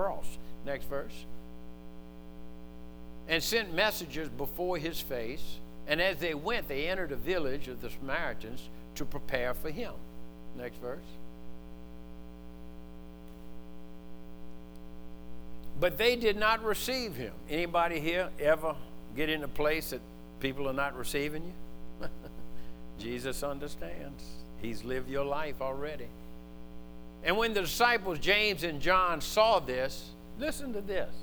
cross. 0.00 0.38
Next 0.64 0.84
verse. 0.88 1.12
And 3.28 3.42
sent 3.42 3.74
messengers 3.74 4.28
before 4.28 4.78
his 4.78 5.00
face. 5.00 5.58
And 5.86 6.00
as 6.00 6.16
they 6.18 6.34
went, 6.34 6.68
they 6.68 6.88
entered 6.88 7.12
a 7.12 7.16
village 7.16 7.68
of 7.68 7.82
the 7.82 7.90
Samaritans 7.90 8.68
to 8.94 9.04
prepare 9.04 9.54
for 9.54 9.70
him. 9.70 9.92
Next 10.56 10.76
verse. 10.78 10.98
But 15.78 15.98
they 15.98 16.16
did 16.16 16.36
not 16.36 16.64
receive 16.64 17.14
him. 17.14 17.32
Anybody 17.48 18.00
here 18.00 18.30
ever 18.38 18.76
get 19.16 19.28
in 19.28 19.44
a 19.44 19.48
place 19.48 19.90
that 19.90 20.00
people 20.40 20.68
are 20.68 20.74
not 20.74 20.96
receiving 20.96 21.44
you? 21.44 22.08
Jesus 22.98 23.42
understands. 23.42 24.24
He's 24.60 24.84
lived 24.84 25.08
your 25.08 25.24
life 25.24 25.60
already. 25.60 26.08
And 27.22 27.36
when 27.36 27.52
the 27.52 27.62
disciples, 27.62 28.18
James 28.18 28.64
and 28.64 28.80
John, 28.80 29.20
saw 29.20 29.60
this, 29.60 30.10
listen 30.38 30.72
to 30.72 30.80
this. 30.80 31.14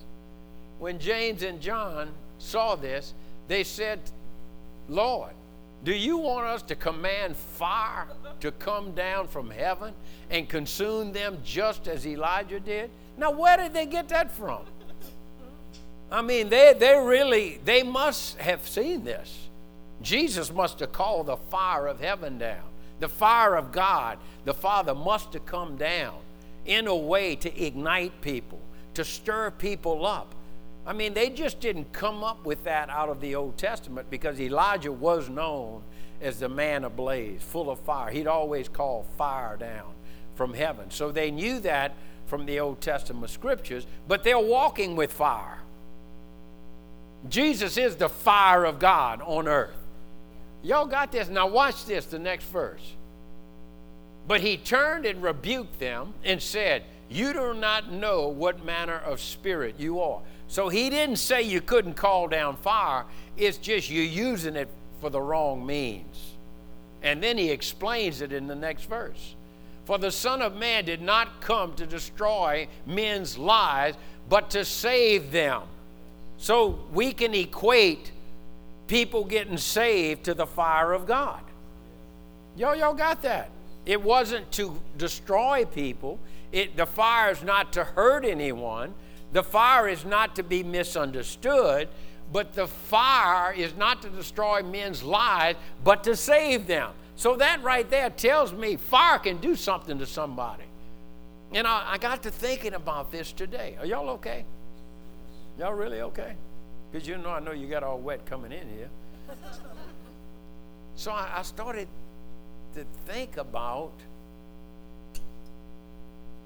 When 0.79 1.00
James 1.00 1.42
and 1.42 1.60
John 1.60 2.11
saw 2.38 2.75
this, 2.75 3.14
they 3.47 3.64
said, 3.64 4.00
Lord, 4.88 5.32
do 5.83 5.93
you 5.93 6.18
want 6.18 6.46
us 6.46 6.61
to 6.64 6.75
command 6.75 7.36
fire 7.36 8.07
to 8.39 8.52
come 8.52 8.93
down 8.93 9.28
from 9.28 9.50
heaven 9.50 9.93
and 10.29 10.47
consume 10.47 11.14
them 11.14 11.39
just 11.43 11.88
as 11.88 12.05
Elijah 12.05 12.60
did? 12.60 12.89
Now, 13.18 13.32
where 13.32 13.57
did 13.57 13.74
they 13.74 13.86
get 13.86 14.10
that 14.10 14.32
from? 14.32 14.61
I 16.11 16.21
mean, 16.21 16.50
they, 16.50 16.74
they 16.77 16.97
really, 16.97 17.60
they 17.66 17.83
must 17.83 18.38
have 18.38 18.68
seen 18.68 19.04
this. 19.04 19.47
Jesus 20.02 20.52
must 20.52 20.79
have 20.79 20.91
called 20.91 21.25
the 21.25 21.38
fire 21.38 21.88
of 21.88 22.00
heaven 22.00 22.38
down. 22.38 22.64
The 23.00 23.07
fire 23.07 23.56
of 23.56 23.71
God, 23.71 24.18
the 24.46 24.54
Father 24.54 24.96
must 24.96 25.33
have 25.33 25.46
come 25.46 25.78
down 25.78 26.15
in 26.65 26.88
a 26.88 26.96
way 26.96 27.36
to 27.36 27.64
ignite 27.64 28.21
people, 28.21 28.60
to 28.96 29.04
stir 29.04 29.51
people 29.51 30.05
up. 30.05 30.33
I 30.86 30.93
mean, 30.93 31.14
they 31.14 31.29
just 31.29 31.60
didn't 31.60 31.91
come 31.91 32.23
up 32.23 32.45
with 32.45 32.63
that 32.63 32.89
out 32.89 33.09
of 33.09 33.19
the 33.19 33.36
Old 33.36 33.58
Testament 33.58 34.09
because 34.09 34.39
Elijah 34.39 34.91
was 34.91 35.30
known 35.30 35.83
as 36.21 36.39
the 36.39 36.49
man 36.49 36.83
ablaze, 36.83 37.41
full 37.44 37.69
of 37.69 37.80
fire. 37.80 38.09
He'd 38.09 38.27
always 38.27 38.69
call 38.69 39.05
fire 39.17 39.58
down 39.58 39.93
from 40.36 40.53
heaven. 40.53 40.89
So 40.89 41.11
they 41.11 41.30
knew 41.30 41.59
that 41.59 41.93
from 42.25 42.45
the 42.45 42.59
Old 42.59 42.81
Testament 42.81 43.30
scriptures, 43.31 43.86
but 44.08 44.23
they're 44.23 44.39
walking 44.39 44.95
with 44.95 45.11
fire. 45.11 45.59
Jesus 47.30 47.77
is 47.77 47.95
the 47.95 48.09
fire 48.09 48.64
of 48.64 48.80
God 48.80 49.21
on 49.21 49.47
earth. 49.47 49.75
Y'all 50.64 50.86
got 50.86 51.11
this? 51.11 51.30
Now, 51.30 51.47
watch 51.47 51.86
this, 51.86 52.05
the 52.05 52.19
next 52.19 52.45
verse. 52.45 52.93
But 54.28 54.42
he 54.42 54.58
turned 54.58 55.06
and 55.06 55.23
rebuked 55.23 55.80
them 55.80 56.14
and 56.23 56.42
said, 56.42 56.83
You 57.09 57.31
do 57.33 57.53
not 57.53 57.92
know 57.92 58.28
what 58.28 58.66
manner 58.66 58.97
of 58.97 59.22
spirit 59.22 59.75
you 59.80 60.02
are. 60.02 60.22
So 60.50 60.70
he 60.70 60.89
didn't 60.89 61.17
say 61.17 61.42
you 61.42 61.61
couldn't 61.61 61.95
call 61.95 62.28
down 62.28 62.58
fire, 62.58 63.05
it's 63.38 63.58
just 63.58 63.89
you're 63.89 64.03
using 64.03 64.55
it 64.55 64.70
for 65.00 65.09
the 65.09 65.22
wrong 65.22 65.66
means. 65.66 66.33
And 67.03 67.22
then 67.23 67.38
he 67.38 67.50
explains 67.52 68.22
it 68.22 68.33
in 68.33 68.48
the 68.48 68.55
next 68.55 68.86
verse. 68.86 69.36
For 69.86 69.98
the 69.98 70.11
Son 70.11 70.42
of 70.42 70.55
Man 70.55 70.83
did 70.83 71.02
not 71.02 71.39
come 71.39 71.73
to 71.75 71.86
destroy 71.86 72.67
men's 72.86 73.38
lives, 73.38 73.98
but 74.28 74.50
to 74.50 74.66
save 74.66 75.31
them. 75.31 75.61
So 76.38 76.80
we 76.92 77.14
can 77.14 77.33
equate 77.33 78.11
people 78.88 79.23
getting 79.23 79.58
saved 79.58 80.25
to 80.25 80.33
the 80.33 80.45
fire 80.45 80.92
of 80.92 81.05
God. 81.05 81.42
Y'all, 82.58 82.75
y'all 82.75 82.94
got 82.94 83.22
that? 83.22 83.50
It 83.88 84.03
wasn't 84.03 84.52
to 84.52 84.80
destroy 84.97 85.63
people. 85.63 86.19
It, 86.52 86.75
the 86.75 86.85
fire 86.85 87.31
is 87.31 87.41
not 87.41 87.71
to 87.73 87.85
hurt 87.85 88.25
anyone. 88.25 88.93
The 89.31 89.43
fire 89.43 89.88
is 89.88 90.03
not 90.03 90.35
to 90.35 90.43
be 90.43 90.61
misunderstood. 90.61 91.88
But 92.33 92.53
the 92.53 92.67
fire 92.67 93.53
is 93.53 93.73
not 93.77 94.02
to 94.02 94.09
destroy 94.09 94.61
men's 94.61 95.03
lives, 95.03 95.58
but 95.85 96.03
to 96.03 96.17
save 96.17 96.67
them. 96.67 96.92
So 97.15 97.37
that 97.37 97.64
right 97.64 97.89
there 97.89 98.09
tells 98.09 98.52
me 98.52 98.75
fire 98.75 99.20
can 99.20 99.37
do 99.37 99.55
something 99.55 99.98
to 99.99 100.05
somebody. 100.05 100.65
And 101.54 101.65
I, 101.65 101.93
I 101.93 101.98
got 101.98 102.23
to 102.23 102.30
thinking 102.30 102.73
about 102.73 103.09
this 103.09 103.31
today. 103.31 103.77
Are 103.80 103.86
y'all 103.86 104.09
okay? 104.09 104.43
Y'all 105.58 105.73
really 105.73 106.02
okay? 106.02 106.36
Because 106.92 107.08
you 107.08 107.17
know, 107.17 107.30
I 107.30 107.39
know 107.39 107.54
you 107.54 107.67
got 107.67 107.83
all 107.83 107.99
wet 107.99 108.25
coming 108.25 108.52
in 108.52 108.67
here. 108.67 108.89
so 110.95 111.11
I, 111.11 111.36
I 111.37 111.42
started 111.43 111.87
to 112.77 112.86
think 113.05 113.38
about 113.38 113.92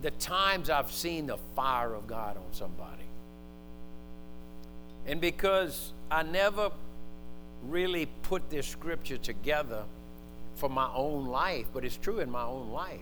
the 0.01 0.11
times 0.11 0.69
I've 0.69 0.91
seen 0.91 1.27
the 1.27 1.37
fire 1.55 1.93
of 1.93 2.07
God 2.07 2.37
on 2.37 2.53
somebody. 2.53 3.03
And 5.05 5.21
because 5.21 5.93
I 6.09 6.23
never 6.23 6.71
really 7.63 8.07
put 8.23 8.49
this 8.49 8.65
scripture 8.65 9.17
together 9.17 9.83
for 10.55 10.69
my 10.69 10.89
own 10.93 11.27
life, 11.27 11.67
but 11.73 11.85
it's 11.85 11.97
true 11.97 12.19
in 12.19 12.31
my 12.31 12.43
own 12.43 12.71
life. 12.71 12.99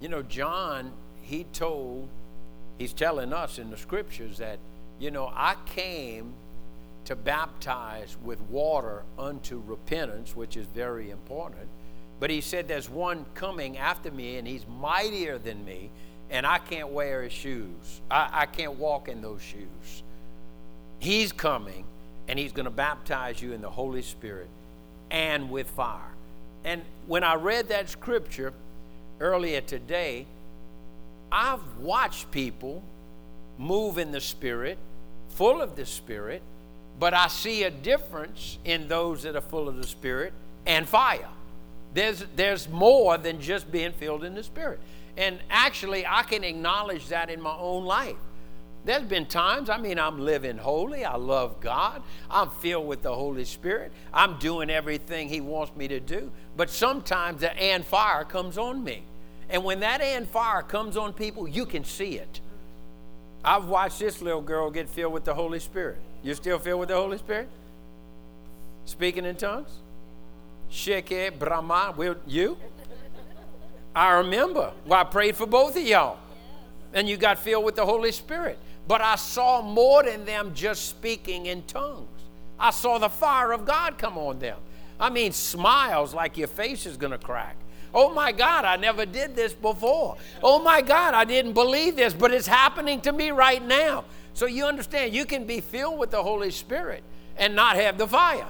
You 0.00 0.08
know, 0.08 0.22
John, 0.22 0.92
he 1.22 1.44
told, 1.44 2.08
he's 2.78 2.92
telling 2.92 3.32
us 3.32 3.58
in 3.58 3.70
the 3.70 3.76
scriptures 3.76 4.38
that, 4.38 4.58
you 4.98 5.10
know, 5.10 5.30
I 5.34 5.56
came 5.66 6.34
to 7.06 7.16
baptize 7.16 8.16
with 8.22 8.40
water 8.42 9.02
unto 9.18 9.62
repentance, 9.66 10.36
which 10.36 10.56
is 10.56 10.66
very 10.66 11.10
important. 11.10 11.68
But 12.20 12.30
he 12.30 12.40
said, 12.40 12.68
There's 12.68 12.88
one 12.88 13.24
coming 13.34 13.78
after 13.78 14.10
me, 14.10 14.36
and 14.36 14.46
he's 14.46 14.66
mightier 14.66 15.38
than 15.38 15.64
me, 15.64 15.90
and 16.30 16.46
I 16.46 16.58
can't 16.58 16.88
wear 16.88 17.22
his 17.22 17.32
shoes. 17.32 18.00
I, 18.10 18.28
I 18.32 18.46
can't 18.46 18.74
walk 18.74 19.08
in 19.08 19.22
those 19.22 19.42
shoes. 19.42 20.02
He's 20.98 21.32
coming, 21.32 21.84
and 22.26 22.38
he's 22.38 22.52
going 22.52 22.64
to 22.64 22.70
baptize 22.70 23.40
you 23.40 23.52
in 23.52 23.60
the 23.60 23.70
Holy 23.70 24.02
Spirit 24.02 24.48
and 25.10 25.50
with 25.50 25.68
fire. 25.70 26.00
And 26.64 26.82
when 27.06 27.24
I 27.24 27.34
read 27.34 27.68
that 27.68 27.88
scripture 27.88 28.52
earlier 29.20 29.60
today, 29.60 30.26
I've 31.30 31.78
watched 31.78 32.30
people 32.30 32.82
move 33.58 33.98
in 33.98 34.12
the 34.12 34.20
Spirit, 34.20 34.78
full 35.30 35.62
of 35.62 35.76
the 35.76 35.86
Spirit, 35.86 36.42
but 36.98 37.14
I 37.14 37.28
see 37.28 37.62
a 37.64 37.70
difference 37.70 38.58
in 38.64 38.88
those 38.88 39.22
that 39.22 39.36
are 39.36 39.40
full 39.40 39.68
of 39.68 39.76
the 39.76 39.86
Spirit 39.86 40.32
and 40.66 40.88
fire. 40.88 41.28
There's, 41.94 42.24
there's 42.36 42.68
more 42.68 43.18
than 43.18 43.40
just 43.40 43.70
being 43.70 43.92
filled 43.92 44.24
in 44.24 44.34
the 44.34 44.42
Spirit. 44.42 44.80
And 45.16 45.38
actually, 45.50 46.06
I 46.06 46.22
can 46.22 46.44
acknowledge 46.44 47.08
that 47.08 47.30
in 47.30 47.40
my 47.40 47.56
own 47.56 47.84
life. 47.84 48.16
There's 48.84 49.02
been 49.02 49.26
times, 49.26 49.68
I 49.68 49.76
mean, 49.76 49.98
I'm 49.98 50.20
living 50.20 50.56
holy. 50.56 51.04
I 51.04 51.16
love 51.16 51.60
God. 51.60 52.02
I'm 52.30 52.48
filled 52.48 52.86
with 52.86 53.02
the 53.02 53.14
Holy 53.14 53.44
Spirit. 53.44 53.92
I'm 54.14 54.38
doing 54.38 54.70
everything 54.70 55.28
He 55.28 55.40
wants 55.40 55.74
me 55.76 55.88
to 55.88 56.00
do. 56.00 56.30
But 56.56 56.70
sometimes 56.70 57.40
the 57.40 57.54
and 57.60 57.84
fire 57.84 58.24
comes 58.24 58.56
on 58.56 58.82
me. 58.82 59.02
And 59.50 59.64
when 59.64 59.80
that 59.80 60.00
and 60.00 60.28
fire 60.28 60.62
comes 60.62 60.96
on 60.96 61.12
people, 61.12 61.48
you 61.48 61.66
can 61.66 61.84
see 61.84 62.18
it. 62.18 62.40
I've 63.44 63.66
watched 63.66 63.98
this 63.98 64.22
little 64.22 64.42
girl 64.42 64.70
get 64.70 64.88
filled 64.88 65.12
with 65.12 65.24
the 65.24 65.34
Holy 65.34 65.60
Spirit. 65.60 65.98
You 66.22 66.34
still 66.34 66.58
filled 66.58 66.80
with 66.80 66.88
the 66.88 66.96
Holy 66.96 67.18
Spirit? 67.18 67.48
Speaking 68.84 69.24
in 69.24 69.36
tongues? 69.36 69.70
Sheke 70.70 71.38
Brahma. 71.38 71.94
Will 71.96 72.16
you? 72.26 72.56
I 73.94 74.10
remember. 74.12 74.72
Well, 74.86 75.00
I 75.00 75.04
prayed 75.04 75.36
for 75.36 75.46
both 75.46 75.76
of 75.76 75.82
y'all. 75.82 76.18
And 76.94 77.08
you 77.08 77.16
got 77.16 77.38
filled 77.38 77.64
with 77.64 77.76
the 77.76 77.84
Holy 77.84 78.12
Spirit. 78.12 78.58
But 78.86 79.00
I 79.00 79.16
saw 79.16 79.60
more 79.60 80.02
than 80.02 80.24
them 80.24 80.52
just 80.54 80.88
speaking 80.88 81.46
in 81.46 81.62
tongues. 81.62 82.08
I 82.58 82.70
saw 82.70 82.98
the 82.98 83.08
fire 83.08 83.52
of 83.52 83.64
God 83.64 83.98
come 83.98 84.16
on 84.16 84.38
them. 84.38 84.58
I 84.98 85.10
mean, 85.10 85.32
smiles 85.32 86.14
like 86.14 86.36
your 86.36 86.48
face 86.48 86.86
is 86.86 86.96
going 86.96 87.12
to 87.12 87.18
crack. 87.18 87.56
Oh 87.94 88.12
my 88.12 88.32
God, 88.32 88.64
I 88.64 88.76
never 88.76 89.06
did 89.06 89.34
this 89.34 89.52
before. 89.52 90.16
Oh 90.42 90.62
my 90.62 90.82
God, 90.82 91.14
I 91.14 91.24
didn't 91.24 91.52
believe 91.52 91.96
this, 91.96 92.12
but 92.12 92.32
it's 92.32 92.46
happening 92.46 93.00
to 93.02 93.12
me 93.12 93.30
right 93.30 93.64
now. 93.64 94.04
So 94.34 94.46
you 94.46 94.66
understand, 94.66 95.14
you 95.14 95.24
can 95.24 95.46
be 95.46 95.60
filled 95.60 95.98
with 95.98 96.10
the 96.10 96.22
Holy 96.22 96.50
Spirit 96.50 97.02
and 97.36 97.54
not 97.54 97.76
have 97.76 97.96
the 97.96 98.06
fire. 98.06 98.48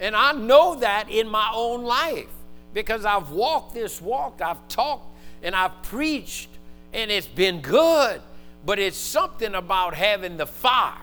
And 0.00 0.16
I 0.16 0.32
know 0.32 0.74
that 0.76 1.08
in 1.08 1.28
my 1.28 1.50
own 1.54 1.84
life 1.84 2.28
because 2.74 3.04
I've 3.04 3.30
walked 3.30 3.74
this 3.74 4.00
walk, 4.00 4.40
I've 4.42 4.66
talked 4.66 5.16
and 5.42 5.54
I've 5.54 5.82
preached, 5.82 6.48
and 6.92 7.10
it's 7.10 7.26
been 7.26 7.60
good 7.60 8.20
but 8.64 8.78
it's 8.78 8.96
something 8.96 9.54
about 9.54 9.94
having 9.94 10.36
the 10.36 10.46
fire. 10.46 10.94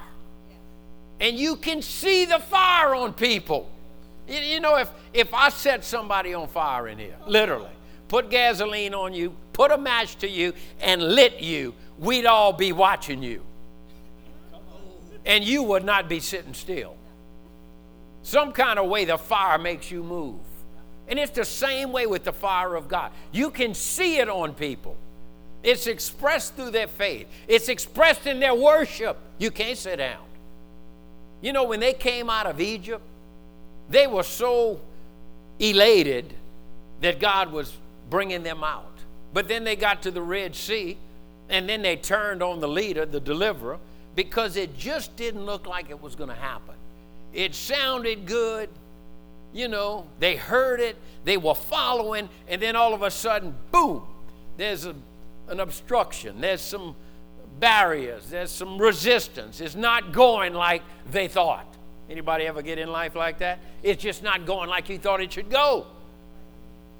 And 1.19 1.37
you 1.37 1.55
can 1.55 1.81
see 1.81 2.25
the 2.25 2.39
fire 2.39 2.93
on 2.93 3.13
people. 3.13 3.69
You, 4.27 4.59
know, 4.59 4.75
if, 4.77 4.89
if 5.13 5.33
I 5.33 5.49
set 5.49 5.83
somebody 5.83 6.33
on 6.33 6.47
fire 6.47 6.87
in 6.87 6.99
here, 6.99 7.15
literally, 7.25 7.71
put 8.07 8.29
gasoline 8.29 8.93
on 8.93 9.13
you, 9.13 9.35
put 9.53 9.71
a 9.71 9.77
match 9.77 10.17
to 10.17 10.29
you, 10.29 10.53
and 10.81 11.01
lit 11.01 11.39
you, 11.39 11.73
we'd 11.97 12.25
all 12.25 12.53
be 12.53 12.71
watching 12.71 13.23
you. 13.23 13.41
And 15.25 15.43
you 15.43 15.63
would 15.63 15.83
not 15.83 16.07
be 16.07 16.19
sitting 16.19 16.53
still. 16.53 16.95
Some 18.27 18.51
kind 18.51 18.77
of 18.77 18.89
way 18.89 19.05
the 19.05 19.17
fire 19.17 19.57
makes 19.57 19.89
you 19.89 20.03
move. 20.03 20.35
And 21.07 21.17
it's 21.17 21.31
the 21.31 21.45
same 21.45 21.93
way 21.93 22.07
with 22.07 22.25
the 22.25 22.33
fire 22.33 22.75
of 22.75 22.89
God. 22.89 23.13
You 23.31 23.49
can 23.49 23.73
see 23.73 24.17
it 24.17 24.27
on 24.27 24.53
people. 24.53 24.97
It's 25.63 25.87
expressed 25.87 26.57
through 26.57 26.71
their 26.71 26.87
faith. 26.87 27.29
It's 27.47 27.69
expressed 27.69 28.27
in 28.27 28.41
their 28.41 28.53
worship. 28.53 29.15
You 29.37 29.49
can't 29.49 29.77
sit 29.77 29.95
down. 29.95 30.25
You 31.39 31.53
know, 31.53 31.63
when 31.63 31.79
they 31.79 31.93
came 31.93 32.29
out 32.29 32.47
of 32.47 32.59
Egypt, 32.59 33.01
they 33.89 34.07
were 34.07 34.23
so 34.23 34.81
elated 35.57 36.33
that 36.99 37.21
God 37.21 37.53
was 37.53 37.71
bringing 38.09 38.43
them 38.43 38.61
out. 38.61 38.91
But 39.33 39.47
then 39.47 39.63
they 39.63 39.77
got 39.77 40.01
to 40.01 40.11
the 40.11 40.21
Red 40.21 40.53
Sea, 40.53 40.97
and 41.47 41.69
then 41.69 41.81
they 41.81 41.95
turned 41.95 42.43
on 42.43 42.59
the 42.59 42.67
leader, 42.67 43.05
the 43.05 43.21
deliverer, 43.21 43.77
because 44.15 44.57
it 44.57 44.77
just 44.77 45.15
didn't 45.15 45.45
look 45.45 45.65
like 45.65 45.89
it 45.89 46.01
was 46.01 46.13
going 46.13 46.29
to 46.29 46.35
happen. 46.35 46.75
It 47.37 47.53
sounded 47.53 48.25
good. 48.25 48.67
You 49.53 49.67
know, 49.67 50.07
they 50.19 50.35
heard 50.35 50.79
it, 50.81 50.97
they 51.23 51.37
were 51.37 51.55
following, 51.55 52.29
and 52.47 52.61
then 52.61 52.75
all 52.75 52.93
of 52.93 53.03
a 53.03 53.11
sudden, 53.11 53.55
boom, 53.71 54.03
there's 54.57 54.85
a, 54.85 54.95
an 55.47 55.59
obstruction, 55.59 56.41
there's 56.41 56.61
some 56.61 56.95
barriers, 57.59 58.29
there's 58.29 58.51
some 58.51 58.77
resistance. 58.77 59.61
It's 59.61 59.75
not 59.75 60.11
going 60.11 60.53
like 60.53 60.81
they 61.11 61.27
thought. 61.27 61.75
Anybody 62.09 62.45
ever 62.45 62.61
get 62.61 62.79
in 62.79 62.91
life 62.91 63.15
like 63.15 63.37
that? 63.39 63.59
It's 63.83 64.01
just 64.01 64.23
not 64.23 64.45
going 64.45 64.69
like 64.69 64.89
you 64.89 64.97
thought 64.97 65.21
it 65.21 65.31
should 65.31 65.49
go. 65.49 65.85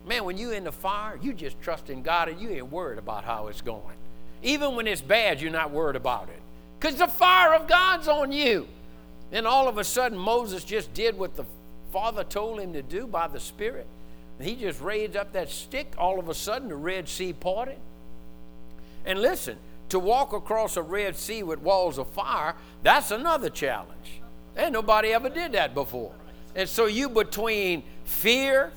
Man, 0.06 0.24
when 0.24 0.38
you're 0.38 0.54
in 0.54 0.64
the 0.64 0.72
fire, 0.72 1.18
you 1.22 1.34
just 1.34 1.60
trust 1.62 1.90
in 1.90 2.04
God 2.04 2.30
and 2.30 2.40
you 2.40 2.50
ain't 2.50 2.72
worried 2.72 3.00
about 3.00 3.24
how 3.24 3.48
it's 3.48 3.62
going. 3.62 3.98
Even 4.44 4.76
when 4.76 4.86
it's 4.88 5.02
bad, 5.02 5.42
you're 5.42 5.52
not 5.52 5.72
worried 5.72 5.96
about 5.96 6.30
it. 6.30 6.42
Because 6.80 6.96
the 6.96 7.08
fire 7.08 7.56
of 7.56 7.68
God's 7.68 8.08
on 8.08 8.32
you. 8.32 8.68
Then 9.30 9.46
all 9.46 9.68
of 9.68 9.78
a 9.78 9.84
sudden, 9.84 10.18
Moses 10.18 10.64
just 10.64 10.94
did 10.94 11.18
what 11.18 11.36
the 11.36 11.46
Father 11.92 12.24
told 12.24 12.60
him 12.60 12.74
to 12.74 12.82
do 12.82 13.08
by 13.08 13.28
the 13.28 13.40
Spirit. 13.40 13.88
He 14.40 14.56
just 14.56 14.82
raised 14.82 15.16
up 15.16 15.34
that 15.34 15.50
stick. 15.50 15.94
All 15.98 16.20
of 16.20 16.30
a 16.30 16.34
sudden, 16.34 16.70
the 16.70 16.76
Red 16.76 17.10
Sea 17.10 17.34
parted. 17.34 17.78
And 19.06 19.20
listen, 19.20 19.58
to 19.90 20.00
walk 20.00 20.34
across 20.34 20.78
a 20.78 20.82
Red 20.82 21.16
Sea 21.16 21.44
with 21.44 21.60
walls 21.60 21.98
of 21.98 22.10
fire, 22.10 22.56
that's 22.84 23.12
another 23.12 23.50
challenge. 23.50 24.22
And 24.56 24.74
nobody 24.74 25.14
ever 25.14 25.30
did 25.30 25.54
that 25.54 25.74
before. 25.74 26.14
And 26.56 26.68
so 26.68 26.86
you 26.86 27.10
between 27.10 27.84
fear 28.04 28.72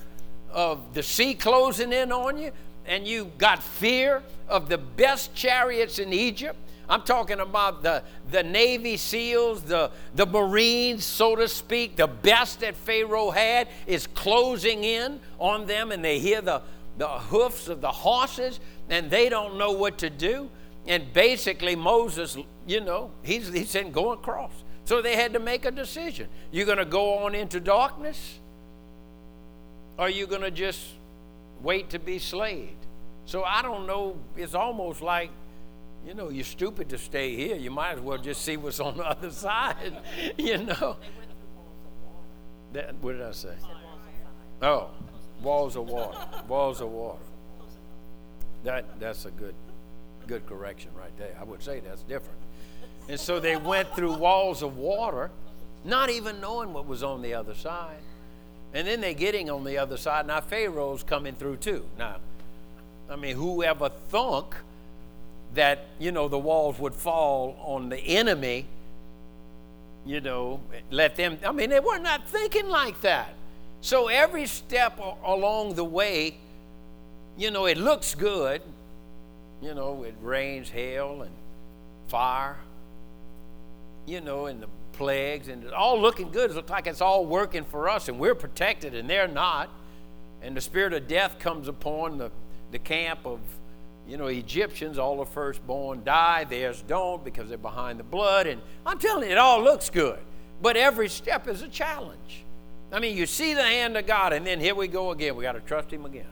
of 0.53 0.95
the 0.95 1.03
sea 1.03 1.35
closing 1.35 1.93
in 1.93 2.13
on 2.13 2.39
you, 2.39 2.53
and 2.87 3.07
you 3.07 3.31
got 3.39 3.63
fear 3.63 4.23
of 4.49 4.69
the 4.69 4.79
best 4.79 5.35
chariots 5.35 5.99
in 5.99 6.13
Egypt. 6.13 6.57
I'm 6.91 7.03
talking 7.03 7.39
about 7.39 7.85
the, 7.85 8.03
the 8.33 8.43
Navy 8.43 8.97
SEALs, 8.97 9.63
the, 9.63 9.93
the 10.17 10.27
Marines, 10.27 11.05
so 11.05 11.37
to 11.37 11.47
speak, 11.47 11.95
the 11.95 12.09
best 12.09 12.61
that 12.61 12.77
Pharaoh 12.77 13.31
had 13.31 13.69
is 13.87 14.09
closing 14.09 14.83
in 14.83 15.21
on 15.39 15.67
them, 15.67 15.93
and 15.93 16.05
they 16.05 16.19
hear 16.19 16.41
the, 16.41 16.63
the 16.99 17.07
hoofs 17.07 17.69
of 17.69 17.81
the 17.81 17.93
horses, 17.93 18.59
and 18.89 19.09
they 19.09 19.29
don't 19.29 19.57
know 19.57 19.71
what 19.71 19.99
to 19.99 20.11
do. 20.11 20.51
And 20.89 21.13
basically, 21.13 21.77
Moses, 21.77 22.37
you 22.67 22.81
know, 22.81 23.13
he's, 23.23 23.53
he 23.53 23.65
said, 23.65 23.93
go 23.93 24.11
across. 24.11 24.51
So 24.85 25.01
they 25.01 25.15
had 25.15 25.33
to 25.35 25.39
make 25.39 25.65
a 25.65 25.71
decision. 25.71 26.27
You're 26.51 26.67
going 26.67 26.79
to 26.79 26.85
go 26.85 27.19
on 27.19 27.37
into 27.37 27.61
darkness? 27.61 28.41
Or 29.97 30.07
are 30.07 30.11
you 30.11 30.27
going 30.27 30.43
to 30.43 30.51
just 30.51 30.85
wait 31.63 31.91
to 31.91 32.01
be 32.01 32.19
slayed? 32.19 32.77
So 33.27 33.45
I 33.45 33.63
don't 33.63 33.87
know. 33.87 34.17
It's 34.37 34.57
almost 34.57 35.03
like, 35.03 35.31
you 36.07 36.15
know, 36.15 36.31
you're 36.31 36.45
stupid 36.45 36.89
to 36.91 36.99
stay 36.99 37.35
here. 37.37 37.57
You 37.57 37.71
might 37.71 37.93
as 37.93 38.01
well 38.01 38.19
just 38.19 38.43
see 38.43 38.57
what's 38.57 38.81
on 38.81 38.97
the 38.97 39.05
other 39.05 39.31
side, 39.47 39.99
you 40.39 40.59
know. 40.59 40.97
That, 42.73 42.95
what 42.97 43.13
did 43.13 43.23
I 43.23 43.33
say? 43.33 43.55
Oh, 44.63 44.91
walls 45.43 45.77
of 45.77 45.89
water. 45.89 46.19
Walls 46.47 46.81
of 46.81 46.91
water. 46.91 47.19
That, 48.65 49.01
that's 49.01 49.25
a 49.25 49.31
good 49.31 49.55
good 50.27 50.47
correction 50.47 50.91
right 50.95 51.17
there. 51.19 51.35
I 51.41 51.43
would 51.43 51.61
say 51.61 51.81
that's 51.81 52.03
different. 52.03 52.39
And 53.09 53.19
so 53.19 53.41
they 53.41 53.57
went 53.57 53.93
through 53.97 54.13
walls 54.13 54.63
of 54.63 54.77
water, 54.77 55.31
not 55.85 56.09
even 56.09 56.41
knowing 56.41 56.73
what 56.73 56.87
was 56.87 57.03
on 57.03 57.21
the 57.21 57.35
other 57.35 57.55
side. 57.55 57.99
And 58.73 58.87
then 58.87 59.01
they're 59.01 59.13
getting 59.13 59.51
on 59.51 59.65
the 59.65 59.79
other 59.79 59.97
side. 59.97 60.29
Now 60.29 60.41
Pharaoh's 60.41 61.03
coming 61.03 61.35
through 61.35 61.57
too. 61.57 61.85
Now, 61.99 62.19
I 63.11 63.17
mean, 63.17 63.35
whoever 63.35 63.89
thunk 63.89 64.55
that, 65.55 65.87
you 65.99 66.13
know, 66.13 66.29
the 66.29 66.39
walls 66.39 66.79
would 66.79 66.95
fall 66.95 67.57
on 67.61 67.89
the 67.89 67.99
enemy, 67.99 68.67
you 70.07 70.21
know, 70.21 70.61
let 70.91 71.17
them, 71.17 71.39
I 71.45 71.53
mean, 71.53 71.71
they 71.71 71.81
were 71.81 71.99
not 71.99 72.29
thinking 72.29 72.69
like 72.69 73.01
that. 73.01 73.35
So 73.81 74.09
every 74.09 74.47
step 74.47 75.01
along 75.25 75.75
the 75.75 75.85
way, 75.85 76.37
you 77.37 77.51
know, 77.51 77.67
it 77.67 77.79
looks 77.79 78.15
good, 78.15 78.63
you 79.63 79.75
know, 79.75 80.05
it 80.05 80.15
rains 80.23 80.71
hail 80.71 81.23
and 81.23 81.33
fire, 82.09 82.57
you 84.07 84.21
know, 84.21 84.47
and 84.47 84.63
the 84.63 84.69
plagues, 84.93 85.49
and 85.49 85.65
it's 85.65 85.73
all 85.73 85.99
looking 86.01 86.31
good. 86.31 86.51
It 86.51 86.55
looks 86.55 86.71
like 86.71 86.87
it's 86.87 87.01
all 87.01 87.25
working 87.25 87.65
for 87.65 87.89
us, 87.89 88.09
and 88.09 88.19
we're 88.19 88.35
protected, 88.35 88.95
and 88.95 89.09
they're 89.09 89.29
not. 89.29 89.71
And 90.43 90.57
the 90.57 90.61
spirit 90.61 90.93
of 90.93 91.09
death 91.09 91.39
comes 91.39 91.69
upon 91.69 92.19
the, 92.19 92.31
the 92.71 92.79
camp 92.79 93.21
of, 93.25 93.41
you 94.11 94.17
know, 94.17 94.27
Egyptians. 94.27 94.99
All 94.99 95.19
the 95.19 95.25
firstborn 95.25 96.03
die, 96.05 96.45
theirs 96.45 96.83
don't 96.87 97.25
because 97.25 97.49
they're 97.49 97.57
behind 97.57 98.01
the 98.01 98.05
blood. 98.05 98.47
And 98.47 98.61
I'm 98.85 98.99
telling 98.99 99.27
you, 99.27 99.33
it 99.33 99.39
all 99.39 99.63
looks 99.63 99.89
good. 99.89 100.19
But 100.61 100.77
every 100.77 101.09
step 101.09 101.47
is 101.49 101.63
a 101.63 101.69
challenge. 101.69 102.45
I 102.93 102.99
mean, 102.99 103.17
you 103.17 103.27
see 103.27 103.55
the 103.55 103.63
hand 103.63 103.97
of 103.97 104.07
God, 104.07 104.33
and 104.33 104.45
then 104.45 104.59
here 104.59 104.75
we 104.75 104.89
go 104.89 105.13
again. 105.13 105.37
We 105.37 105.45
got 105.45 105.53
to 105.53 105.61
trust 105.61 105.93
Him 105.93 106.05
again. 106.05 106.27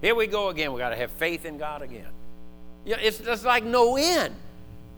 Here 0.00 0.14
we 0.14 0.28
go 0.28 0.50
again. 0.50 0.72
We 0.72 0.78
got 0.78 0.90
to 0.90 0.96
have 0.96 1.10
faith 1.10 1.44
in 1.44 1.58
God 1.58 1.82
again. 1.82 2.06
Yeah, 2.84 2.96
it's 3.00 3.18
just 3.18 3.44
like 3.44 3.64
no 3.64 3.96
end. 3.96 4.34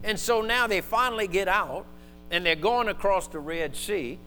And 0.05 0.21
so 0.21 0.43
now 0.43 0.67
they 0.67 0.83
finally 0.83 1.27
get 1.27 1.49
out 1.49 1.87
and 2.31 2.45
they're 2.45 2.55
going 2.55 2.89
across 2.89 3.27
the 3.27 3.39
Red 3.39 3.75
Sea, 3.75 4.19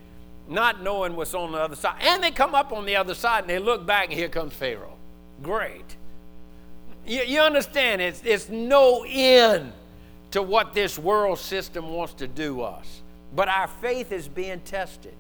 not 0.50 0.82
knowing 0.82 1.16
what's 1.16 1.36
on 1.36 1.52
the 1.52 1.60
other 1.60 1.76
side. 1.76 2.02
And 2.02 2.24
they 2.24 2.32
come 2.32 2.56
up 2.56 2.74
on 2.74 2.86
the 2.86 2.96
other 2.96 3.14
side 3.14 3.44
and 3.44 3.50
they 3.50 3.60
look 3.60 3.86
back 3.86 4.06
and 4.06 4.14
here 4.14 4.28
comes 4.28 4.54
Pharaoh. 4.54 4.98
Great. 5.44 5.98
You, 7.06 7.22
you 7.22 7.40
understand, 7.42 8.02
it's, 8.02 8.22
it's 8.24 8.50
no 8.50 9.06
end 9.08 9.74
to 10.32 10.42
what 10.42 10.74
this 10.74 10.98
world 10.98 11.40
system 11.40 11.90
wants 11.90 12.14
to 12.16 12.28
do 12.28 12.62
us. 12.62 13.02
But 13.36 13.48
our 13.48 13.68
faith 13.68 14.12
is 14.12 14.28
being 14.28 14.60
tested. 14.62 15.14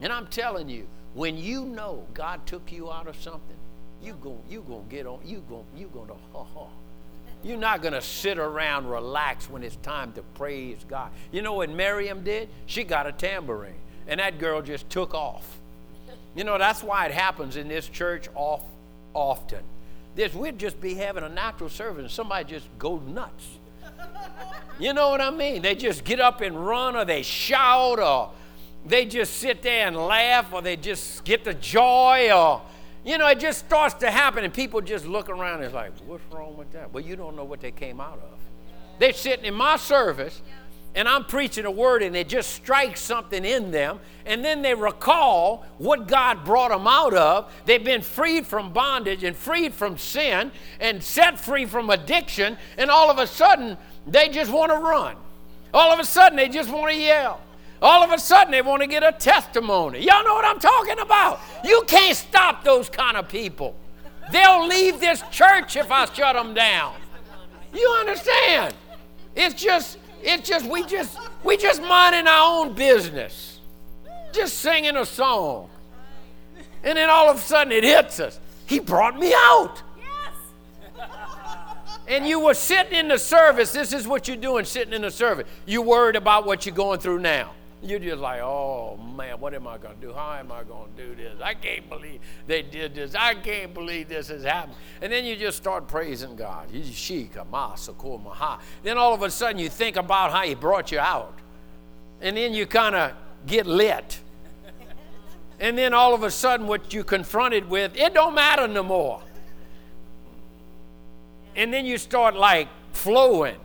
And 0.00 0.12
I'm 0.12 0.26
telling 0.28 0.68
you, 0.68 0.86
when 1.14 1.36
you 1.36 1.64
know 1.64 2.06
God 2.14 2.46
took 2.46 2.70
you 2.70 2.90
out 2.90 3.08
of 3.08 3.16
something, 3.16 3.56
you 4.02 4.16
go, 4.22 4.38
you 4.48 4.62
gonna 4.62 4.82
get 4.88 5.06
on, 5.06 5.20
you 5.24 5.42
go, 5.48 5.64
you 5.76 5.90
gonna 5.92 6.14
ha 6.32 6.44
ha. 6.44 6.66
You're 7.42 7.56
not 7.56 7.82
going 7.82 7.94
to 7.94 8.02
sit 8.02 8.38
around 8.38 8.88
relax 8.88 9.48
when 9.48 9.62
it's 9.62 9.76
time 9.76 10.12
to 10.14 10.22
praise 10.34 10.78
God. 10.88 11.10
You 11.30 11.42
know 11.42 11.52
what 11.52 11.70
Miriam 11.70 12.24
did? 12.24 12.48
She 12.66 12.82
got 12.82 13.06
a 13.06 13.12
tambourine, 13.12 13.74
and 14.08 14.18
that 14.18 14.38
girl 14.38 14.60
just 14.60 14.90
took 14.90 15.14
off. 15.14 15.58
You 16.34 16.44
know, 16.44 16.58
that's 16.58 16.82
why 16.82 17.06
it 17.06 17.12
happens 17.12 17.56
in 17.56 17.68
this 17.68 17.88
church 17.88 18.28
off, 18.34 18.62
often. 19.14 19.62
This, 20.18 20.34
we'd 20.34 20.58
just 20.58 20.80
be 20.80 20.94
having 20.94 21.22
a 21.22 21.28
natural 21.28 21.70
service, 21.70 22.00
and 22.02 22.10
somebody 22.10 22.44
just 22.44 22.66
go 22.76 22.98
nuts. 22.98 23.46
You 24.80 24.92
know 24.92 25.10
what 25.10 25.20
I 25.20 25.30
mean? 25.30 25.62
They 25.62 25.76
just 25.76 26.02
get 26.02 26.18
up 26.18 26.40
and 26.40 26.66
run, 26.66 26.96
or 26.96 27.04
they 27.04 27.22
shout, 27.22 28.00
or 28.00 28.32
they 28.84 29.06
just 29.06 29.34
sit 29.36 29.62
there 29.62 29.86
and 29.86 29.96
laugh, 29.96 30.52
or 30.52 30.60
they 30.60 30.74
just 30.74 31.22
get 31.22 31.44
the 31.44 31.54
joy, 31.54 32.32
or 32.34 32.62
you 33.04 33.16
know, 33.16 33.28
it 33.28 33.38
just 33.38 33.60
starts 33.60 33.94
to 33.94 34.10
happen, 34.10 34.42
and 34.42 34.52
people 34.52 34.80
just 34.80 35.06
look 35.06 35.28
around 35.28 35.58
and 35.58 35.66
it's 35.66 35.74
like, 35.74 35.92
what's 36.04 36.24
wrong 36.32 36.56
with 36.56 36.72
that? 36.72 36.92
Well, 36.92 37.04
you 37.04 37.14
don't 37.14 37.36
know 37.36 37.44
what 37.44 37.60
they 37.60 37.70
came 37.70 38.00
out 38.00 38.18
of. 38.18 38.38
They're 38.98 39.12
sitting 39.12 39.44
in 39.44 39.54
my 39.54 39.76
service, 39.76 40.42
and 40.94 41.08
I'm 41.08 41.24
preaching 41.24 41.64
a 41.64 41.70
word, 41.70 42.02
and 42.02 42.16
it 42.16 42.28
just 42.28 42.50
strikes 42.52 43.00
something 43.00 43.44
in 43.44 43.70
them, 43.70 44.00
and 44.26 44.44
then 44.44 44.62
they 44.62 44.74
recall 44.74 45.64
what 45.78 46.08
God 46.08 46.44
brought 46.44 46.70
them 46.70 46.86
out 46.86 47.14
of. 47.14 47.52
They've 47.66 47.84
been 47.84 48.02
freed 48.02 48.46
from 48.46 48.72
bondage 48.72 49.22
and 49.22 49.36
freed 49.36 49.74
from 49.74 49.98
sin 49.98 50.50
and 50.80 51.02
set 51.02 51.38
free 51.38 51.66
from 51.66 51.90
addiction, 51.90 52.56
and 52.76 52.90
all 52.90 53.10
of 53.10 53.18
a 53.18 53.26
sudden, 53.26 53.76
they 54.06 54.28
just 54.28 54.50
want 54.50 54.72
to 54.72 54.78
run. 54.78 55.16
All 55.72 55.92
of 55.92 56.00
a 56.00 56.04
sudden, 56.04 56.36
they 56.36 56.48
just 56.48 56.70
want 56.70 56.90
to 56.90 56.98
yell. 56.98 57.40
All 57.80 58.02
of 58.02 58.10
a 58.10 58.18
sudden, 58.18 58.50
they 58.50 58.62
want 58.62 58.82
to 58.82 58.88
get 58.88 59.04
a 59.04 59.12
testimony. 59.12 60.00
Y'all 60.04 60.24
know 60.24 60.34
what 60.34 60.44
I'm 60.44 60.58
talking 60.58 60.98
about. 60.98 61.40
You 61.64 61.84
can't 61.86 62.16
stop 62.16 62.64
those 62.64 62.88
kind 62.88 63.16
of 63.16 63.28
people. 63.28 63.76
They'll 64.32 64.66
leave 64.66 64.98
this 65.00 65.22
church 65.30 65.76
if 65.76 65.90
I 65.90 66.06
shut 66.06 66.34
them 66.34 66.54
down. 66.54 66.94
You 67.72 67.88
understand? 68.00 68.74
It's 69.36 69.54
just, 69.54 69.98
it's 70.22 70.48
just, 70.48 70.66
we 70.66 70.84
just, 70.84 71.18
we 71.44 71.56
just 71.56 71.82
minding 71.82 72.26
our 72.26 72.60
own 72.60 72.74
business, 72.74 73.60
just 74.32 74.58
singing 74.58 74.96
a 74.96 75.06
song. 75.06 75.68
And 76.84 76.96
then 76.96 77.10
all 77.10 77.28
of 77.28 77.36
a 77.36 77.40
sudden 77.40 77.72
it 77.72 77.84
hits 77.84 78.20
us. 78.20 78.38
He 78.66 78.78
brought 78.78 79.18
me 79.18 79.32
out. 79.34 79.82
And 82.06 82.26
you 82.26 82.40
were 82.40 82.54
sitting 82.54 82.94
in 82.94 83.08
the 83.08 83.18
service. 83.18 83.72
This 83.72 83.92
is 83.92 84.08
what 84.08 84.28
you're 84.28 84.36
doing 84.36 84.64
sitting 84.64 84.94
in 84.94 85.02
the 85.02 85.10
service. 85.10 85.46
You're 85.66 85.82
worried 85.82 86.16
about 86.16 86.46
what 86.46 86.64
you're 86.64 86.74
going 86.74 87.00
through 87.00 87.18
now. 87.18 87.52
You're 87.80 88.00
just 88.00 88.18
like, 88.18 88.40
oh 88.40 88.96
man, 89.16 89.38
what 89.38 89.54
am 89.54 89.68
I 89.68 89.78
going 89.78 89.94
to 89.94 90.00
do? 90.00 90.12
How 90.12 90.34
am 90.34 90.50
I 90.50 90.64
going 90.64 90.90
to 90.96 91.06
do 91.06 91.14
this? 91.14 91.40
I 91.40 91.54
can't 91.54 91.88
believe 91.88 92.20
they 92.46 92.62
did 92.62 92.94
this. 92.94 93.14
I 93.14 93.34
can't 93.34 93.72
believe 93.72 94.08
this 94.08 94.28
has 94.28 94.42
happened. 94.42 94.74
And 95.00 95.12
then 95.12 95.24
you 95.24 95.36
just 95.36 95.58
start 95.58 95.86
praising 95.86 96.34
God. 96.34 96.68
Then 98.82 98.98
all 98.98 99.14
of 99.14 99.22
a 99.22 99.30
sudden 99.30 99.58
you 99.58 99.68
think 99.68 99.96
about 99.96 100.32
how 100.32 100.42
He 100.42 100.56
brought 100.56 100.90
you 100.90 100.98
out. 100.98 101.38
And 102.20 102.36
then 102.36 102.52
you 102.52 102.66
kind 102.66 102.96
of 102.96 103.12
get 103.46 103.64
lit. 103.66 104.20
And 105.60 105.78
then 105.78 105.94
all 105.94 106.14
of 106.14 106.24
a 106.24 106.30
sudden 106.32 106.66
what 106.66 106.92
you 106.92 107.04
confronted 107.04 107.70
with, 107.70 107.96
it 107.96 108.12
don't 108.12 108.34
matter 108.34 108.66
no 108.66 108.82
more. 108.82 109.22
And 111.54 111.72
then 111.72 111.86
you 111.86 111.96
start 111.96 112.34
like 112.34 112.68
flowing. 112.92 113.56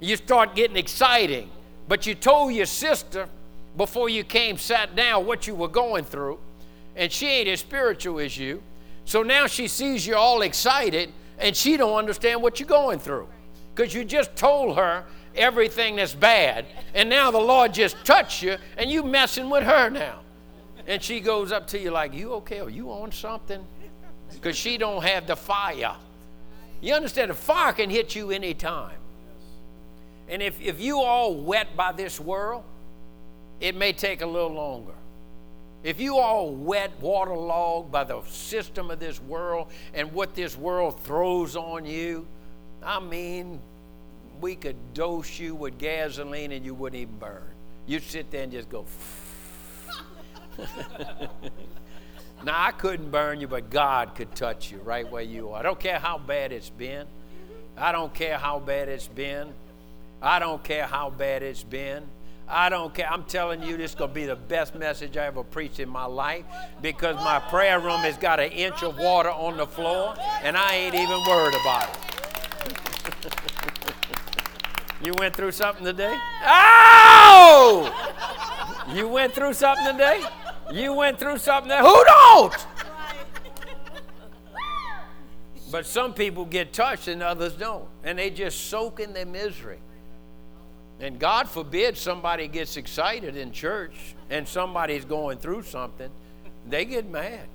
You 0.00 0.16
start 0.16 0.54
getting 0.54 0.78
exciting. 0.78 1.50
But 1.88 2.06
you 2.06 2.14
told 2.14 2.54
your 2.54 2.66
sister, 2.66 3.28
before 3.76 4.08
you 4.08 4.24
came, 4.24 4.56
sat 4.56 4.96
down, 4.96 5.26
what 5.26 5.46
you 5.46 5.54
were 5.54 5.68
going 5.68 6.04
through, 6.04 6.38
and 6.96 7.10
she 7.10 7.26
ain't 7.26 7.48
as 7.48 7.60
spiritual 7.60 8.18
as 8.18 8.36
you. 8.36 8.62
So 9.04 9.22
now 9.22 9.46
she 9.46 9.68
sees 9.68 10.06
you 10.06 10.16
all 10.16 10.42
excited, 10.42 11.12
and 11.38 11.56
she 11.56 11.76
don't 11.76 11.96
understand 11.96 12.42
what 12.42 12.60
you're 12.60 12.68
going 12.68 12.98
through 12.98 13.28
because 13.74 13.94
you 13.94 14.04
just 14.04 14.36
told 14.36 14.76
her 14.76 15.04
everything 15.34 15.96
that's 15.96 16.14
bad, 16.14 16.66
and 16.94 17.08
now 17.08 17.30
the 17.30 17.38
Lord 17.38 17.72
just 17.72 17.96
touched 18.04 18.42
you, 18.42 18.56
and 18.76 18.90
you 18.90 19.02
messing 19.02 19.48
with 19.48 19.62
her 19.62 19.88
now. 19.88 20.20
And 20.86 21.02
she 21.02 21.20
goes 21.20 21.52
up 21.52 21.66
to 21.68 21.78
you 21.78 21.90
like, 21.90 22.12
"You 22.12 22.32
okay? 22.34 22.60
Are 22.60 22.70
you 22.70 22.90
on 22.90 23.12
something?" 23.12 23.64
Because 24.32 24.56
she 24.56 24.76
don't 24.76 25.02
have 25.02 25.26
the 25.26 25.36
fire. 25.36 25.96
You 26.80 26.94
understand? 26.94 27.30
The 27.30 27.34
fire 27.34 27.72
can 27.72 27.90
hit 27.90 28.14
you 28.14 28.30
anytime. 28.30 28.96
And 30.28 30.40
if, 30.42 30.60
if 30.60 30.80
you 30.80 31.00
all 31.00 31.34
wet 31.34 31.76
by 31.76 31.92
this 31.92 32.20
world, 32.20 32.62
it 33.60 33.76
may 33.76 33.92
take 33.92 34.22
a 34.22 34.26
little 34.26 34.52
longer. 34.52 34.94
If 35.82 36.00
you 36.00 36.18
all 36.18 36.50
wet, 36.50 37.00
waterlogged 37.00 37.90
by 37.90 38.04
the 38.04 38.22
system 38.24 38.90
of 38.90 39.00
this 39.00 39.20
world 39.22 39.68
and 39.94 40.12
what 40.12 40.34
this 40.34 40.56
world 40.56 41.00
throws 41.00 41.56
on 41.56 41.86
you, 41.86 42.26
I 42.82 43.00
mean, 43.00 43.60
we 44.40 44.56
could 44.56 44.76
dose 44.94 45.38
you 45.38 45.54
with 45.54 45.78
gasoline 45.78 46.52
and 46.52 46.64
you 46.64 46.74
wouldn't 46.74 47.00
even 47.00 47.18
burn. 47.18 47.42
You'd 47.86 48.02
sit 48.02 48.30
there 48.30 48.42
and 48.42 48.52
just 48.52 48.68
go. 48.68 48.84
now, 52.44 52.54
I 52.56 52.72
couldn't 52.72 53.10
burn 53.10 53.40
you, 53.40 53.48
but 53.48 53.70
God 53.70 54.14
could 54.14 54.34
touch 54.34 54.70
you 54.70 54.78
right 54.78 55.10
where 55.10 55.22
you 55.22 55.50
are. 55.50 55.60
I 55.60 55.62
don't 55.62 55.80
care 55.80 55.98
how 55.98 56.18
bad 56.18 56.52
it's 56.52 56.70
been. 56.70 57.06
I 57.76 57.92
don't 57.92 58.12
care 58.12 58.36
how 58.36 58.58
bad 58.58 58.88
it's 58.88 59.08
been. 59.08 59.52
I 60.20 60.38
don't 60.38 60.62
care 60.62 60.86
how 60.86 61.08
bad 61.08 61.42
it's 61.42 61.62
been. 61.62 62.04
I 62.50 62.68
don't 62.68 62.92
care. 62.92 63.10
I'm 63.10 63.22
telling 63.24 63.62
you, 63.62 63.76
this 63.76 63.92
is 63.92 63.94
going 63.94 64.10
to 64.10 64.14
be 64.14 64.26
the 64.26 64.34
best 64.34 64.74
message 64.74 65.16
I 65.16 65.26
ever 65.26 65.44
preached 65.44 65.78
in 65.78 65.88
my 65.88 66.04
life 66.04 66.44
because 66.82 67.14
my 67.16 67.38
prayer 67.38 67.78
room 67.78 68.00
has 68.00 68.16
got 68.16 68.40
an 68.40 68.50
inch 68.50 68.82
of 68.82 68.98
water 68.98 69.30
on 69.30 69.56
the 69.56 69.66
floor 69.66 70.14
and 70.42 70.56
I 70.56 70.74
ain't 70.74 70.94
even 70.94 71.20
worried 71.28 71.54
about 71.60 71.88
it. 71.88 71.98
you 75.04 75.14
went 75.14 75.36
through 75.36 75.52
something 75.52 75.84
today? 75.84 76.16
Oh! 76.44 77.94
You 78.92 79.06
went 79.06 79.32
through 79.32 79.54
something 79.54 79.86
today? 79.86 80.20
You 80.72 80.92
went 80.92 81.20
through 81.20 81.38
something 81.38 81.68
that 81.68 81.82
who 81.84 82.04
don't? 82.04 82.66
But 85.70 85.86
some 85.86 86.14
people 86.14 86.44
get 86.44 86.72
touched 86.72 87.06
and 87.06 87.22
others 87.22 87.52
don't. 87.52 87.86
And 88.02 88.18
they 88.18 88.30
just 88.30 88.66
soak 88.66 88.98
in 88.98 89.12
their 89.12 89.26
misery. 89.26 89.78
And 91.00 91.18
God 91.18 91.48
forbid 91.48 91.96
somebody 91.96 92.46
gets 92.46 92.76
excited 92.76 93.36
in 93.36 93.52
church 93.52 94.14
and 94.28 94.46
somebody's 94.46 95.04
going 95.04 95.38
through 95.38 95.62
something, 95.62 96.10
they 96.68 96.84
get 96.84 97.08
mad. 97.08 97.46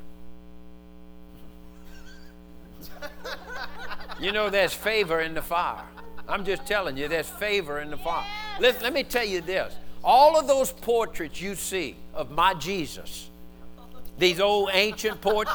You 4.19 4.31
know, 4.31 4.49
there's 4.49 4.73
favor 4.73 5.19
in 5.19 5.33
the 5.33 5.41
fire. 5.41 5.83
I'm 6.27 6.45
just 6.45 6.65
telling 6.65 6.97
you, 6.97 7.07
there's 7.07 7.29
favor 7.29 7.81
in 7.81 7.91
the 7.91 7.97
fire. 7.97 8.25
Let, 8.59 8.81
let 8.81 8.93
me 8.93 9.03
tell 9.03 9.25
you 9.25 9.41
this 9.41 9.75
all 10.03 10.39
of 10.39 10.47
those 10.47 10.71
portraits 10.71 11.41
you 11.41 11.55
see 11.55 11.95
of 12.13 12.31
my 12.31 12.53
Jesus, 12.53 13.29
these 14.17 14.39
old 14.39 14.69
ancient 14.71 15.19
portraits, 15.19 15.51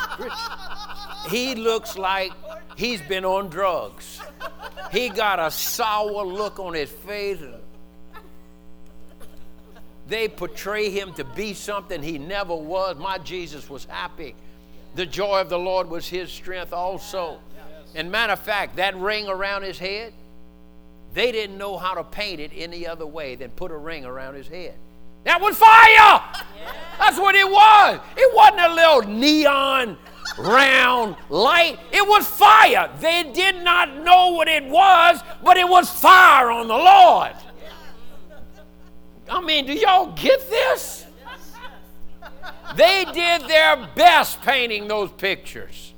he 1.28 1.54
looks 1.54 1.96
like 1.96 2.32
he's 2.76 3.00
been 3.02 3.24
on 3.24 3.48
drugs. 3.48 4.20
He 4.92 5.08
got 5.08 5.38
a 5.38 5.50
sour 5.50 6.24
look 6.24 6.58
on 6.58 6.74
his 6.74 6.90
face 6.90 7.38
they 10.10 10.26
portray 10.28 10.90
him 10.90 11.14
to 11.14 11.24
be 11.24 11.54
something 11.54 12.02
he 12.02 12.18
never 12.18 12.54
was. 12.54 12.96
My 12.98 13.16
Jesus 13.18 13.70
was 13.70 13.84
happy. 13.84 14.34
The 14.96 15.06
joy 15.06 15.40
of 15.40 15.48
the 15.48 15.58
Lord 15.58 15.88
was 15.88 16.08
his 16.08 16.30
strength 16.32 16.72
also. 16.72 17.38
And 17.94 18.10
matter 18.10 18.32
of 18.32 18.40
fact, 18.40 18.76
that 18.76 18.96
ring 18.96 19.28
around 19.28 19.62
his 19.62 19.78
head, 19.78 20.12
they 21.14 21.30
didn't 21.30 21.56
know 21.56 21.78
how 21.78 21.94
to 21.94 22.02
paint 22.02 22.40
it 22.40 22.50
any 22.54 22.86
other 22.86 23.06
way 23.06 23.36
than 23.36 23.50
put 23.52 23.70
a 23.70 23.76
ring 23.76 24.04
around 24.04 24.34
his 24.34 24.48
head. 24.48 24.74
That 25.24 25.40
was 25.40 25.56
fire! 25.56 26.20
That's 26.98 27.18
what 27.18 27.36
it 27.36 27.48
was. 27.48 28.00
It 28.16 28.34
wasn't 28.34 28.60
a 28.60 28.74
little 28.74 29.02
neon 29.02 29.98
round 30.38 31.16
light. 31.28 31.78
It 31.92 32.06
was 32.06 32.26
fire. 32.26 32.90
They 33.00 33.30
did 33.32 33.62
not 33.62 33.96
know 33.98 34.32
what 34.32 34.48
it 34.48 34.64
was, 34.64 35.20
but 35.44 35.56
it 35.56 35.68
was 35.68 35.88
fire 35.88 36.50
on 36.50 36.68
the 36.68 36.74
Lord. 36.74 37.32
I 39.30 39.40
mean, 39.40 39.66
do 39.66 39.72
y'all 39.72 40.12
get 40.12 40.50
this? 40.50 41.06
They 42.76 43.04
did 43.12 43.42
their 43.48 43.88
best 43.94 44.42
painting 44.42 44.88
those 44.88 45.10
pictures. 45.12 45.94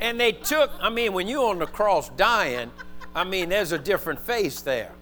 and 0.00 0.18
they 0.18 0.32
took, 0.32 0.70
I 0.80 0.90
mean, 0.90 1.12
when 1.12 1.28
you're 1.28 1.48
on 1.48 1.58
the 1.58 1.66
cross 1.66 2.08
dying, 2.10 2.70
I 3.14 3.24
mean, 3.24 3.48
there's 3.48 3.72
a 3.72 3.78
different 3.78 4.20
face 4.20 4.60
there. 4.60 4.92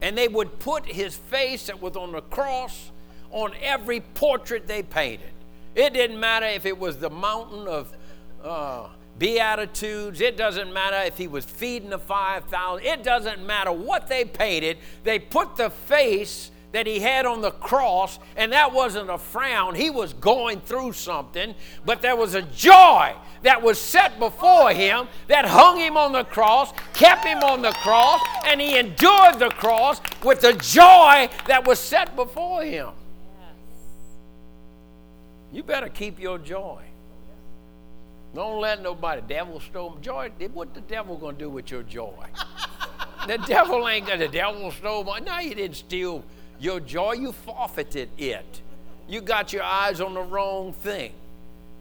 And 0.00 0.16
they 0.16 0.28
would 0.28 0.58
put 0.58 0.84
his 0.86 1.14
face 1.14 1.66
that 1.66 1.80
was 1.80 1.96
on 1.96 2.12
the 2.12 2.22
cross 2.22 2.90
on 3.30 3.52
every 3.62 4.00
portrait 4.00 4.66
they 4.66 4.82
painted. 4.82 5.30
It 5.74 5.94
didn't 5.94 6.20
matter 6.20 6.46
if 6.46 6.66
it 6.66 6.78
was 6.78 6.98
the 6.98 7.10
mountain 7.10 7.66
of 7.66 7.92
uh, 8.42 8.88
Beatitudes. 9.22 10.20
It 10.20 10.36
doesn't 10.36 10.72
matter 10.72 10.96
if 11.06 11.16
he 11.16 11.28
was 11.28 11.44
feeding 11.44 11.90
the 11.90 11.98
5,000. 12.00 12.84
It 12.84 13.04
doesn't 13.04 13.46
matter 13.46 13.70
what 13.70 14.08
they 14.08 14.24
painted. 14.24 14.78
They 15.04 15.20
put 15.20 15.54
the 15.54 15.70
face 15.70 16.50
that 16.72 16.88
he 16.88 16.98
had 16.98 17.24
on 17.24 17.40
the 17.40 17.52
cross, 17.52 18.18
and 18.34 18.50
that 18.50 18.72
wasn't 18.72 19.08
a 19.08 19.18
frown. 19.18 19.76
He 19.76 19.90
was 19.90 20.12
going 20.14 20.60
through 20.62 20.94
something, 20.94 21.54
but 21.86 22.02
there 22.02 22.16
was 22.16 22.34
a 22.34 22.42
joy 22.42 23.14
that 23.44 23.62
was 23.62 23.78
set 23.78 24.18
before 24.18 24.72
him 24.72 25.06
that 25.28 25.44
hung 25.44 25.78
him 25.78 25.96
on 25.96 26.10
the 26.10 26.24
cross, 26.24 26.72
kept 26.92 27.24
him 27.24 27.44
on 27.44 27.62
the 27.62 27.70
cross, 27.74 28.20
and 28.44 28.60
he 28.60 28.76
endured 28.76 29.38
the 29.38 29.50
cross 29.50 30.00
with 30.24 30.40
the 30.40 30.54
joy 30.54 31.28
that 31.46 31.64
was 31.64 31.78
set 31.78 32.16
before 32.16 32.64
him. 32.64 32.88
You 35.52 35.62
better 35.62 35.88
keep 35.88 36.18
your 36.18 36.38
joy. 36.38 36.82
Don't 38.34 38.60
let 38.60 38.82
nobody, 38.82 39.22
devil 39.28 39.60
stole 39.60 39.96
joy. 40.00 40.30
What 40.52 40.74
the 40.74 40.80
devil 40.80 41.16
gonna 41.16 41.36
do 41.36 41.50
with 41.50 41.70
your 41.70 41.82
joy? 41.82 42.26
the 43.26 43.38
devil 43.46 43.86
ain't 43.88 44.06
gonna, 44.06 44.26
the 44.26 44.28
devil 44.28 44.70
stole 44.70 45.04
my, 45.04 45.18
no, 45.18 45.38
you 45.38 45.54
didn't 45.54 45.76
steal 45.76 46.24
your 46.58 46.80
joy, 46.80 47.12
you 47.12 47.32
forfeited 47.32 48.08
it. 48.16 48.62
You 49.08 49.20
got 49.20 49.52
your 49.52 49.64
eyes 49.64 50.00
on 50.00 50.14
the 50.14 50.22
wrong 50.22 50.72
thing. 50.72 51.12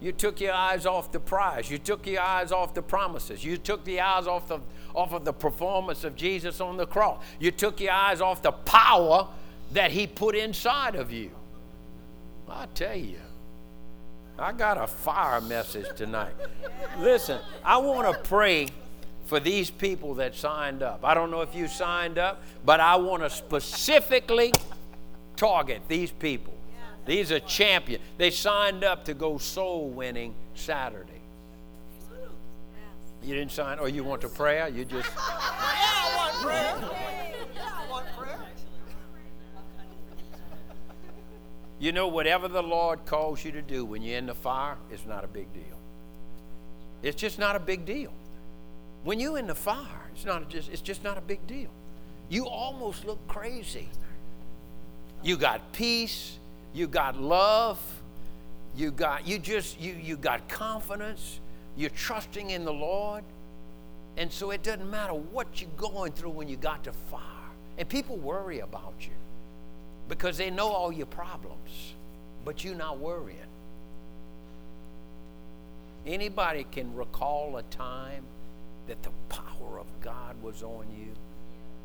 You 0.01 0.12
took 0.12 0.41
your 0.41 0.53
eyes 0.53 0.88
off 0.88 1.12
the 1.12 1.20
prize. 1.20 1.70
You 1.70 1.77
took 1.77 2.08
your 2.08 2.22
eyes 2.22 2.51
off 2.51 2.74
the 2.74 2.81
promises. 2.81 3.46
You 3.46 3.58
took 3.58 3.86
the 3.86 4.01
eyes 4.01 4.25
off, 4.25 4.48
the, 4.48 4.60
off 4.96 5.13
of 5.13 5.24
the 5.24 5.31
performance 5.31 6.03
of 6.03 6.15
Jesus 6.15 6.60
on 6.60 6.75
the 6.75 6.88
cross. 6.88 7.24
You 7.39 7.51
took 7.51 7.79
your 7.79 7.91
eyes 7.91 8.20
off 8.20 8.41
the 8.41 8.51
power 8.51 9.27
that 9.74 9.91
He 9.91 10.08
put 10.08 10.36
inside 10.36 10.96
of 10.96 11.12
you. 11.12 11.29
I 12.50 12.65
tell 12.74 12.98
you. 12.98 13.20
I 14.41 14.51
got 14.53 14.77
a 14.77 14.88
fire 14.88 15.39
message 15.39 15.86
tonight. 15.95 16.33
Listen, 17.00 17.39
I 17.63 17.77
want 17.77 18.12
to 18.12 18.27
pray 18.27 18.69
for 19.25 19.39
these 19.39 19.69
people 19.69 20.15
that 20.15 20.36
signed 20.36 20.81
up. 20.81 21.05
I 21.05 21.13
don't 21.13 21.29
know 21.29 21.41
if 21.41 21.53
you 21.53 21.67
signed 21.67 22.17
up, 22.17 22.41
but 22.65 22.79
I 22.79 22.95
want 22.95 23.24
to 23.24 23.29
specifically 23.29 24.51
target 25.36 25.83
these 25.88 26.12
people. 26.12 26.53
These 27.05 27.31
are 27.31 27.39
champions. 27.39 28.03
They 28.17 28.31
signed 28.31 28.83
up 28.83 29.05
to 29.05 29.13
go 29.13 29.38
soul 29.38 29.89
winning 29.89 30.36
Saturday. 30.55 31.21
You 33.24 33.36
didn't 33.36 33.51
sign, 33.51 33.77
or 33.77 33.88
you 33.88 34.03
want 34.03 34.21
to 34.21 34.29
pray? 34.29 34.67
You 34.71 34.83
just. 34.83 35.07
Yeah, 35.07 35.21
I 35.21 36.13
want 36.17 36.81
prayer. 36.81 37.00
You 41.81 41.91
know, 41.91 42.07
whatever 42.07 42.47
the 42.47 42.61
Lord 42.61 43.07
calls 43.07 43.43
you 43.43 43.51
to 43.53 43.61
do 43.63 43.83
when 43.83 44.03
you're 44.03 44.19
in 44.19 44.27
the 44.27 44.35
fire, 44.35 44.77
it's 44.91 45.07
not 45.07 45.23
a 45.23 45.27
big 45.27 45.51
deal. 45.51 45.79
It's 47.01 47.19
just 47.19 47.39
not 47.39 47.55
a 47.55 47.59
big 47.59 47.85
deal. 47.85 48.13
When 49.03 49.19
you're 49.19 49.39
in 49.39 49.47
the 49.47 49.55
fire, 49.55 50.11
it's 50.13 50.23
not 50.23 50.47
just 50.47 50.69
it's 50.69 50.83
just 50.83 51.03
not 51.03 51.17
a 51.17 51.21
big 51.21 51.45
deal. 51.47 51.71
you 52.29 52.45
almost 52.45 53.03
look 53.03 53.17
crazy. 53.27 53.89
You 55.23 55.38
got 55.38 55.73
peace, 55.73 56.38
you 56.71 56.85
got 56.85 57.19
love, 57.19 57.79
you 58.75 58.91
got 58.91 59.27
you 59.27 59.39
just 59.39 59.81
you 59.81 59.93
you 59.93 60.17
got 60.17 60.47
confidence, 60.47 61.39
you're 61.75 61.89
trusting 61.89 62.51
in 62.51 62.63
the 62.63 62.73
Lord. 62.73 63.23
And 64.17 64.31
so 64.31 64.51
it 64.51 64.61
doesn't 64.61 64.88
matter 64.88 65.15
what 65.15 65.59
you're 65.59 65.77
going 65.77 66.11
through 66.11 66.29
when 66.29 66.47
you 66.47 66.57
got 66.57 66.83
to 66.83 66.91
fire. 66.93 67.50
And 67.79 67.89
people 67.89 68.17
worry 68.17 68.59
about 68.59 68.93
you 69.00 69.13
because 70.12 70.38
they 70.38 70.50
know 70.50 70.68
all 70.68 70.91
your 70.91 71.06
problems, 71.06 71.94
but 72.44 72.65
you're 72.65 72.75
not 72.75 72.98
worrying. 72.98 73.38
Anybody 76.06 76.65
can 76.70 76.94
recall 76.94 77.56
a 77.56 77.63
time 77.63 78.25
that 78.88 79.01
the 79.03 79.12
power 79.30 79.80
of 79.80 79.86
God 80.01 80.36
was 80.44 80.63
on 80.63 80.86
you, 81.00 81.13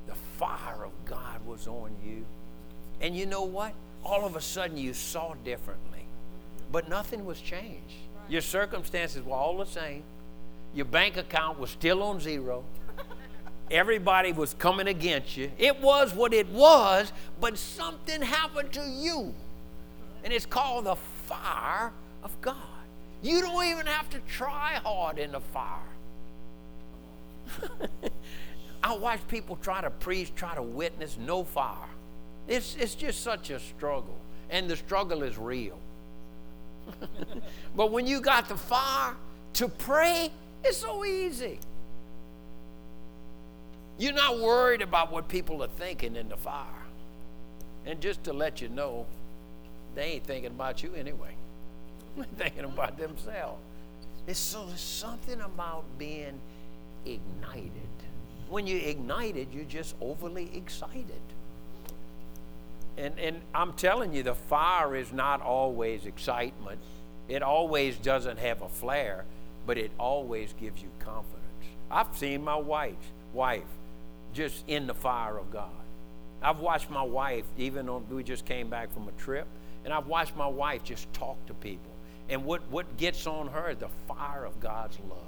the 0.08 0.16
fire 0.38 0.84
of 0.84 0.90
God 1.04 1.46
was 1.46 1.68
on 1.68 1.92
you. 2.04 2.26
And 3.00 3.16
you 3.16 3.26
know 3.26 3.44
what? 3.44 3.74
All 4.04 4.24
of 4.26 4.34
a 4.34 4.40
sudden 4.40 4.76
you 4.76 4.92
saw 4.92 5.34
differently, 5.44 6.04
but 6.72 6.88
nothing 6.88 7.24
was 7.24 7.40
changed. 7.40 7.94
Your 8.28 8.40
circumstances 8.40 9.22
were 9.22 9.36
all 9.36 9.56
the 9.58 9.66
same. 9.66 10.02
Your 10.74 10.86
bank 10.86 11.16
account 11.16 11.60
was 11.60 11.70
still 11.70 12.02
on 12.02 12.18
zero. 12.18 12.64
Everybody 13.70 14.32
was 14.32 14.54
coming 14.54 14.86
against 14.86 15.36
you. 15.36 15.50
It 15.58 15.80
was 15.80 16.14
what 16.14 16.32
it 16.32 16.48
was, 16.50 17.12
but 17.40 17.58
something 17.58 18.22
happened 18.22 18.72
to 18.72 18.86
you. 18.88 19.34
And 20.22 20.32
it's 20.32 20.46
called 20.46 20.86
the 20.86 20.96
fire 21.26 21.92
of 22.22 22.40
God. 22.40 22.56
You 23.22 23.40
don't 23.40 23.64
even 23.64 23.86
have 23.86 24.08
to 24.10 24.20
try 24.28 24.74
hard 24.84 25.18
in 25.18 25.32
the 25.32 25.40
fire. 25.40 25.80
I 28.82 28.94
watch 28.96 29.20
people 29.26 29.56
try 29.56 29.80
to 29.80 29.90
preach, 29.90 30.32
try 30.36 30.54
to 30.54 30.62
witness, 30.62 31.16
no 31.18 31.42
fire. 31.42 31.88
It's, 32.46 32.76
it's 32.76 32.94
just 32.94 33.22
such 33.22 33.50
a 33.50 33.58
struggle, 33.58 34.16
and 34.50 34.70
the 34.70 34.76
struggle 34.76 35.24
is 35.24 35.36
real. 35.36 35.78
but 37.76 37.90
when 37.90 38.06
you 38.06 38.20
got 38.20 38.48
the 38.48 38.56
fire 38.56 39.16
to 39.54 39.68
pray, 39.68 40.30
it's 40.62 40.78
so 40.78 41.04
easy. 41.04 41.58
You're 43.98 44.12
not 44.12 44.38
worried 44.38 44.82
about 44.82 45.10
what 45.10 45.28
people 45.28 45.62
are 45.62 45.68
thinking 45.68 46.16
in 46.16 46.28
the 46.28 46.36
fire. 46.36 46.64
And 47.86 48.00
just 48.00 48.24
to 48.24 48.32
let 48.32 48.60
you 48.60 48.68
know, 48.68 49.06
they 49.94 50.02
ain't 50.12 50.24
thinking 50.24 50.50
about 50.50 50.82
you 50.82 50.92
anyway. 50.94 51.34
They're 52.16 52.26
thinking 52.36 52.64
about 52.64 52.98
themselves. 52.98 53.62
It's 54.26 54.38
so 54.38 54.66
there's 54.66 54.80
something 54.80 55.40
about 55.40 55.84
being 55.98 56.40
ignited. 57.06 57.70
When 58.48 58.66
you're 58.66 58.80
ignited, 58.80 59.48
you're 59.52 59.64
just 59.64 59.94
overly 60.00 60.50
excited. 60.54 61.20
And, 62.98 63.18
and 63.18 63.40
I'm 63.54 63.72
telling 63.74 64.12
you, 64.12 64.22
the 64.22 64.34
fire 64.34 64.96
is 64.96 65.12
not 65.12 65.40
always 65.40 66.06
excitement. 66.06 66.80
It 67.28 67.42
always 67.42 67.96
doesn't 67.96 68.38
have 68.38 68.62
a 68.62 68.68
flare, 68.68 69.24
but 69.66 69.78
it 69.78 69.90
always 69.98 70.54
gives 70.54 70.82
you 70.82 70.88
confidence. 70.98 71.42
I've 71.90 72.16
seen 72.16 72.42
my 72.42 72.56
wife, 72.56 72.94
wife 73.32 73.64
just 74.36 74.64
in 74.68 74.86
the 74.86 74.94
fire 74.94 75.38
of 75.38 75.50
God. 75.50 75.70
I've 76.42 76.60
watched 76.60 76.90
my 76.90 77.02
wife, 77.02 77.44
even 77.56 77.88
on, 77.88 78.06
we 78.10 78.22
just 78.22 78.44
came 78.44 78.68
back 78.68 78.92
from 78.92 79.08
a 79.08 79.12
trip, 79.12 79.46
and 79.84 79.92
I've 79.92 80.06
watched 80.06 80.36
my 80.36 80.46
wife 80.46 80.84
just 80.84 81.12
talk 81.12 81.44
to 81.46 81.54
people. 81.54 81.90
And 82.28 82.44
what, 82.44 82.60
what 82.70 82.96
gets 82.96 83.26
on 83.26 83.48
her 83.48 83.70
is 83.70 83.78
the 83.78 83.88
fire 84.06 84.44
of 84.44 84.60
God's 84.60 84.98
love. 85.08 85.18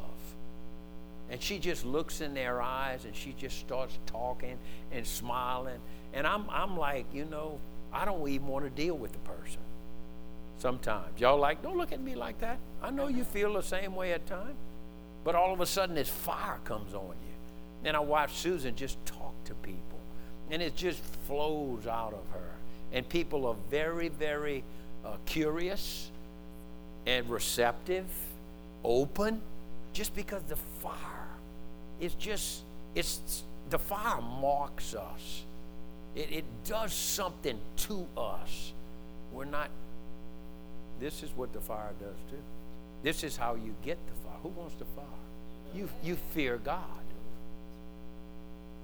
And 1.31 1.43
she 1.43 1.59
just 1.59 1.85
looks 1.85 2.21
in 2.21 2.35
their 2.35 2.61
eyes 2.63 3.05
and 3.05 3.15
she 3.15 3.35
just 3.39 3.59
starts 3.59 3.99
talking 4.07 4.59
and 4.93 5.07
smiling. 5.07 5.79
And 6.15 6.27
I'm, 6.27 6.49
I'm 6.49 6.77
like, 6.77 7.07
you 7.13 7.27
know, 7.27 7.61
I 7.93 8.05
don't 8.05 8.27
even 8.29 8.47
want 8.47 8.65
to 8.65 8.71
deal 8.71 8.97
with 8.97 9.13
the 9.13 9.19
person 9.19 9.61
sometimes. 10.59 11.21
Y'all 11.21 11.39
like, 11.39 11.63
don't 11.63 11.77
look 11.77 11.93
at 11.93 12.01
me 12.01 12.15
like 12.15 12.41
that. 12.41 12.59
I 12.83 12.91
know 12.91 13.09
you 13.09 13.25
feel 13.25 13.53
the 13.53 13.63
same 13.63 13.95
way 13.95 14.13
at 14.13 14.27
times. 14.27 14.57
But 15.23 15.35
all 15.35 15.53
of 15.53 15.61
a 15.61 15.67
sudden, 15.67 15.95
this 15.95 16.09
fire 16.09 16.59
comes 16.65 16.95
on 16.95 17.15
you. 17.23 17.28
And 17.85 17.97
I 17.97 18.01
watch 18.01 18.35
Susan 18.35 18.75
just 18.75 19.05
talk 19.07 19.33
to 19.45 19.55
people, 19.55 20.01
and 20.51 20.61
it 20.63 20.75
just 20.75 21.01
flows 21.27 21.87
out 21.87 22.13
of 22.13 22.33
her. 22.33 22.51
And 22.93 23.09
people 23.09 23.47
are 23.47 23.57
very, 23.71 24.09
very 24.09 24.65
uh, 25.05 25.17
curious 25.27 26.11
and 27.07 27.29
receptive, 27.31 28.07
open, 28.85 29.41
just 29.93 30.15
because 30.15 30.43
the 30.49 30.57
fire 30.57 30.95
is 32.01 32.15
just, 32.15 32.63
it's 32.95 33.43
the 33.71 33.79
fire 33.79 34.21
marks 34.21 34.95
us. 34.95 35.45
It, 36.15 36.33
it 36.33 36.45
does 36.65 36.93
something 36.93 37.59
to 37.77 38.07
us. 38.17 38.73
We're 39.33 39.45
not, 39.45 39.71
this 41.01 41.23
is 41.23 41.31
what 41.37 41.53
the 41.53 41.61
fire 41.61 41.93
does 42.01 42.17
too. 42.31 42.43
This 43.03 43.23
is 43.23 43.37
how 43.37 43.55
you 43.55 43.75
get 43.85 43.99
the 44.07 44.29
fire. 44.29 44.39
Who 44.43 44.49
wants 44.49 44.75
the 44.75 44.85
fire? 44.97 45.05
You, 45.75 45.89
you 46.03 46.17
fear 46.33 46.59
God. 46.59 46.83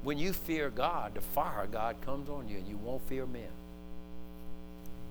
When 0.04 0.18
you 0.18 0.34
fear 0.34 0.68
God, 0.68 1.14
the 1.14 1.22
fire 1.22 1.62
of 1.62 1.72
God 1.72 1.96
comes 2.02 2.28
on 2.28 2.46
you 2.46 2.58
and 2.58 2.68
you 2.68 2.76
won't 2.76 3.02
fear 3.08 3.24
men. 3.24 3.48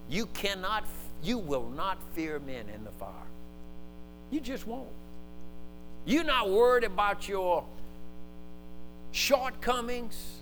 You 0.08 0.28
cannot, 0.28 0.86
you 1.24 1.40
will 1.40 1.68
not 1.68 1.98
fear 2.14 2.40
men 2.40 2.70
in 2.74 2.84
the 2.84 2.92
fire. 2.92 3.10
You 4.30 4.40
just 4.40 4.68
won't. 4.68 4.88
You're 6.06 6.24
not 6.24 6.50
worried 6.50 6.84
about 6.84 7.28
your 7.28 7.66
shortcomings. 9.12 10.42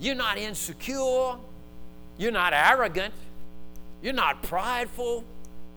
You're 0.00 0.16
not 0.16 0.36
insecure. 0.36 1.36
You're 2.18 2.32
not 2.32 2.52
arrogant. 2.52 3.14
You're 4.02 4.12
not 4.12 4.42
prideful. 4.42 5.24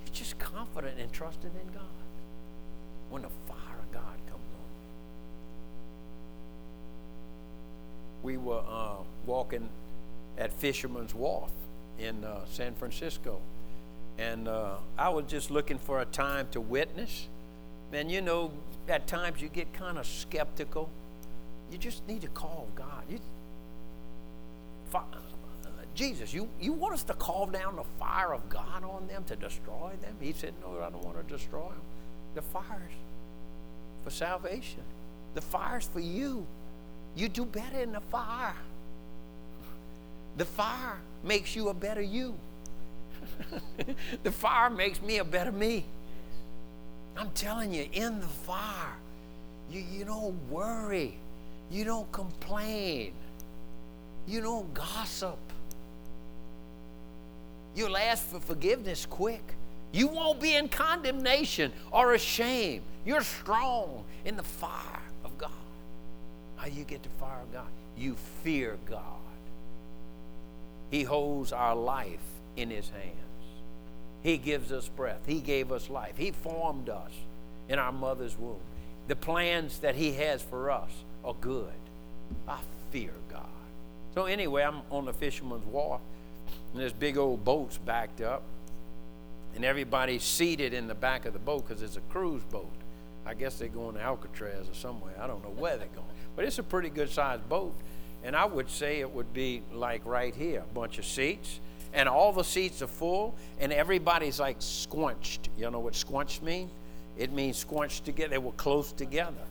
You're 0.05 0.13
just 0.13 0.39
confident 0.39 0.99
and 0.99 1.11
trusting 1.13 1.51
in 1.51 1.73
God. 1.73 1.83
When 3.09 3.21
the 3.21 3.29
we 8.25 8.37
were 8.37 8.63
uh, 8.67 8.95
walking 9.27 9.69
at 10.39 10.51
Fisherman's 10.51 11.13
Wharf 11.13 11.51
in 11.99 12.23
uh, 12.23 12.43
San 12.51 12.73
Francisco. 12.73 13.39
And 14.17 14.47
uh, 14.47 14.77
I 14.97 15.09
was 15.09 15.25
just 15.27 15.51
looking 15.51 15.77
for 15.77 16.01
a 16.01 16.05
time 16.05 16.47
to 16.51 16.59
witness. 16.59 17.27
And 17.93 18.11
you 18.11 18.21
know, 18.21 18.51
at 18.89 19.05
times 19.05 19.41
you 19.41 19.49
get 19.49 19.71
kind 19.73 19.99
of 19.99 20.07
skeptical. 20.07 20.89
You 21.71 21.77
just 21.77 22.05
need 22.07 22.21
to 22.21 22.27
call 22.29 22.67
God. 22.75 23.03
You, 23.09 23.19
Jesus, 25.93 26.33
you, 26.33 26.49
you 26.59 26.73
want 26.73 26.95
us 26.95 27.03
to 27.03 27.13
call 27.13 27.45
down 27.45 27.75
the 27.75 27.85
fire 27.99 28.33
of 28.33 28.49
God 28.49 28.83
on 28.83 29.07
them 29.07 29.23
to 29.25 29.35
destroy 29.35 29.91
them? 30.01 30.15
He 30.19 30.33
said, 30.33 30.53
No, 30.61 30.81
I 30.81 30.89
don't 30.89 31.03
want 31.03 31.25
to 31.25 31.33
destroy 31.33 31.69
them. 31.69 31.81
The 32.33 32.41
fire's 32.41 32.91
for 34.03 34.09
salvation, 34.09 34.81
the 35.35 35.41
fire's 35.41 35.85
for 35.85 35.99
you. 35.99 36.45
You 37.15 37.29
do 37.29 37.45
better 37.45 37.79
in 37.79 37.93
the 37.93 38.01
fire. 38.01 38.55
The 40.37 40.45
fire 40.45 40.97
makes 41.23 41.55
you 41.55 41.69
a 41.69 41.73
better 41.73 42.01
you. 42.01 42.35
the 44.23 44.31
fire 44.31 44.69
makes 44.69 45.01
me 45.01 45.19
a 45.19 45.23
better 45.23 45.51
me. 45.51 45.85
I'm 47.15 47.29
telling 47.31 47.73
you, 47.73 47.87
in 47.93 48.19
the 48.19 48.27
fire, 48.27 48.97
you, 49.71 49.81
you 49.81 50.03
don't 50.03 50.37
worry. 50.49 51.17
You 51.71 51.85
don't 51.85 52.11
complain. 52.11 53.13
You 54.27 54.41
don't 54.41 54.73
gossip. 54.73 55.39
You'll 57.75 57.95
ask 57.95 58.25
for 58.27 58.41
forgiveness 58.41 59.05
quick. 59.05 59.53
You 59.93 60.07
won't 60.07 60.41
be 60.41 60.55
in 60.55 60.67
condemnation 60.67 61.71
or 61.91 62.13
ashamed. 62.13 62.83
You're 63.05 63.21
strong 63.21 64.03
in 64.25 64.35
the 64.35 64.43
fire 64.43 65.04
how 66.65 66.71
you 66.71 66.83
get 66.83 67.03
the 67.03 67.09
fire 67.19 67.41
of 67.41 67.53
God? 67.53 67.67
You 67.95 68.15
fear 68.43 68.77
God. 68.89 69.01
He 70.89 71.03
holds 71.03 71.53
our 71.53 71.75
life 71.75 72.23
in 72.57 72.71
His 72.71 72.89
hands. 72.89 73.13
He 74.23 74.37
gives 74.37 74.71
us 74.71 74.89
breath. 74.89 75.19
He 75.27 75.41
gave 75.41 75.71
us 75.71 75.91
life. 75.91 76.17
He 76.17 76.31
formed 76.31 76.89
us 76.89 77.11
in 77.69 77.77
our 77.77 77.91
mother's 77.91 78.35
womb. 78.35 78.59
The 79.07 79.15
plans 79.15 79.79
that 79.79 79.95
He 79.95 80.13
has 80.13 80.41
for 80.41 80.71
us 80.71 80.89
are 81.23 81.35
good. 81.39 81.73
I 82.47 82.57
fear 82.89 83.11
God. 83.31 83.45
So, 84.15 84.25
anyway, 84.25 84.63
I'm 84.63 84.81
on 84.89 85.05
the 85.05 85.13
fisherman's 85.13 85.65
wharf, 85.65 86.01
and 86.71 86.81
there's 86.81 86.93
big 86.93 87.17
old 87.17 87.45
boats 87.45 87.77
backed 87.77 88.21
up, 88.21 88.41
and 89.55 89.63
everybody's 89.63 90.23
seated 90.23 90.73
in 90.73 90.87
the 90.87 90.95
back 90.95 91.25
of 91.25 91.33
the 91.33 91.39
boat 91.39 91.67
because 91.67 91.83
it's 91.83 91.97
a 91.97 92.01
cruise 92.11 92.43
boat. 92.45 92.71
I 93.23 93.35
guess 93.35 93.59
they're 93.59 93.67
going 93.67 93.95
to 93.95 94.01
Alcatraz 94.01 94.67
or 94.67 94.73
somewhere. 94.73 95.13
I 95.19 95.27
don't 95.27 95.43
know 95.43 95.53
where 95.61 95.77
they're 95.77 95.87
going. 95.93 96.14
But 96.35 96.45
it's 96.45 96.59
a 96.59 96.63
pretty 96.63 96.89
good 96.89 97.09
sized 97.09 97.47
boat. 97.47 97.73
And 98.23 98.35
I 98.35 98.45
would 98.45 98.69
say 98.69 98.99
it 98.99 99.11
would 99.11 99.33
be 99.33 99.61
like 99.71 100.01
right 100.05 100.33
here 100.35 100.63
a 100.69 100.73
bunch 100.73 100.97
of 100.97 101.05
seats, 101.05 101.59
and 101.93 102.09
all 102.09 102.33
the 102.33 102.43
seats 102.43 102.81
are 102.81 102.87
full, 102.87 103.35
and 103.59 103.71
everybody's 103.71 104.39
like 104.39 104.59
squunched. 104.59 105.49
You 105.57 105.69
know 105.69 105.79
what 105.79 105.93
squunched 105.93 106.41
means? 106.41 106.71
It 107.17 107.31
means 107.31 107.63
squunched 107.63 108.03
together. 108.03 108.29
They 108.31 108.37
were 108.37 108.51
close 108.53 108.91
together. 108.91 109.45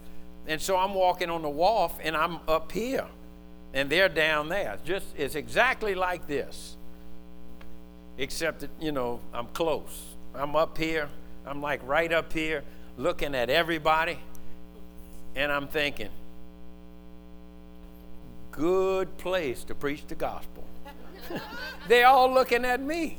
And 0.46 0.60
so 0.60 0.76
I'm 0.76 0.92
walking 0.92 1.30
on 1.30 1.42
the 1.42 1.48
wharf, 1.48 1.92
and 2.02 2.16
I'm 2.16 2.38
up 2.48 2.72
here. 2.72 3.06
and 3.74 3.90
they're 3.90 4.08
down 4.08 4.48
there. 4.48 4.78
Just 4.84 5.06
it's 5.18 5.34
exactly 5.34 5.94
like 5.94 6.26
this. 6.26 6.76
Except 8.16 8.60
that, 8.60 8.70
you 8.80 8.92
know, 8.92 9.20
I'm 9.34 9.48
close. 9.48 10.14
I'm 10.34 10.54
up 10.54 10.78
here. 10.78 11.08
I'm 11.44 11.60
like 11.60 11.80
right 11.84 12.10
up 12.12 12.32
here 12.32 12.62
looking 12.96 13.34
at 13.34 13.50
everybody 13.50 14.18
and 15.34 15.50
I'm 15.50 15.66
thinking, 15.66 16.08
good 18.54 19.16
place 19.18 19.64
to 19.64 19.74
preach 19.74 20.06
the 20.06 20.14
gospel. 20.14 20.64
they're 21.88 22.06
all 22.06 22.32
looking 22.32 22.64
at 22.64 22.80
me. 22.80 23.18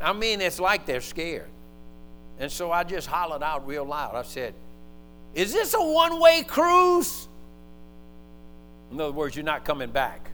I 0.00 0.12
mean, 0.12 0.40
it's 0.40 0.58
like 0.58 0.86
they're 0.86 1.00
scared. 1.00 1.48
And 2.38 2.50
so 2.50 2.72
I 2.72 2.84
just 2.84 3.06
hollered 3.06 3.42
out 3.42 3.66
real 3.66 3.84
loud. 3.84 4.14
I 4.14 4.22
said, 4.22 4.54
Is 5.34 5.52
this 5.52 5.74
a 5.74 5.82
one 5.82 6.18
way 6.20 6.42
cruise? 6.42 7.28
In 8.90 9.00
other 9.00 9.12
words, 9.12 9.36
you're 9.36 9.44
not 9.44 9.64
coming 9.64 9.90
back. 9.90 10.30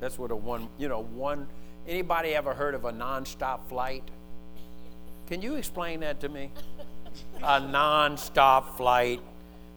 That's 0.00 0.18
what 0.18 0.30
a 0.30 0.36
one, 0.36 0.68
you 0.78 0.88
know, 0.88 1.02
one. 1.02 1.46
Anybody 1.86 2.34
ever 2.34 2.54
heard 2.54 2.74
of 2.74 2.84
a 2.84 2.92
nonstop 2.92 3.68
flight? 3.68 4.02
Can 5.26 5.42
you 5.42 5.54
explain 5.54 6.00
that 6.00 6.20
to 6.20 6.28
me? 6.28 6.50
A 7.42 7.60
nonstop 7.60 8.76
flight. 8.76 9.20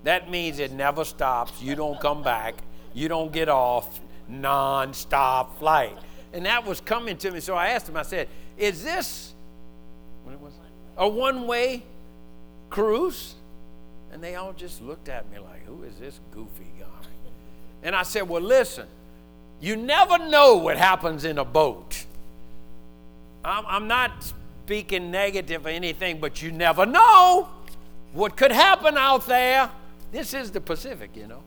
That 0.04 0.30
means 0.30 0.60
it 0.60 0.72
never 0.72 1.04
stops. 1.04 1.62
You 1.62 1.76
don't 1.76 2.00
come 2.00 2.24
back. 2.24 2.56
You 2.96 3.08
don't 3.10 3.32
get 3.32 3.50
off. 3.50 4.00
Non-stop 4.28 5.60
flight. 5.60 5.96
And 6.34 6.48
that 6.48 6.66
was 6.66 6.82
coming 6.82 7.18
to 7.18 7.30
me. 7.30 7.40
So 7.40 7.54
I 7.54 7.68
asked 7.68 7.88
him, 7.88 7.98
I 7.98 8.02
said, 8.02 8.28
Is 8.58 8.84
this 8.84 9.34
a 10.98 11.08
one 11.08 11.46
way 11.46 11.84
cruise? 12.72 13.36
And 14.12 14.24
they 14.24 14.36
all 14.36 14.54
just 14.54 14.82
looked 14.82 15.10
at 15.10 15.30
me 15.30 15.38
like, 15.38 15.66
Who 15.68 15.84
is 15.84 15.96
this 15.98 16.20
goofy 16.32 16.72
guy? 16.80 16.86
And 17.84 17.96
I 17.96 18.02
said, 18.04 18.28
Well, 18.28 18.42
listen, 18.42 18.88
you 19.62 19.76
never 19.76 20.18
know 20.18 20.56
what 20.56 20.78
happens 20.78 21.26
in 21.26 21.38
a 21.38 21.46
boat. 21.46 22.06
I'm, 23.44 23.66
I'm 23.68 23.88
not 23.88 24.34
speaking 24.64 25.12
negative 25.12 25.66
or 25.66 25.70
anything, 25.70 26.20
but 26.20 26.42
you 26.42 26.52
never 26.52 26.86
know 26.86 27.50
what 28.14 28.36
could 28.36 28.52
happen 28.52 28.98
out 28.98 29.28
there. 29.28 29.70
This 30.12 30.34
is 30.34 30.50
the 30.50 30.62
Pacific, 30.62 31.12
you 31.16 31.28
know. 31.28 31.44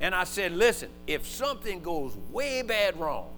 And 0.00 0.14
I 0.14 0.24
said, 0.24 0.52
listen, 0.52 0.88
if 1.06 1.26
something 1.26 1.80
goes 1.80 2.16
way 2.30 2.62
bad 2.62 2.98
wrong, 2.98 3.30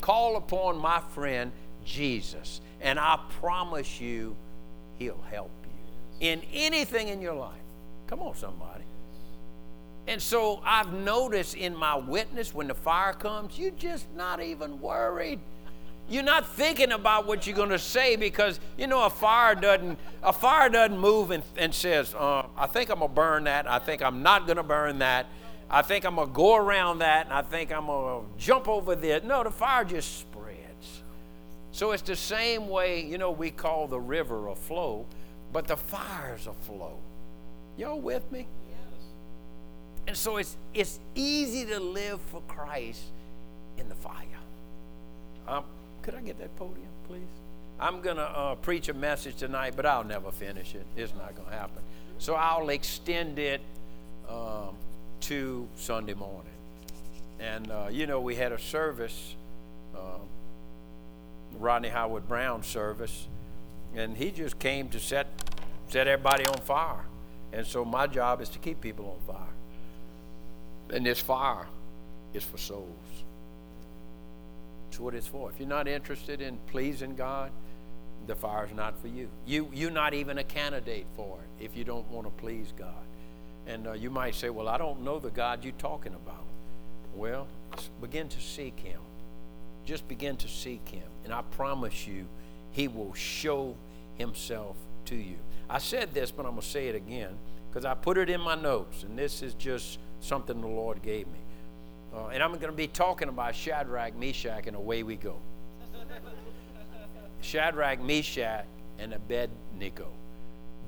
call 0.00 0.36
upon 0.36 0.78
my 0.78 1.00
friend 1.00 1.50
Jesus, 1.84 2.60
and 2.80 2.98
I 2.98 3.18
promise 3.40 4.00
you, 4.00 4.36
he'll 4.98 5.22
help 5.30 5.50
you 5.64 6.28
in 6.28 6.42
anything 6.52 7.08
in 7.08 7.20
your 7.20 7.34
life. 7.34 7.56
Come 8.06 8.20
on, 8.20 8.36
somebody. 8.36 8.84
And 10.06 10.20
so 10.20 10.60
I've 10.64 10.92
noticed 10.92 11.54
in 11.54 11.74
my 11.76 11.96
witness 11.96 12.54
when 12.54 12.68
the 12.68 12.74
fire 12.74 13.12
comes, 13.12 13.58
you're 13.58 13.70
just 13.72 14.06
not 14.16 14.42
even 14.42 14.80
worried. 14.80 15.40
You're 16.08 16.24
not 16.24 16.48
thinking 16.48 16.90
about 16.90 17.26
what 17.26 17.46
you're 17.46 17.54
going 17.54 17.70
to 17.70 17.78
say 17.78 18.16
because 18.16 18.58
you 18.76 18.88
know 18.88 19.04
a 19.04 19.10
fire 19.10 19.54
doesn't 19.54 19.96
a 20.24 20.32
fire 20.32 20.68
doesn't 20.68 20.98
move 20.98 21.30
and, 21.30 21.44
and 21.56 21.72
says, 21.72 22.14
uh, 22.14 22.46
"I 22.56 22.66
think 22.66 22.90
I'm 22.90 22.98
gonna 22.98 23.12
burn 23.12 23.44
that. 23.44 23.70
I 23.70 23.78
think 23.78 24.02
I'm 24.02 24.20
not 24.20 24.48
gonna 24.48 24.64
burn 24.64 24.98
that. 24.98 25.26
I 25.70 25.82
think 25.82 26.04
I'm 26.04 26.16
gonna 26.16 26.30
go 26.32 26.56
around 26.56 26.98
that, 26.98 27.26
and 27.26 27.34
I 27.34 27.42
think 27.42 27.72
I'm 27.72 27.86
gonna 27.86 28.26
jump 28.36 28.68
over 28.68 28.94
there." 28.94 29.20
No, 29.20 29.44
the 29.44 29.50
fire 29.50 29.84
just 29.84 30.18
spreads. 30.18 31.02
So 31.72 31.92
it's 31.92 32.02
the 32.02 32.16
same 32.16 32.68
way 32.68 33.04
you 33.04 33.18
know 33.18 33.30
we 33.30 33.50
call 33.50 33.86
the 33.86 34.00
river 34.00 34.48
a 34.48 34.56
flow, 34.56 35.06
but 35.52 35.66
the 35.66 35.76
fire's 35.76 36.46
a 36.46 36.52
flow. 36.52 36.98
Y'all 37.78 38.00
with 38.00 38.30
me? 38.32 38.46
Yes. 38.68 39.00
And 40.08 40.16
so 40.16 40.36
it's 40.36 40.56
it's 40.74 40.98
easy 41.14 41.64
to 41.66 41.78
live 41.80 42.20
for 42.20 42.42
Christ 42.48 43.02
in 43.78 43.88
the 43.88 43.94
fire. 43.94 44.26
Um, 45.46 45.64
could 46.02 46.14
I 46.14 46.20
get 46.20 46.38
that 46.38 46.54
podium, 46.56 46.88
please? 47.08 47.22
I'm 47.80 48.00
going 48.02 48.16
to 48.16 48.22
uh, 48.22 48.54
preach 48.56 48.88
a 48.88 48.94
message 48.94 49.36
tonight, 49.36 49.72
but 49.74 49.86
I'll 49.86 50.04
never 50.04 50.30
finish 50.30 50.74
it. 50.74 50.84
It's 50.96 51.14
not 51.14 51.34
going 51.34 51.48
to 51.48 51.54
happen. 51.54 51.82
So 52.18 52.34
I'll 52.34 52.68
extend 52.68 53.38
it 53.38 53.62
um, 54.28 54.74
to 55.22 55.68
Sunday 55.76 56.14
morning. 56.14 56.52
And, 57.38 57.70
uh, 57.70 57.88
you 57.90 58.06
know, 58.06 58.20
we 58.20 58.34
had 58.34 58.52
a 58.52 58.58
service, 58.58 59.34
um, 59.94 60.20
Rodney 61.58 61.88
Howard-Browne 61.88 62.62
service, 62.62 63.26
and 63.94 64.16
he 64.16 64.30
just 64.30 64.58
came 64.58 64.88
to 64.90 65.00
set, 65.00 65.26
set 65.88 66.06
everybody 66.06 66.46
on 66.46 66.58
fire. 66.58 67.04
And 67.52 67.66
so 67.66 67.84
my 67.84 68.06
job 68.06 68.40
is 68.40 68.48
to 68.50 68.58
keep 68.58 68.80
people 68.80 69.18
on 69.18 69.34
fire. 69.34 70.96
And 70.96 71.06
this 71.06 71.20
fire 71.20 71.66
is 72.34 72.44
for 72.44 72.58
souls. 72.58 72.88
That's 74.88 75.00
what 75.00 75.14
it's 75.14 75.26
for. 75.26 75.50
If 75.50 75.58
you're 75.58 75.68
not 75.68 75.88
interested 75.88 76.40
in 76.40 76.58
pleasing 76.66 77.14
God, 77.14 77.50
the 78.26 78.34
fire's 78.34 78.72
not 78.72 79.00
for 79.00 79.08
you. 79.08 79.28
You 79.46 79.68
you're 79.72 79.90
not 79.90 80.14
even 80.14 80.38
a 80.38 80.44
candidate 80.44 81.06
for 81.16 81.38
it 81.38 81.64
if 81.64 81.76
you 81.76 81.84
don't 81.84 82.08
want 82.10 82.26
to 82.26 82.30
please 82.42 82.72
God. 82.76 82.94
And 83.70 83.86
uh, 83.86 83.92
you 83.92 84.10
might 84.10 84.34
say, 84.34 84.50
"Well, 84.50 84.68
I 84.68 84.78
don't 84.78 85.02
know 85.02 85.18
the 85.18 85.30
God 85.30 85.64
you're 85.64 85.72
talking 85.74 86.14
about." 86.14 86.44
Well, 87.14 87.46
begin 88.00 88.28
to 88.28 88.40
seek 88.40 88.78
Him. 88.78 89.00
Just 89.84 90.06
begin 90.08 90.36
to 90.38 90.48
seek 90.48 90.86
Him, 90.88 91.06
and 91.24 91.32
I 91.32 91.42
promise 91.42 92.06
you, 92.06 92.26
He 92.72 92.88
will 92.88 93.14
show 93.14 93.76
Himself 94.16 94.76
to 95.06 95.16
you. 95.16 95.36
I 95.68 95.78
said 95.78 96.12
this, 96.12 96.30
but 96.30 96.46
I'm 96.46 96.52
gonna 96.52 96.62
say 96.62 96.88
it 96.88 96.94
again 96.94 97.36
because 97.70 97.84
I 97.84 97.94
put 97.94 98.18
it 98.18 98.28
in 98.28 98.40
my 98.40 98.56
notes, 98.56 99.04
and 99.04 99.16
this 99.16 99.42
is 99.42 99.54
just 99.54 99.98
something 100.20 100.60
the 100.60 100.66
Lord 100.66 101.02
gave 101.02 101.26
me. 101.28 101.38
Uh, 102.12 102.28
and 102.28 102.42
I'm 102.42 102.50
going 102.52 102.62
to 102.62 102.72
be 102.72 102.88
talking 102.88 103.28
about 103.28 103.54
Shadrach, 103.54 104.16
Meshach, 104.16 104.66
and 104.66 104.76
away 104.76 105.04
we 105.04 105.14
go. 105.14 105.36
Shadrach, 107.40 108.00
Meshach, 108.00 108.64
and 108.98 109.14
Abednego. 109.14 110.08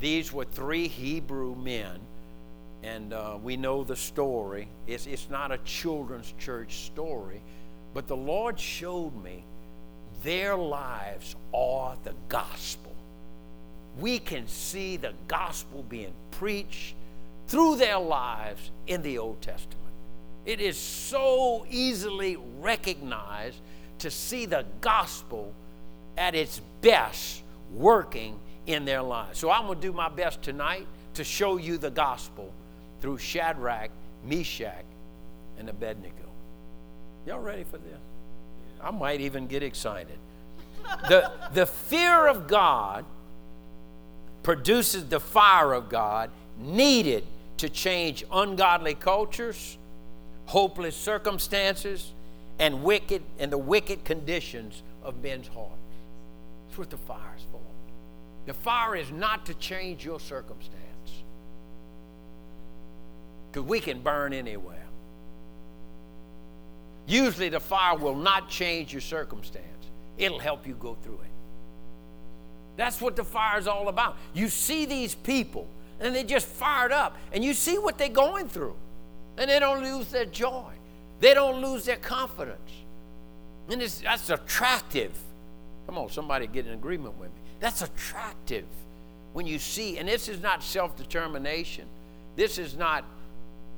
These 0.00 0.32
were 0.32 0.44
three 0.44 0.88
Hebrew 0.88 1.54
men, 1.54 2.00
and 2.82 3.12
uh, 3.12 3.38
we 3.42 3.56
know 3.56 3.84
the 3.84 3.96
story. 3.96 4.68
It's, 4.86 5.06
it's 5.06 5.30
not 5.30 5.52
a 5.52 5.58
children's 5.58 6.34
church 6.38 6.78
story, 6.86 7.40
but 7.94 8.08
the 8.08 8.16
Lord 8.16 8.58
showed 8.58 9.12
me 9.22 9.44
their 10.22 10.56
lives 10.56 11.36
are 11.54 11.96
the 12.04 12.14
gospel. 12.28 12.94
We 13.98 14.18
can 14.18 14.48
see 14.48 14.96
the 14.96 15.12
gospel 15.28 15.84
being 15.88 16.14
preached 16.32 16.94
through 17.46 17.76
their 17.76 17.98
lives 17.98 18.70
in 18.86 19.02
the 19.02 19.18
Old 19.18 19.40
Testament. 19.42 19.78
It 20.44 20.60
is 20.60 20.76
so 20.76 21.66
easily 21.70 22.36
recognized 22.60 23.58
to 23.98 24.10
see 24.10 24.46
the 24.46 24.64
gospel 24.80 25.52
at 26.16 26.34
its 26.34 26.60
best 26.80 27.42
working 27.72 28.38
in 28.66 28.84
their 28.84 29.02
lives. 29.02 29.38
So 29.38 29.50
I'm 29.50 29.66
going 29.66 29.80
to 29.80 29.86
do 29.86 29.92
my 29.92 30.08
best 30.08 30.42
tonight 30.42 30.86
to 31.14 31.24
show 31.24 31.58
you 31.58 31.78
the 31.78 31.90
gospel 31.90 32.52
through 33.02 33.18
Shadrach, 33.18 33.90
Meshach, 34.24 34.84
and 35.58 35.68
Abednego. 35.68 36.14
Y'all 37.26 37.40
ready 37.40 37.64
for 37.64 37.76
this? 37.76 38.00
I 38.82 38.90
might 38.90 39.20
even 39.20 39.46
get 39.46 39.62
excited. 39.62 40.16
The, 41.08 41.30
the 41.52 41.66
fear 41.66 42.26
of 42.26 42.48
God 42.48 43.04
produces 44.42 45.04
the 45.04 45.20
fire 45.20 45.74
of 45.74 45.90
God 45.90 46.30
needed 46.58 47.24
to 47.58 47.68
change 47.68 48.24
ungodly 48.32 48.94
cultures 48.94 49.76
hopeless 50.46 50.96
circumstances, 50.96 52.12
and 52.58 52.82
wicked 52.82 53.22
and 53.38 53.50
the 53.50 53.58
wicked 53.58 54.04
conditions 54.04 54.82
of 55.02 55.22
men's 55.22 55.48
hearts. 55.48 55.72
That's 56.66 56.78
what 56.78 56.90
the 56.90 56.96
fire 56.98 57.34
is 57.36 57.44
for. 57.50 57.60
The 58.46 58.54
fire 58.54 58.96
is 58.96 59.10
not 59.10 59.46
to 59.46 59.54
change 59.54 60.04
your 60.04 60.20
circumstance. 60.20 60.81
Because 63.52 63.68
we 63.68 63.80
can 63.80 64.00
burn 64.00 64.32
anywhere. 64.32 64.86
Usually 67.06 67.50
the 67.50 67.60
fire 67.60 67.96
will 67.96 68.16
not 68.16 68.48
change 68.48 68.92
your 68.92 69.02
circumstance. 69.02 69.66
It'll 70.16 70.38
help 70.38 70.66
you 70.66 70.74
go 70.74 70.94
through 71.02 71.20
it. 71.24 71.30
That's 72.76 73.00
what 73.00 73.14
the 73.16 73.24
fire 73.24 73.58
is 73.58 73.66
all 73.66 73.88
about. 73.88 74.16
You 74.32 74.48
see 74.48 74.86
these 74.86 75.14
people 75.14 75.68
and 76.00 76.14
they 76.14 76.24
just 76.24 76.46
fired 76.46 76.92
up 76.92 77.16
and 77.32 77.44
you 77.44 77.52
see 77.52 77.76
what 77.76 77.98
they're 77.98 78.08
going 78.08 78.48
through. 78.48 78.76
And 79.36 79.50
they 79.50 79.58
don't 79.58 79.82
lose 79.82 80.08
their 80.08 80.26
joy, 80.26 80.72
they 81.20 81.34
don't 81.34 81.60
lose 81.60 81.84
their 81.84 81.96
confidence. 81.96 82.70
And 83.68 83.80
that's 83.80 84.30
attractive. 84.30 85.12
Come 85.86 85.98
on, 85.98 86.08
somebody 86.10 86.46
get 86.46 86.66
in 86.66 86.72
agreement 86.72 87.18
with 87.18 87.28
me. 87.28 87.40
That's 87.60 87.82
attractive 87.82 88.64
when 89.32 89.46
you 89.46 89.58
see, 89.58 89.98
and 89.98 90.08
this 90.08 90.28
is 90.28 90.40
not 90.40 90.62
self 90.62 90.96
determination, 90.96 91.86
this 92.36 92.58
is 92.58 92.76
not 92.76 93.04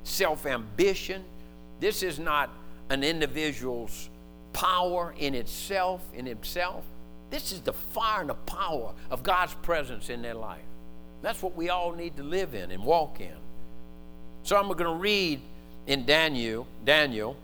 self 0.05 0.47
ambition, 0.47 1.25
this 1.81 2.03
is 2.03 2.19
not 2.19 2.51
an 2.91 3.03
individual's 3.03 4.09
power 4.53 5.15
in 5.19 5.35
itself, 5.35 6.03
in 6.15 6.25
himself. 6.27 6.85
This 7.31 7.51
is 7.51 7.61
the 7.61 7.73
fire 7.73 8.21
and 8.21 8.31
the 8.31 8.35
power 8.35 8.93
of 9.11 9.23
God's 9.23 9.55
presence 9.55 10.09
in 10.09 10.23
their 10.23 10.35
life. 10.35 10.63
That's 11.23 11.43
what 11.43 11.57
we 11.57 11.71
all 11.71 11.93
need 11.93 12.17
to 12.19 12.23
live 12.23 12.55
in 12.55 12.71
and 12.71 12.85
walk 12.85 13.21
in. 13.21 13.35
So 14.45 14.57
I'm 14.57 14.69
going 14.69 14.85
to 14.85 15.01
read 15.01 15.41
in 15.87 16.05
Daniel, 16.05 16.67
Daniel 16.85 17.37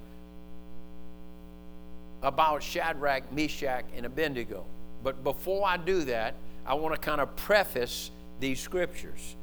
about 2.22 2.62
Shadrach, 2.62 3.32
Meshach, 3.32 3.84
and 3.96 4.04
Abednego. 4.04 4.64
But 5.02 5.24
before 5.24 5.66
I 5.66 5.78
do 5.78 6.04
that, 6.04 6.34
I 6.66 6.74
want 6.74 6.94
to 6.94 7.00
kind 7.00 7.20
of 7.20 7.34
preface 7.36 8.10
these 8.38 8.60
scriptures. 8.60 9.36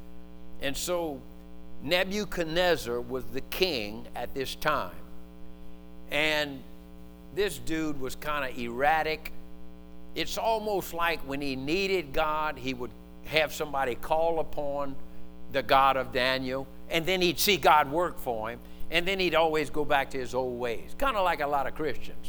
And 0.62 0.76
so 0.76 1.20
Nebuchadnezzar 1.82 3.00
was 3.00 3.24
the 3.26 3.40
king 3.42 4.06
at 4.16 4.34
this 4.34 4.54
time. 4.54 4.94
And 6.10 6.62
this 7.34 7.58
dude 7.58 8.00
was 8.00 8.16
kind 8.16 8.50
of 8.50 8.58
erratic. 8.58 9.32
It's 10.14 10.38
almost 10.38 10.94
like 10.94 11.20
when 11.20 11.40
he 11.40 11.54
needed 11.54 12.12
God, 12.12 12.58
he 12.58 12.74
would 12.74 12.90
have 13.26 13.52
somebody 13.52 13.94
call 13.94 14.40
upon 14.40 14.96
the 15.52 15.62
God 15.62 15.96
of 15.96 16.12
Daniel, 16.12 16.66
and 16.90 17.06
then 17.06 17.20
he'd 17.20 17.38
see 17.38 17.56
God 17.56 17.90
work 17.90 18.18
for 18.18 18.50
him, 18.50 18.58
and 18.90 19.06
then 19.06 19.18
he'd 19.20 19.34
always 19.34 19.70
go 19.70 19.84
back 19.84 20.10
to 20.10 20.18
his 20.18 20.34
old 20.34 20.58
ways. 20.58 20.94
Kind 20.98 21.16
of 21.16 21.24
like 21.24 21.40
a 21.40 21.46
lot 21.46 21.66
of 21.66 21.74
Christians. 21.74 22.26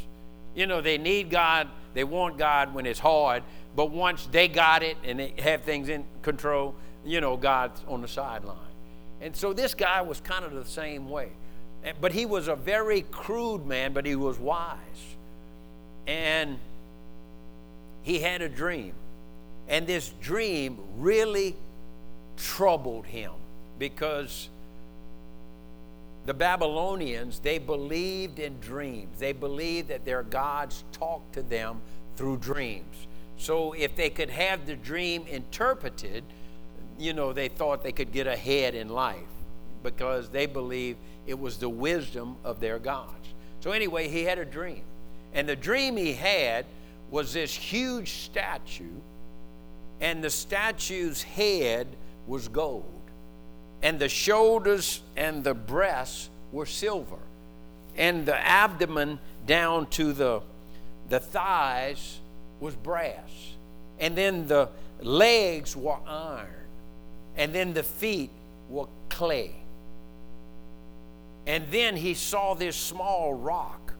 You 0.56 0.68
know, 0.68 0.82
they 0.82 0.98
need 0.98 1.30
God, 1.30 1.68
they 1.94 2.04
want 2.04 2.38
God 2.38 2.74
when 2.74 2.86
it's 2.86 3.00
hard, 3.00 3.44
but 3.76 3.92
once 3.92 4.28
they 4.28 4.48
got 4.48 4.84
it 4.84 4.98
and 5.04 5.20
they 5.20 5.34
have 5.40 5.64
things 5.64 5.90
in 5.90 6.06
control, 6.22 6.76
you 7.06 7.22
know, 7.22 7.38
God's 7.38 7.82
on 7.88 8.02
the 8.02 8.08
sideline. 8.08 8.58
And 9.22 9.36
so 9.36 9.54
this 9.54 9.74
guy 9.74 10.02
was 10.02 10.22
kind 10.22 10.46
of 10.46 10.54
the 10.54 10.66
same 10.66 11.10
way. 11.10 11.30
But 12.02 12.12
he 12.12 12.26
was 12.26 12.48
a 12.48 12.56
very 12.56 13.02
crude 13.04 13.66
man, 13.66 13.94
but 13.94 14.06
he 14.06 14.16
was 14.16 14.38
wise. 14.38 14.78
And 16.08 16.58
he 18.04 18.20
had 18.20 18.42
a 18.42 18.50
dream. 18.50 18.94
And 19.68 19.86
this 19.86 20.10
dream 20.22 20.78
really 20.98 21.56
troubled 22.38 23.06
him 23.06 23.32
because 23.78 24.50
the 26.26 26.34
Babylonians, 26.34 27.40
they 27.40 27.58
believed 27.60 28.40
in 28.40 28.60
dreams. 28.60 29.20
They 29.20 29.32
believed 29.32 29.88
that 29.90 30.06
their 30.06 30.24
gods 30.24 30.84
talked 30.92 31.34
to 31.34 31.42
them 31.42 31.82
through 32.16 32.38
dreams. 32.38 33.08
So 33.38 33.74
if 33.74 33.96
they 33.96 34.10
could 34.10 34.30
have 34.30 34.66
the 34.66 34.76
dream 34.76 35.26
interpreted, 35.28 36.24
you 37.00 37.14
know, 37.14 37.34
they 37.34 37.48
thought 37.48 37.82
they 37.82 37.92
could 37.92 38.12
get 38.12 38.28
ahead 38.28 38.76
in 38.76 38.90
life 38.90 39.18
because 39.82 40.30
they 40.30 40.46
believed 40.46 41.00
it 41.26 41.40
was 41.40 41.58
the 41.58 41.70
wisdom 41.70 42.36
of 42.44 42.60
their 42.60 42.78
gods. 42.78 43.30
So 43.62 43.72
anyway, 43.72 44.08
he 44.10 44.24
had 44.24 44.38
a 44.38 44.46
dream. 44.46 44.84
And 45.34 45.48
the 45.48 45.56
dream 45.56 45.96
he 45.98 46.14
had 46.14 46.66
was 47.10 47.34
this 47.34 47.54
huge 47.54 48.12
statue, 48.12 49.00
and 50.02 50.24
the 50.24 50.30
statue's 50.30 51.24
head 51.24 51.88
was 52.28 52.48
gold, 52.48 53.02
and 53.82 54.00
the 54.00 54.10
shoulders 54.10 55.02
and 55.16 55.44
the 55.44 55.54
breasts 55.54 56.30
were 56.52 56.66
silver, 56.66 57.18
and 57.96 58.26
the 58.26 58.36
abdomen 58.38 59.20
down 59.46 59.88
to 59.88 60.14
the, 60.14 60.42
the 61.10 61.20
thighs 61.20 62.20
was 62.60 62.76
brass, 62.76 63.56
and 64.00 64.16
then 64.16 64.48
the 64.48 64.70
legs 65.02 65.76
were 65.76 65.98
iron, 66.08 66.48
and 67.40 67.56
then 67.56 67.74
the 67.74 67.84
feet 67.84 68.30
were 68.70 68.88
clay. 69.08 69.56
And 71.48 71.66
then 71.72 71.96
he 71.96 72.14
saw 72.14 72.54
this 72.54 72.76
small 72.76 73.34
rock 73.34 73.94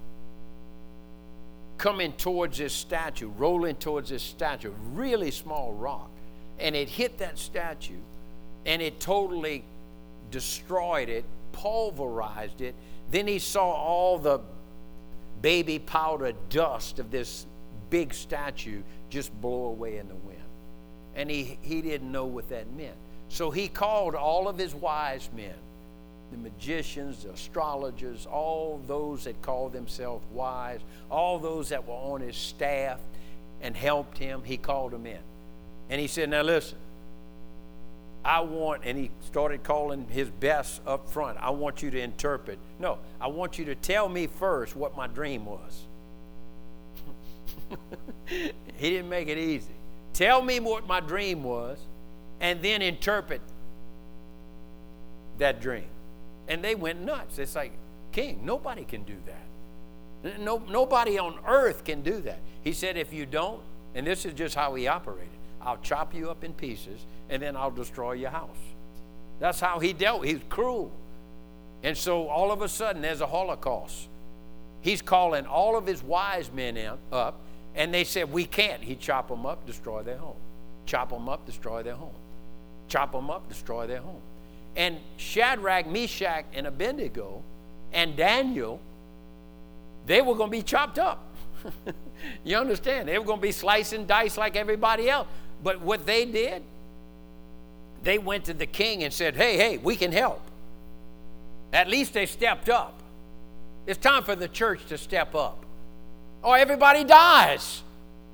coming 1.78 2.12
towards 2.12 2.58
this 2.58 2.74
statue, 2.74 3.30
rolling 3.30 3.78
towards 3.78 4.10
this 4.10 4.22
statue, 4.22 4.74
really 4.92 5.32
small 5.32 5.72
rock. 5.72 6.12
And 6.60 6.76
it 6.76 6.90
hit 6.90 7.18
that 7.20 7.40
statue 7.40 8.02
and 8.66 8.82
it 8.82 9.00
totally 9.00 9.64
destroyed 10.32 11.08
it, 11.08 11.24
pulverized 11.54 12.60
it. 12.60 12.76
Then 13.10 13.26
he 13.26 13.40
saw 13.40 13.72
all 13.72 14.20
the 14.20 14.42
baby 15.42 15.80
powder 15.80 16.34
dust 16.50 17.00
of 17.00 17.10
this 17.10 17.48
big 17.90 18.14
statue 18.14 18.84
just 19.10 19.34
blow 19.40 19.68
away 19.68 19.98
in 19.98 20.10
the 20.10 20.16
wind. 20.16 20.44
And 21.16 21.32
he, 21.32 21.58
he 21.62 21.82
didn't 21.82 22.12
know 22.12 22.26
what 22.26 22.50
that 22.50 22.70
meant. 22.74 22.98
So 23.30 23.52
he 23.52 23.68
called 23.68 24.16
all 24.16 24.48
of 24.48 24.58
his 24.58 24.74
wise 24.74 25.30
men, 25.36 25.54
the 26.32 26.38
magicians, 26.38 27.24
the 27.24 27.32
astrologers, 27.32 28.26
all 28.26 28.82
those 28.88 29.24
that 29.24 29.42
called 29.42 29.74
themselves 29.74 30.26
wise, 30.34 30.80
all 31.10 31.40
those 31.40 31.70
that 31.70 31.88
were 31.88 31.94
on 31.94 32.22
his 32.22 32.36
staff 32.36 33.00
and 33.62 33.76
helped 33.76 34.18
him, 34.18 34.42
he 34.44 34.58
called 34.58 34.92
them 34.92 35.06
in. 35.06 35.20
And 35.90 36.02
he 36.02 36.08
said, 36.08 36.30
Now 36.30 36.42
listen, 36.42 36.78
I 38.24 38.42
want, 38.42 38.82
and 38.84 38.98
he 38.98 39.12
started 39.26 39.64
calling 39.64 40.08
his 40.10 40.30
best 40.30 40.82
up 40.86 41.10
front. 41.10 41.38
I 41.40 41.52
want 41.52 41.82
you 41.82 41.92
to 41.92 42.00
interpret. 42.00 42.60
No, 42.80 42.98
I 43.20 43.28
want 43.28 43.58
you 43.58 43.66
to 43.66 43.76
tell 43.76 44.10
me 44.10 44.28
first 44.28 44.76
what 44.76 44.98
my 44.98 45.08
dream 45.08 45.46
was. 45.46 45.84
he 48.26 48.90
didn't 48.90 49.10
make 49.10 49.28
it 49.28 49.38
easy. 49.38 49.74
Tell 50.14 50.42
me 50.42 50.60
what 50.60 50.88
my 50.88 51.00
dream 51.00 51.44
was, 51.44 51.78
and 52.40 52.62
then 52.62 52.82
interpret 52.82 53.42
that 55.38 55.62
dream. 55.62 55.88
And 56.48 56.64
they 56.64 56.76
went 56.76 57.02
nuts. 57.02 57.40
It's 57.40 57.56
like, 57.56 57.72
King, 58.12 58.42
nobody 58.44 58.84
can 58.84 59.04
do 59.04 59.16
that. 59.26 60.40
No, 60.40 60.62
nobody 60.70 61.18
on 61.18 61.40
earth 61.48 61.84
can 61.84 62.02
do 62.02 62.20
that. 62.22 62.40
He 62.64 62.74
said, 62.74 62.98
if 62.98 63.14
you 63.14 63.26
don't, 63.26 63.62
and 63.96 64.06
this 64.06 64.26
is 64.26 64.34
just 64.34 64.56
how 64.56 64.76
he 64.76 64.88
operated, 64.88 65.30
I'll 65.62 65.78
chop 65.78 66.14
you 66.14 66.30
up 66.30 66.44
in 66.44 66.54
pieces 66.54 67.06
and 67.30 67.42
then 67.42 67.56
I'll 67.56 67.72
destroy 67.72 68.14
your 68.14 68.32
house. 68.32 68.58
That's 69.40 69.60
how 69.60 69.80
he 69.80 69.94
dealt. 69.94 70.26
He's 70.26 70.42
cruel. 70.50 70.92
And 71.84 71.98
so 71.98 72.28
all 72.28 72.52
of 72.52 72.62
a 72.62 72.68
sudden 72.68 73.02
there's 73.02 73.22
a 73.22 73.28
Holocaust. 73.28 74.10
He's 74.82 75.02
calling 75.02 75.46
all 75.46 75.78
of 75.78 75.86
his 75.86 76.04
wise 76.04 76.52
men 76.52 76.78
up, 77.12 77.40
and 77.76 77.94
they 77.94 78.04
said, 78.04 78.32
We 78.32 78.46
can't. 78.46 78.82
He 78.82 78.96
chop 78.96 79.28
them 79.28 79.46
up, 79.46 79.66
destroy 79.66 80.04
their 80.04 80.18
home. 80.18 80.38
Chop 80.86 81.10
them 81.10 81.30
up, 81.30 81.46
destroy 81.46 81.84
their 81.84 81.96
home. 81.96 82.16
Chop 82.90 83.12
them 83.12 83.30
up, 83.30 83.48
destroy 83.48 83.88
their 83.88 84.02
home. 84.02 84.22
And 84.76 84.98
Shadrach, 85.18 85.88
Meshach, 85.88 86.46
and 86.54 86.68
Abednego 86.68 87.44
and 87.94 88.16
Daniel, 88.16 88.80
they 90.06 90.22
were 90.22 90.36
going 90.36 90.50
to 90.50 90.58
be 90.58 90.64
chopped 90.64 91.00
up. 91.00 91.24
you 92.44 92.58
understand? 92.58 93.08
They 93.08 93.18
were 93.18 93.26
going 93.26 93.40
to 93.40 93.44
be 93.44 93.52
sliced 93.52 93.94
and 93.94 94.08
diced 94.08 94.38
like 94.38 94.56
everybody 94.56 95.10
else. 95.10 95.28
But 95.64 95.82
what 95.82 96.06
they 96.06 96.26
did, 96.26 96.64
they 98.04 98.18
went 98.18 98.46
to 98.46 98.54
the 98.54 98.66
king 98.66 99.04
and 99.04 99.14
said, 99.14 99.36
Hey, 99.36 99.58
hey, 99.58 99.78
we 99.78 99.96
can 99.96 100.12
help. 100.12 100.42
At 101.74 101.88
least 101.88 102.14
they 102.14 102.26
stepped 102.26 102.70
up. 102.70 103.02
It's 103.86 104.00
time 104.00 104.24
for 104.24 104.36
the 104.36 104.48
church 104.48 104.86
to 104.88 104.98
step 104.98 105.36
up. 105.36 105.66
Oh, 106.44 106.54
everybody 106.54 107.04
dies. 107.04 107.84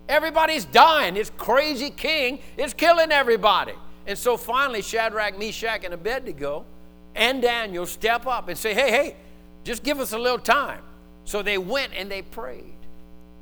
Everybody's 0.07 0.65
dying. 0.65 1.15
This 1.15 1.31
crazy 1.35 1.89
king 1.89 2.39
is 2.57 2.73
killing 2.73 3.11
everybody. 3.11 3.73
And 4.07 4.17
so 4.17 4.37
finally, 4.37 4.81
Shadrach, 4.81 5.37
Meshach, 5.39 5.83
and 5.83 5.93
Abednego 5.93 6.65
and 7.15 7.41
Daniel 7.41 7.85
step 7.85 8.27
up 8.27 8.49
and 8.49 8.57
say, 8.57 8.73
Hey, 8.73 8.91
hey, 8.91 9.15
just 9.63 9.83
give 9.83 9.99
us 9.99 10.13
a 10.13 10.17
little 10.17 10.39
time. 10.39 10.81
So 11.23 11.41
they 11.41 11.57
went 11.57 11.93
and 11.95 12.09
they 12.09 12.21
prayed 12.21 12.75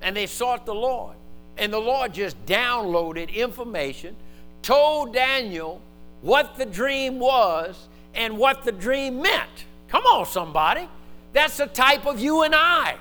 and 0.02 0.15
they 0.15 0.26
sought 0.26 0.65
the 0.65 0.76
Lord. 0.76 1.15
And 1.58 1.71
the 1.71 1.80
Lord 1.80 2.13
just 2.13 2.43
downloaded 2.45 3.34
information, 3.34 4.15
told 4.62 5.13
Daniel 5.13 5.82
what 6.21 6.58
the 6.58 6.65
dream 6.65 7.19
was 7.19 7.88
and 8.15 8.38
what 8.38 8.63
the 8.63 8.71
dream 8.71 9.21
meant. 9.21 9.65
Come 9.88 10.06
on, 10.06 10.26
somebody. 10.26 10.88
That's 11.34 11.58
the 11.58 11.67
type 11.67 12.06
of 12.06 12.19
you 12.19 12.43
and 12.43 12.56
I. 12.56 12.97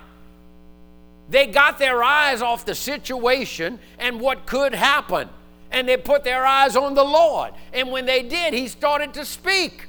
They 1.30 1.46
got 1.46 1.78
their 1.78 2.02
eyes 2.02 2.42
off 2.42 2.66
the 2.66 2.74
situation 2.74 3.78
and 3.98 4.20
what 4.20 4.44
could 4.46 4.74
happen, 4.74 5.28
and 5.72 5.88
they 5.88 5.96
put 5.96 6.22
their 6.22 6.46
eyes 6.46 6.76
on 6.76 6.94
the 6.94 7.04
Lord. 7.04 7.52
And 7.72 7.90
when 7.90 8.06
they 8.06 8.22
did, 8.22 8.54
He 8.54 8.68
started 8.68 9.14
to 9.14 9.24
speak. 9.24 9.88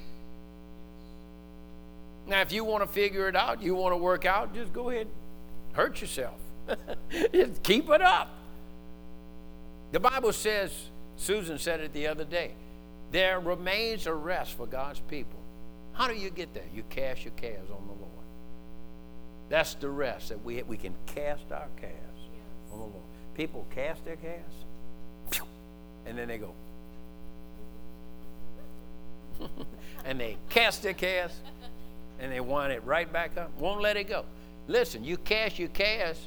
Now, 2.25 2.41
if 2.41 2.51
you 2.51 2.63
want 2.63 2.83
to 2.83 2.87
figure 2.87 3.27
it 3.27 3.35
out, 3.35 3.61
you 3.61 3.75
want 3.75 3.91
to 3.91 3.97
work 3.97 4.25
out, 4.25 4.55
just 4.55 4.71
go 4.73 4.89
ahead, 4.89 5.07
hurt 5.73 5.99
yourself. 5.99 6.39
just 7.33 7.61
keep 7.63 7.89
it 7.89 8.01
up. 8.01 8.29
The 9.91 9.99
Bible 9.99 10.31
says, 10.31 10.71
Susan 11.17 11.57
said 11.57 11.81
it 11.81 11.93
the 11.93 12.07
other 12.07 12.23
day, 12.23 12.53
there 13.11 13.39
remains 13.39 14.07
a 14.07 14.13
rest 14.13 14.57
for 14.57 14.65
God's 14.65 15.01
people. 15.01 15.39
How 15.91 16.07
do 16.07 16.15
you 16.15 16.29
get 16.29 16.53
there? 16.53 16.63
You 16.73 16.83
cast 16.89 17.23
your 17.23 17.33
cares 17.33 17.69
on 17.69 17.85
the 17.87 17.93
Lord. 17.93 18.09
That's 19.49 19.75
the 19.75 19.89
rest 19.89 20.29
that 20.29 20.43
we, 20.43 20.63
we 20.63 20.77
can 20.77 20.95
cast 21.05 21.51
our 21.51 21.67
cares 21.79 21.93
yes. 22.17 22.71
on 22.71 22.79
the 22.79 22.85
Lord. 22.85 23.03
People 23.35 23.67
cast 23.69 24.03
their 24.05 24.15
cares, 24.15 24.41
and 26.05 26.17
then 26.17 26.27
they 26.27 26.37
go. 26.37 26.53
and 30.05 30.19
they 30.19 30.37
cast 30.49 30.83
their 30.83 30.93
cast 30.93 31.35
and 32.19 32.31
they 32.31 32.39
wind 32.39 32.71
it 32.71 32.83
right 32.85 33.11
back 33.11 33.37
up. 33.37 33.51
Won't 33.59 33.81
let 33.81 33.97
it 33.97 34.07
go. 34.07 34.25
Listen, 34.67 35.03
you 35.03 35.17
cast 35.17 35.59
your 35.59 35.69
cast 35.69 36.21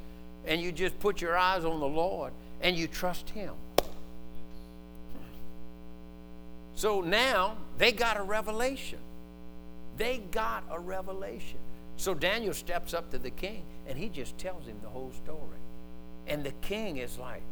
and 0.47 0.61
you 0.61 0.73
just 0.73 0.99
put 1.01 1.21
your 1.21 1.37
eyes 1.37 1.65
on 1.65 1.81
the 1.81 1.87
Lord 1.87 2.33
and 2.61 2.77
you 2.77 2.87
trust 2.87 3.31
Him. 3.31 3.53
So 6.75 7.01
now 7.01 7.57
they 7.79 7.91
got 7.91 8.19
a 8.19 8.23
revelation. 8.23 8.99
They 9.97 10.19
got 10.31 10.63
a 10.71 10.79
revelation. 10.79 11.59
So 11.97 12.13
Daniel 12.13 12.53
steps 12.53 12.93
up 12.93 13.11
to 13.13 13.19
the 13.19 13.31
king 13.31 13.63
and 13.89 13.97
he 13.99 14.11
just 14.11 14.37
tells 14.37 14.67
him 14.67 14.77
the 14.83 14.89
whole 14.89 15.13
story. 15.25 15.59
And 16.27 16.45
the 16.45 16.53
king 16.61 16.99
is 16.99 17.19
like. 17.19 17.43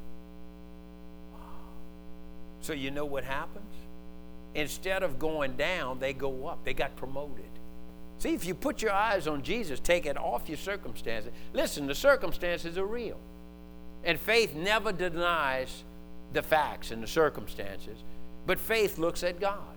So 2.64 2.72
you 2.72 2.90
know 2.90 3.05
what 3.05 3.24
happens? 3.24 3.74
Instead 4.55 5.03
of 5.03 5.18
going 5.18 5.55
down, 5.55 5.98
they 5.98 6.14
go 6.14 6.46
up. 6.46 6.64
They 6.64 6.72
got 6.72 6.96
promoted. 6.96 7.44
See, 8.16 8.33
if 8.33 8.46
you 8.46 8.55
put 8.55 8.81
your 8.81 8.92
eyes 8.92 9.27
on 9.27 9.42
Jesus, 9.42 9.79
take 9.81 10.07
it 10.07 10.16
off 10.16 10.48
your 10.48 10.57
circumstances. 10.57 11.31
Listen, 11.53 11.87
the 11.87 11.94
circumstances 11.94 12.79
are 12.79 12.87
real. 12.87 13.18
And 14.03 14.18
faith 14.18 14.55
never 14.55 14.92
denies 14.92 15.85
the 16.33 16.42
facts 16.42 16.90
and 16.90 17.03
the 17.03 17.07
circumstances, 17.07 18.03
but 18.46 18.59
faith 18.59 18.96
looks 18.96 19.22
at 19.22 19.40
God. 19.40 19.77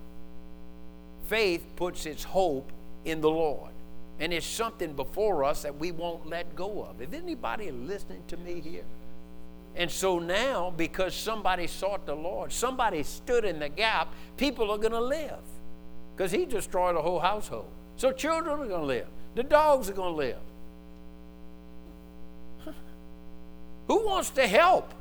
Faith 1.24 1.66
puts 1.76 2.06
its 2.06 2.24
hope 2.24 2.72
in 3.04 3.20
the 3.20 3.30
Lord. 3.30 3.72
And 4.22 4.32
it's 4.32 4.48
something 4.48 4.94
before 4.94 5.44
us 5.44 5.64
that 5.64 5.78
we 5.78 5.92
won't 5.92 6.26
let 6.26 6.56
go 6.56 6.84
of. 6.84 7.02
Is 7.02 7.14
anybody 7.14 7.70
listening 7.70 8.24
to 8.30 8.38
me 8.38 8.62
here? 8.62 8.86
And 9.78 9.92
so 9.92 10.18
now, 10.18 10.74
because 10.76 11.14
somebody 11.14 11.68
sought 11.68 12.08
the 12.08 12.16
Lord, 12.16 12.52
somebody 12.52 13.04
stood 13.04 13.46
in 13.46 13.60
the 13.60 13.70
gap, 13.70 14.12
people 14.36 14.72
are 14.72 14.78
going 14.78 14.92
to 14.92 15.00
live. 15.00 15.38
Because 16.16 16.32
he 16.32 16.46
destroyed 16.46 16.96
a 16.96 17.02
whole 17.02 17.20
household. 17.20 17.70
So 17.96 18.12
children 18.12 18.60
are 18.60 18.66
going 18.66 18.82
to 18.82 18.88
live. 18.88 19.08
The 19.36 19.44
dogs 19.44 19.88
are 19.88 19.94
going 19.94 20.14
to 20.14 20.18
live. 20.18 20.38
Who 23.88 24.06
wants 24.06 24.32
to 24.32 24.48
help? 24.48 24.94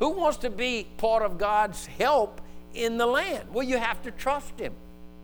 Who 0.00 0.10
wants 0.10 0.38
to 0.38 0.50
be 0.50 0.88
part 0.96 1.22
of 1.22 1.38
God's 1.38 1.86
help 1.86 2.40
in 2.74 2.98
the 2.98 3.06
land? 3.06 3.48
Well, 3.52 3.64
you 3.64 3.78
have 3.78 4.02
to 4.02 4.10
trust 4.10 4.58
Him. 4.58 4.74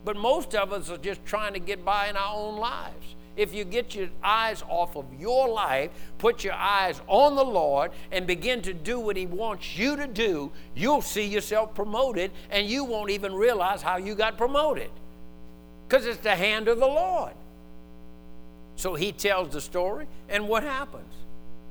But 0.07 0.17
most 0.17 0.55
of 0.55 0.73
us 0.73 0.89
are 0.89 0.99
just 0.99 1.27
trying 1.27 1.53
to 1.55 1.59
get 1.59 1.85
by 1.85 2.07
in 2.07 2.17
our 2.17 2.37
own 2.37 2.59
lives. 2.59 3.17
If 3.37 3.53
you 3.53 3.65
get 3.65 3.93
your 3.97 4.09
eyes 4.23 4.63
off 4.69 4.97
of 4.97 5.05
your 5.19 5.49
life, 5.49 5.91
put 6.19 6.45
your 6.45 6.55
eyes 6.55 7.01
on 7.09 7.35
the 7.35 7.45
Lord, 7.45 7.91
and 8.13 8.25
begin 8.25 8.63
to 8.63 8.73
do 8.73 9.01
what 9.01 9.17
He 9.17 9.27
wants 9.27 9.77
you 9.77 9.97
to 9.97 10.07
do, 10.07 10.53
you'll 10.77 11.03
see 11.03 11.27
yourself 11.27 11.75
promoted, 11.75 12.31
and 12.51 12.69
you 12.69 12.85
won't 12.85 13.11
even 13.11 13.35
realize 13.35 13.83
how 13.83 13.97
you 13.97 14.15
got 14.15 14.39
promoted. 14.39 14.91
Because 15.89 16.07
it's 16.07 16.21
the 16.21 16.37
hand 16.37 16.69
of 16.69 16.79
the 16.79 16.87
Lord. 16.87 17.33
So 18.77 18.95
he 18.95 19.11
tells 19.11 19.53
the 19.53 19.61
story, 19.61 20.07
and 20.29 20.49
what 20.49 20.63
happens? 20.63 21.13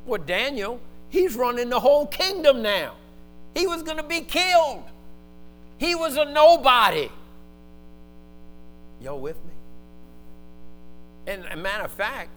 Well, 0.06 0.21
Daniel, 0.21 0.82
he's 1.08 1.36
running 1.36 1.69
the 1.69 1.80
whole 1.80 2.06
kingdom 2.06 2.62
now. 2.62 2.95
He 3.56 3.65
was 3.65 3.82
going 3.82 3.98
to 3.98 4.04
be 4.04 4.19
killed. 4.19 4.84
He 5.78 5.95
was 5.95 6.17
a 6.17 6.26
nobody. 6.26 7.10
Y'all 9.06 9.20
with 9.20 9.36
me? 9.46 9.52
And 11.28 11.46
a 11.52 11.56
matter 11.56 11.84
of 11.84 11.91
fact, 11.91 12.32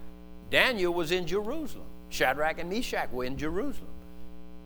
Daniel 0.50 0.92
was 0.92 1.12
in 1.12 1.26
Jerusalem. 1.26 1.86
Shadrach 2.10 2.58
and 2.58 2.68
Meshach 2.68 3.10
were 3.10 3.24
in 3.24 3.38
Jerusalem. 3.38 3.88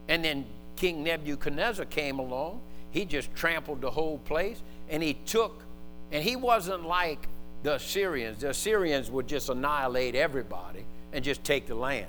And 0.09 0.25
then 0.25 0.45
King 0.75 1.05
Nebuchadnezzar 1.05 1.85
came 1.85 2.19
along. 2.19 2.61
He 2.91 3.05
just 3.05 3.33
trampled 3.37 3.81
the 3.81 3.91
whole 3.91 4.19
place 4.19 4.61
and 4.91 5.01
he 5.01 5.15
took, 5.15 5.62
and 6.11 6.25
he 6.25 6.35
wasn't 6.35 6.85
like 6.85 7.29
the 7.62 7.77
Assyrians. 7.77 8.41
The 8.41 8.51
Assyrians 8.51 9.09
would 9.09 9.29
just 9.29 9.49
annihilate 9.49 10.17
everybody 10.17 10.85
and 11.12 11.25
just 11.25 11.45
take 11.45 11.69
the 11.69 11.77
land. 11.77 12.09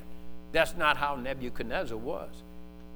That's 0.53 0.75
not 0.75 0.97
how 0.97 1.17
Nebuchadnezzar 1.17 1.97
was. 1.97 2.32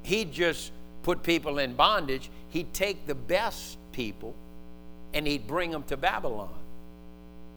He 0.02 0.26
just 0.26 0.72
put 1.04 1.22
people 1.22 1.60
in 1.60 1.76
bondage. 1.76 2.32
He'd 2.50 2.74
take 2.74 3.06
the 3.06 3.16
best 3.16 3.78
people 3.92 4.34
and 5.14 5.28
he'd 5.28 5.46
bring 5.46 5.70
them 5.70 5.84
to 5.84 5.96
Babylon 5.96 6.50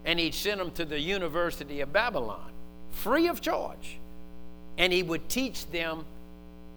and 0.04 0.18
he'd 0.18 0.34
send 0.34 0.60
them 0.60 0.70
to 0.72 0.84
the 0.84 0.98
University 0.98 1.80
of 1.80 1.92
Babylon 1.92 2.50
free 2.92 3.28
of 3.28 3.40
charge. 3.40 3.98
And 4.78 4.92
he 4.92 5.02
would 5.02 5.28
teach 5.28 5.66
them 5.70 6.04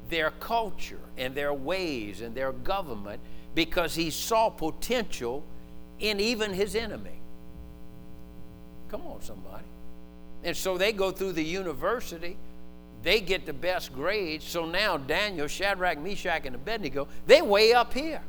their 0.09 0.31
culture 0.31 0.99
and 1.17 1.33
their 1.33 1.53
ways 1.53 2.21
and 2.21 2.35
their 2.35 2.51
government 2.51 3.21
because 3.55 3.95
he 3.95 4.09
saw 4.09 4.49
potential 4.49 5.43
in 5.99 6.19
even 6.19 6.53
his 6.53 6.75
enemy. 6.75 7.19
Come 8.89 9.01
on, 9.07 9.21
somebody. 9.21 9.63
And 10.43 10.55
so 10.55 10.77
they 10.77 10.91
go 10.91 11.11
through 11.11 11.33
the 11.33 11.43
university, 11.43 12.37
they 13.01 13.21
get 13.21 13.45
the 13.45 13.53
best 13.53 13.93
grades. 13.93 14.45
So 14.45 14.65
now 14.65 14.97
Daniel, 14.97 15.47
Shadrach, 15.47 15.99
Meshach, 15.99 16.45
and 16.45 16.55
Abednego, 16.55 17.07
they 17.25 17.41
way 17.41 17.73
up 17.73 17.93
here. 17.93 18.21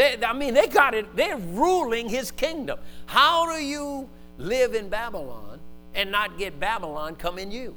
They, 0.00 0.16
I 0.24 0.32
mean, 0.32 0.54
they 0.54 0.66
got 0.66 0.94
it, 0.94 1.14
they're 1.14 1.36
ruling 1.36 2.08
his 2.08 2.30
kingdom. 2.30 2.78
How 3.04 3.54
do 3.54 3.62
you 3.62 4.08
live 4.38 4.74
in 4.74 4.88
Babylon 4.88 5.60
and 5.94 6.10
not 6.10 6.38
get 6.38 6.58
Babylon 6.58 7.16
come 7.16 7.38
in 7.38 7.52
you? 7.52 7.76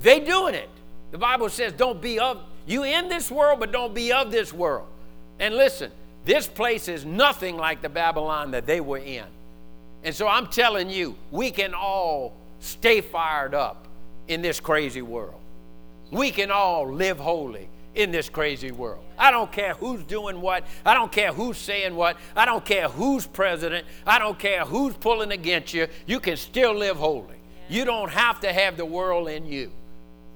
They 0.00 0.20
doing 0.20 0.54
it. 0.54 0.68
The 1.12 1.16
Bible 1.16 1.48
says, 1.48 1.72
don't 1.72 2.02
be 2.02 2.18
of, 2.18 2.42
you 2.66 2.84
in 2.84 3.08
this 3.08 3.30
world, 3.30 3.58
but 3.58 3.72
don't 3.72 3.94
be 3.94 4.12
of 4.12 4.30
this 4.30 4.52
world. 4.52 4.86
And 5.40 5.54
listen, 5.54 5.90
this 6.26 6.46
place 6.46 6.88
is 6.88 7.06
nothing 7.06 7.56
like 7.56 7.80
the 7.80 7.88
Babylon 7.88 8.50
that 8.50 8.66
they 8.66 8.82
were 8.82 8.98
in. 8.98 9.24
And 10.02 10.14
so 10.14 10.28
I'm 10.28 10.48
telling 10.48 10.90
you, 10.90 11.16
we 11.30 11.50
can 11.50 11.72
all 11.72 12.34
stay 12.60 13.00
fired 13.00 13.54
up 13.54 13.88
in 14.28 14.42
this 14.42 14.60
crazy 14.60 15.00
world. 15.00 15.40
We 16.10 16.30
can 16.30 16.50
all 16.50 16.92
live 16.92 17.16
holy 17.16 17.70
in 17.94 18.10
this 18.10 18.28
crazy 18.28 18.72
world. 18.72 19.04
I 19.18 19.30
don't 19.30 19.50
care 19.50 19.74
who's 19.74 20.02
doing 20.04 20.40
what. 20.40 20.66
I 20.84 20.94
don't 20.94 21.12
care 21.12 21.32
who's 21.32 21.58
saying 21.58 21.94
what. 21.94 22.16
I 22.34 22.44
don't 22.44 22.64
care 22.64 22.88
who's 22.88 23.26
president. 23.26 23.86
I 24.06 24.18
don't 24.18 24.38
care 24.38 24.64
who's 24.64 24.94
pulling 24.94 25.32
against 25.32 25.72
you. 25.72 25.86
You 26.06 26.20
can 26.20 26.36
still 26.36 26.74
live 26.74 26.96
holy. 26.96 27.36
You 27.68 27.84
don't 27.84 28.10
have 28.10 28.40
to 28.40 28.52
have 28.52 28.76
the 28.76 28.84
world 28.84 29.28
in 29.28 29.46
you. 29.46 29.70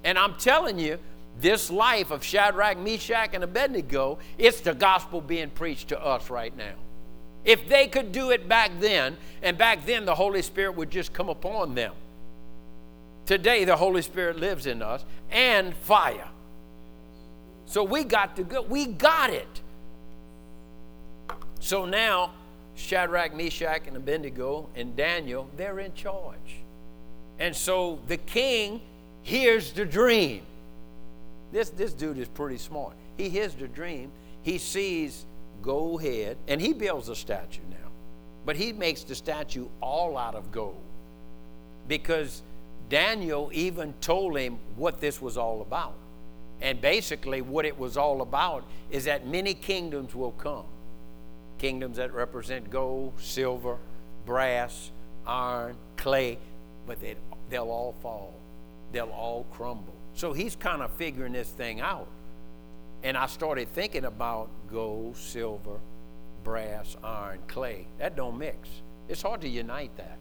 And 0.03 0.17
I'm 0.17 0.35
telling 0.35 0.79
you, 0.79 0.97
this 1.39 1.69
life 1.69 2.11
of 2.11 2.23
Shadrach, 2.23 2.77
Meshach, 2.77 3.29
and 3.33 3.43
Abednego, 3.43 4.19
it's 4.37 4.61
the 4.61 4.73
gospel 4.73 5.21
being 5.21 5.49
preached 5.49 5.89
to 5.89 6.03
us 6.03 6.29
right 6.29 6.55
now. 6.55 6.73
If 7.45 7.67
they 7.69 7.87
could 7.87 8.11
do 8.11 8.31
it 8.31 8.49
back 8.49 8.71
then, 8.79 9.15
and 9.41 9.57
back 9.57 9.85
then 9.85 10.05
the 10.05 10.15
Holy 10.15 10.41
Spirit 10.41 10.75
would 10.75 10.89
just 10.89 11.13
come 11.13 11.29
upon 11.29 11.75
them. 11.75 11.93
Today, 13.25 13.63
the 13.63 13.75
Holy 13.75 14.01
Spirit 14.01 14.37
lives 14.37 14.65
in 14.65 14.81
us 14.81 15.05
and 15.31 15.75
fire. 15.75 16.27
So 17.69 17.83
we 17.83 18.03
got 18.03 18.35
to 18.37 18.43
go. 18.43 18.63
We 18.63 18.87
got 18.87 19.29
it. 19.29 19.61
So 21.59 21.85
now, 21.85 22.31
Shadrach, 22.75 23.35
Meshach, 23.35 23.83
and 23.85 23.95
Abednego 23.95 24.67
and 24.75 24.95
Daniel, 24.95 25.47
they're 25.55 25.79
in 25.79 25.93
charge. 25.93 26.63
And 27.37 27.55
so 27.55 27.99
the 28.07 28.17
king 28.17 28.81
hears 29.21 29.71
the 29.71 29.85
dream. 29.85 30.41
This, 31.51 31.69
this 31.69 31.93
dude 31.93 32.17
is 32.17 32.27
pretty 32.27 32.57
smart. 32.57 32.93
He 33.17 33.29
hears 33.29 33.53
the 33.53 33.67
dream. 33.67 34.11
He 34.41 34.57
sees, 34.57 35.25
go 35.61 35.99
ahead, 35.99 36.37
and 36.47 36.59
he 36.59 36.73
builds 36.73 37.07
a 37.07 37.15
statue 37.15 37.61
now. 37.69 37.91
But 38.47 38.55
he 38.55 38.73
makes 38.73 39.03
the 39.03 39.13
statue 39.13 39.67
all 39.79 40.17
out 40.17 40.33
of 40.33 40.51
gold 40.51 40.81
because 41.87 42.41
Daniel 42.89 43.51
even 43.53 43.93
told 44.01 44.39
him 44.39 44.57
what 44.75 44.99
this 44.99 45.21
was 45.21 45.37
all 45.37 45.61
about. 45.61 45.93
And 46.61 46.81
basically, 46.81 47.41
what 47.41 47.65
it 47.65 47.77
was 47.77 47.95
all 47.97 48.21
about 48.21 48.65
is 48.91 49.05
that 49.05 49.25
many 49.25 49.53
kingdoms 49.53 50.13
will 50.13 50.31
come 50.33 50.65
kingdoms 51.59 51.97
that 51.97 52.13
represent 52.13 52.71
gold, 52.71 53.13
silver, 53.19 53.77
brass, 54.25 54.91
iron, 55.27 55.75
clay, 55.97 56.39
but 56.87 56.99
they, 57.01 57.15
they'll 57.49 57.69
all 57.69 57.93
fall, 58.01 58.33
they'll 58.91 59.09
all 59.09 59.45
crumble. 59.51 59.93
So 60.15 60.33
he's 60.33 60.55
kind 60.55 60.81
of 60.81 60.91
figuring 60.93 61.33
this 61.33 61.49
thing 61.49 61.81
out. 61.81 62.07
And 63.03 63.15
I 63.15 63.27
started 63.27 63.71
thinking 63.73 64.05
about 64.05 64.49
gold, 64.71 65.15
silver, 65.15 65.79
brass, 66.43 66.97
iron, 67.03 67.39
clay. 67.47 67.85
That 67.99 68.15
don't 68.15 68.37
mix. 68.37 68.67
It's 69.07 69.21
hard 69.21 69.41
to 69.41 69.47
unite 69.47 69.95
that. 69.97 70.17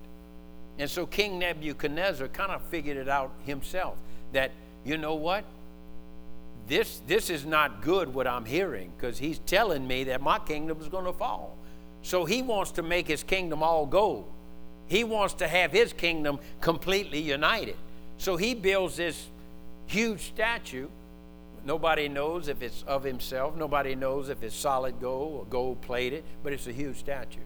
And 0.79 0.89
so 0.89 1.07
King 1.07 1.39
Nebuchadnezzar 1.39 2.29
kind 2.29 2.53
of 2.53 2.63
figured 2.65 2.97
it 2.97 3.09
out 3.09 3.33
himself 3.45 3.97
that, 4.33 4.53
you 4.85 4.97
know 4.97 5.15
what? 5.15 5.45
This, 6.69 7.01
this 7.07 7.31
is 7.31 7.47
not 7.47 7.81
good 7.81 8.13
what 8.13 8.27
I'm 8.27 8.45
hearing 8.45 8.93
because 8.97 9.19
he's 9.19 9.39
telling 9.41 9.87
me 9.87 10.05
that 10.05 10.21
my 10.21 10.39
kingdom 10.39 10.79
is 10.81 10.89
going 10.89 11.07
to 11.07 11.13
fall. 11.13 11.57
So 12.03 12.25
he 12.27 12.43
wants 12.43 12.73
to 12.73 12.83
make 12.83 13.09
his 13.09 13.23
kingdom 13.23 13.63
all 13.63 13.87
gold. 13.87 14.31
He 14.87 15.03
wants 15.03 15.35
to 15.35 15.49
have 15.49 15.73
his 15.73 15.93
kingdom 15.93 16.39
completely 16.61 17.21
united. 17.21 17.77
So 18.19 18.37
he 18.37 18.55
builds 18.55 18.97
this 18.97 19.29
huge 19.87 20.21
statue. 20.21 20.89
Nobody 21.65 22.09
knows 22.09 22.49
if 22.49 22.63
it's 22.63 22.83
of 22.87 23.03
himself. 23.03 23.57
Nobody 23.57 23.95
knows 23.95 24.29
if 24.29 24.43
it's 24.43 24.55
solid 24.55 25.01
gold 25.01 25.41
or 25.41 25.45
gold 25.47 25.81
plated, 25.81 26.23
but 26.43 26.53
it's 26.53 26.67
a 26.67 26.73
huge 26.73 26.97
statue. 26.97 27.41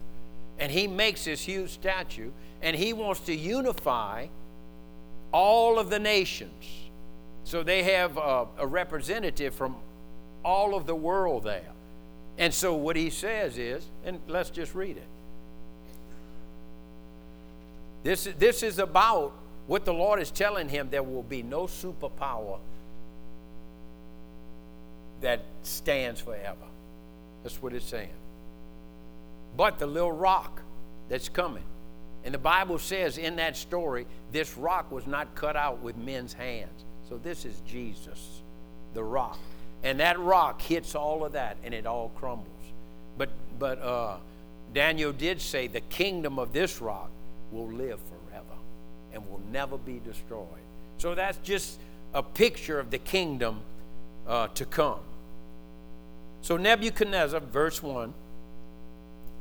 And 0.59 0.71
he 0.71 0.87
makes 0.87 1.25
this 1.25 1.41
huge 1.41 1.71
statue, 1.71 2.31
and 2.61 2.75
he 2.75 2.93
wants 2.93 3.21
to 3.21 3.33
unify 3.33 4.27
all 5.31 5.79
of 5.79 5.89
the 5.89 5.99
nations 5.99 6.82
so 7.43 7.63
they 7.63 7.83
have 7.83 8.17
a, 8.17 8.47
a 8.57 8.67
representative 8.67 9.53
from 9.53 9.75
all 10.43 10.75
of 10.75 10.85
the 10.85 10.95
world 10.95 11.43
there. 11.43 11.71
And 12.37 12.53
so 12.53 12.73
what 12.73 12.95
he 12.95 13.09
says 13.09 13.57
is, 13.57 13.85
and 14.05 14.19
let's 14.27 14.49
just 14.49 14.73
read 14.73 14.97
it. 14.97 15.07
This, 18.03 18.27
this 18.37 18.63
is 18.63 18.79
about 18.79 19.33
What 19.67 19.85
the 19.85 19.93
Lord 19.93 20.19
is 20.19 20.29
telling 20.29 20.67
him, 20.67 20.89
there 20.89 21.03
will 21.03 21.23
be 21.23 21.41
no 21.41 21.63
superpower 21.63 22.59
that 25.21 25.41
stands 25.63 26.19
forever. 26.19 26.67
That's 27.43 27.61
what 27.61 27.73
it's 27.73 27.85
saying. 27.85 28.09
But 29.55 29.79
the 29.79 29.87
little 29.87 30.11
rock 30.11 30.61
that's 31.07 31.29
coming, 31.29 31.63
and 32.25 32.33
the 32.33 32.39
Bible 32.39 32.77
says 32.77 33.17
in 33.17 33.37
that 33.37 33.55
story, 33.55 34.05
this 34.31 34.57
rock 34.57 34.91
was 34.91 35.07
not 35.07 35.33
cut 35.35 35.55
out 35.55 35.79
with 35.81 35.95
men's 35.95 36.33
hands. 36.33 36.83
So 37.09 37.17
this 37.17 37.45
is 37.45 37.61
Jesus, 37.67 38.41
the 38.93 39.03
rock. 39.03 39.37
And 39.83 39.99
that 39.99 40.19
rock 40.19 40.61
hits 40.61 40.95
all 40.95 41.25
of 41.25 41.33
that 41.33 41.57
and 41.63 41.73
it 41.73 41.85
all 41.85 42.09
crumbles. 42.15 42.47
But 43.17 43.29
but 43.59 43.81
uh, 43.81 44.17
Daniel 44.73 45.11
did 45.11 45.41
say 45.41 45.67
the 45.67 45.81
kingdom 45.81 46.39
of 46.39 46.53
this 46.53 46.81
rock 46.81 47.09
will 47.51 47.67
live 47.67 47.99
forever 47.99 48.55
and 49.13 49.29
will 49.29 49.41
never 49.51 49.77
be 49.77 49.99
destroyed. 50.03 50.47
So 50.97 51.13
that's 51.13 51.37
just 51.39 51.79
a 52.13 52.23
picture 52.23 52.79
of 52.79 52.89
the 52.89 52.97
kingdom 52.97 53.61
uh, 54.27 54.47
to 54.49 54.65
come. 54.65 54.99
So 56.41 56.57
Nebuchadnezzar, 56.57 57.39
verse 57.39 57.81
1, 57.81 58.13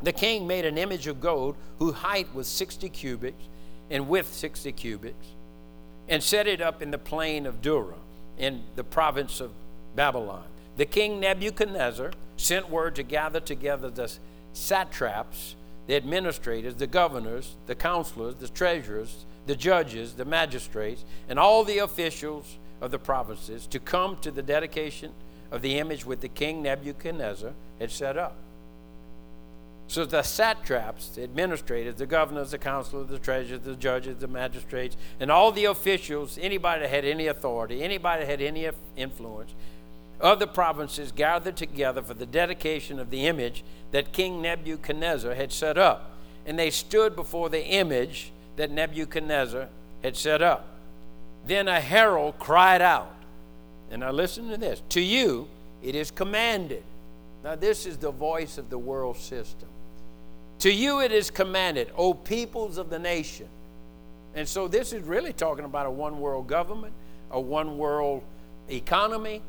the 0.03 0.13
king 0.13 0.47
made 0.47 0.65
an 0.65 0.79
image 0.79 1.07
of 1.07 1.21
gold 1.21 1.57
whose 1.79 1.95
height 1.95 2.33
was 2.35 2.47
60 2.49 2.89
cubits 2.89 3.43
and 3.91 4.09
width 4.09 4.33
60 4.33 4.73
cubits 4.73 5.27
and 6.13 6.23
set 6.23 6.47
it 6.47 6.61
up 6.61 6.83
in 6.83 6.91
the 6.91 6.99
plain 6.99 7.47
of 7.47 7.63
Dura 7.63 7.95
in 8.37 8.65
the 8.77 8.85
province 8.85 9.41
of 9.41 9.51
Babylon. 9.97 10.45
The 10.77 10.85
king 10.85 11.21
Nebuchadnezzar 11.21 12.13
sent 12.37 12.69
word 12.69 12.97
to 12.97 13.03
gather 13.03 13.41
together 13.41 13.89
the 13.89 14.13
satraps, 14.53 15.57
the 15.87 15.97
administrators, 15.97 16.75
the 16.75 16.87
governors, 16.87 17.57
the 17.67 17.75
counselors, 17.75 18.35
the 18.35 18.49
treasurers, 18.49 19.25
the 19.47 19.57
judges, 19.57 20.13
the 20.13 20.27
magistrates, 20.27 21.03
and 21.31 21.39
all 21.39 21.65
the 21.65 21.79
officials 21.79 22.59
of 22.83 22.91
the 22.91 22.99
provinces 22.99 23.67
to 23.69 23.79
come 23.79 24.19
to 24.19 24.31
the 24.31 24.43
dedication 24.43 25.13
of 25.51 25.63
the 25.63 25.79
image 25.79 26.05
which 26.05 26.21
the 26.21 26.29
king 26.29 26.63
Nebuchadnezzar 26.63 27.55
had 27.81 27.91
set 27.91 28.19
up. 28.19 28.37
So 29.93 30.07
the 30.07 30.22
satraps, 30.22 31.09
the 31.09 31.22
administrators, 31.22 31.97
the 31.97 32.07
governors, 32.07 32.53
the 32.53 32.57
counselors, 32.57 33.11
the 33.11 33.18
treasurers, 33.18 33.61
the 33.61 33.76
judges, 33.76 34.16
the 34.16 34.26
magistrates, 34.26 34.97
and 35.20 35.30
all 35.30 35.53
the 35.53 35.66
officials, 35.66 36.38
anybody 36.40 36.80
that 36.80 36.88
had 36.88 37.05
any 37.05 37.26
authority, 37.26 37.82
anybody 37.82 38.24
that 38.24 38.30
had 38.30 38.40
any 38.40 38.70
influence 38.97 39.53
of 40.18 40.38
the 40.38 40.47
provinces 40.47 41.12
gathered 41.12 41.59
together 41.59 42.01
for 42.01 42.14
the 42.14 42.24
dedication 42.24 42.99
of 42.99 43.11
the 43.11 43.26
image 43.26 43.64
that 43.90 44.12
King 44.12 44.40
Nebuchadnezzar 44.40 45.34
had 45.34 45.53
set 45.53 45.76
up. 45.76 46.12
And 46.47 46.59
they 46.59 46.70
stood 46.70 47.14
before 47.14 47.51
the 47.51 47.62
image 47.62 48.32
that 48.57 48.70
Nebuchadnezzar 48.70 49.68
had 50.03 50.16
set 50.16 50.40
up. 50.40 50.68
Then 51.47 51.68
a 51.68 51.82
herald 51.82 52.38
cried 52.38 52.80
out, 52.80 53.14
and 53.90 54.01
now 54.01 54.11
listen 54.11 54.49
to 54.49 54.57
this 54.57 54.80
To 54.88 55.03
you 55.03 55.49
it 55.82 55.95
is 55.95 56.11
commanded. 56.11 56.82
Now, 57.45 57.57
this 57.57 57.84
is 57.84 57.99
the 57.99 58.11
voice 58.11 58.57
of 58.57 58.70
the 58.70 58.78
world 58.78 59.18
system. 59.18 59.68
To 60.63 60.73
you 60.73 61.01
it 61.01 61.11
is 61.11 61.29
commanded, 61.29 61.91
O 61.97 62.15
peoples 62.15 62.79
of 62.79 62.89
the 62.89 62.99
nation. 63.01 63.49
And 64.37 64.49
so 64.49 64.69
this 64.69 64.93
is 64.93 65.03
really 65.03 65.33
talking 65.33 65.65
about 65.65 65.87
a 65.87 65.91
one 65.91 66.21
world 66.21 66.47
government, 66.47 66.93
a 67.33 67.41
one 67.41 67.79
world 67.79 68.23
economy, 68.71 69.43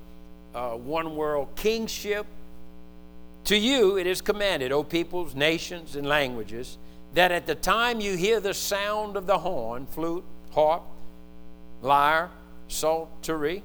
a 0.55 0.75
one 0.75 1.15
world 1.15 1.49
kingship. 1.55 2.25
To 3.43 3.55
you 3.55 3.99
it 3.99 4.07
is 4.07 4.21
commanded, 4.21 4.71
O 4.71 4.83
peoples, 4.83 5.35
nations, 5.35 5.95
and 5.95 6.07
languages, 6.07 6.79
that 7.13 7.31
at 7.31 7.45
the 7.45 7.53
time 7.53 8.01
you 8.01 8.17
hear 8.17 8.39
the 8.39 8.55
sound 8.55 9.15
of 9.15 9.27
the 9.27 9.37
horn, 9.37 9.85
flute, 9.85 10.25
harp, 10.49 10.81
lyre, 11.83 12.31
psaltery, 12.67 13.61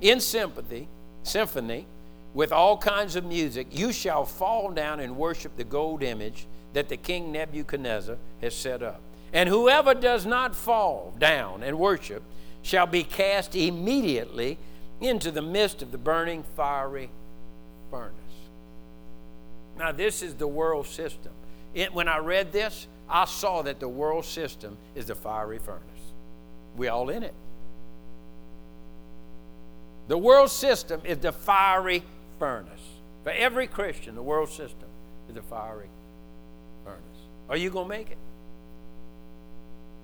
in 0.00 0.18
sympathy, 0.18 0.88
symphony, 1.22 1.86
with 2.34 2.50
all 2.50 2.76
kinds 2.76 3.14
of 3.14 3.24
music, 3.24 3.68
you 3.70 3.92
shall 3.92 4.24
fall 4.24 4.72
down 4.72 4.98
and 4.98 5.16
worship 5.16 5.56
the 5.56 5.62
gold 5.62 6.02
image 6.02 6.47
that 6.72 6.88
the 6.88 6.96
king 6.96 7.32
Nebuchadnezzar 7.32 8.16
has 8.40 8.54
set 8.54 8.82
up. 8.82 9.00
And 9.32 9.48
whoever 9.48 9.94
does 9.94 10.24
not 10.24 10.54
fall 10.54 11.12
down 11.18 11.62
and 11.62 11.78
worship 11.78 12.22
shall 12.62 12.86
be 12.86 13.04
cast 13.04 13.54
immediately 13.54 14.58
into 15.00 15.30
the 15.30 15.42
midst 15.42 15.82
of 15.82 15.92
the 15.92 15.98
burning 15.98 16.44
fiery 16.56 17.10
furnace. 17.90 18.14
Now, 19.78 19.92
this 19.92 20.22
is 20.22 20.34
the 20.34 20.48
world 20.48 20.86
system. 20.86 21.32
It, 21.74 21.94
when 21.94 22.08
I 22.08 22.18
read 22.18 22.52
this, 22.52 22.88
I 23.08 23.24
saw 23.26 23.62
that 23.62 23.80
the 23.80 23.88
world 23.88 24.24
system 24.24 24.76
is 24.94 25.06
the 25.06 25.14
fiery 25.14 25.58
furnace. 25.58 25.82
We 26.76 26.88
all 26.88 27.10
in 27.10 27.22
it. 27.22 27.34
The 30.08 30.18
world 30.18 30.50
system 30.50 31.02
is 31.04 31.18
the 31.18 31.32
fiery 31.32 32.02
furnace. 32.38 32.80
For 33.24 33.30
every 33.30 33.66
Christian, 33.66 34.14
the 34.14 34.22
world 34.22 34.48
system 34.48 34.88
is 35.28 35.34
the 35.34 35.42
fiery. 35.42 35.88
Are 37.48 37.56
you 37.56 37.70
going 37.70 37.86
to 37.86 37.96
make 37.96 38.10
it? 38.10 38.18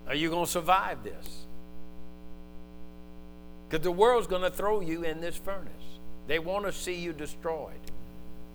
Are 0.09 0.15
you 0.15 0.31
going 0.31 0.47
to 0.47 0.51
survive 0.51 1.03
this? 1.03 1.47
Because 3.69 3.83
the 3.83 3.93
world's 3.93 4.27
going 4.27 4.43
to 4.43 4.51
throw 4.51 4.81
you 4.81 5.03
in 5.03 5.21
this 5.21 5.37
furnace. 5.37 5.71
They 6.27 6.39
want 6.39 6.65
to 6.67 6.73
see 6.73 6.95
you 6.95 7.13
destroyed. 7.13 7.73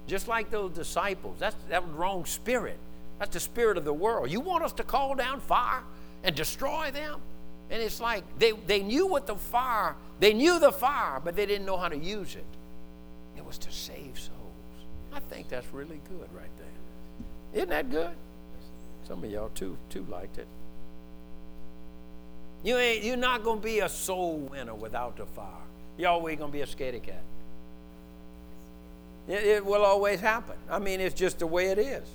Just 0.07 0.27
like 0.27 0.49
those 0.49 0.71
disciples. 0.71 1.37
That's 1.39 1.55
that 1.69 1.87
wrong 1.93 2.25
spirit. 2.25 2.77
That's 3.19 3.33
the 3.33 3.39
spirit 3.39 3.77
of 3.77 3.85
the 3.85 3.93
world. 3.93 4.31
You 4.31 4.39
want 4.39 4.63
us 4.63 4.73
to 4.73 4.83
call 4.83 5.13
down 5.15 5.39
fire 5.41 5.83
and 6.23 6.35
destroy 6.35 6.89
them? 6.91 7.19
And 7.69 7.81
it's 7.81 7.99
like 7.99 8.23
they, 8.39 8.53
they 8.65 8.81
knew 8.81 9.05
what 9.05 9.27
the 9.27 9.35
fire, 9.35 9.95
they 10.19 10.33
knew 10.33 10.59
the 10.59 10.71
fire, 10.71 11.21
but 11.23 11.35
they 11.35 11.45
didn't 11.45 11.65
know 11.65 11.77
how 11.77 11.89
to 11.89 11.97
use 11.97 12.35
it. 12.35 12.45
It 13.37 13.45
was 13.45 13.57
to 13.59 13.71
save 13.71 14.17
souls. 14.17 14.87
I 15.13 15.19
think 15.19 15.49
that's 15.49 15.67
really 15.73 16.01
good 16.09 16.29
right 16.33 16.49
there. 16.57 17.61
Isn't 17.61 17.69
that 17.69 17.91
good? 17.91 18.15
Some 19.09 19.23
of 19.23 19.29
y'all 19.29 19.49
too 19.49 19.77
too 19.89 20.05
liked 20.09 20.37
it. 20.37 20.47
You 22.63 22.77
ain't 22.77 23.03
you're 23.03 23.17
not 23.17 23.43
gonna 23.43 23.59
be 23.59 23.79
a 23.79 23.89
soul 23.89 24.37
winner 24.37 24.75
without 24.75 25.17
the 25.17 25.25
fire. 25.25 25.47
You're 25.97 26.11
always 26.11 26.37
gonna 26.37 26.53
be 26.53 26.61
a 26.61 26.67
scaredy 26.67 27.03
cat. 27.03 27.23
It, 29.27 29.43
it 29.43 29.65
will 29.65 29.83
always 29.83 30.19
happen. 30.19 30.55
I 30.69 30.79
mean, 30.79 31.01
it's 31.01 31.13
just 31.13 31.39
the 31.39 31.47
way 31.47 31.67
it 31.71 31.79
is. 31.79 32.07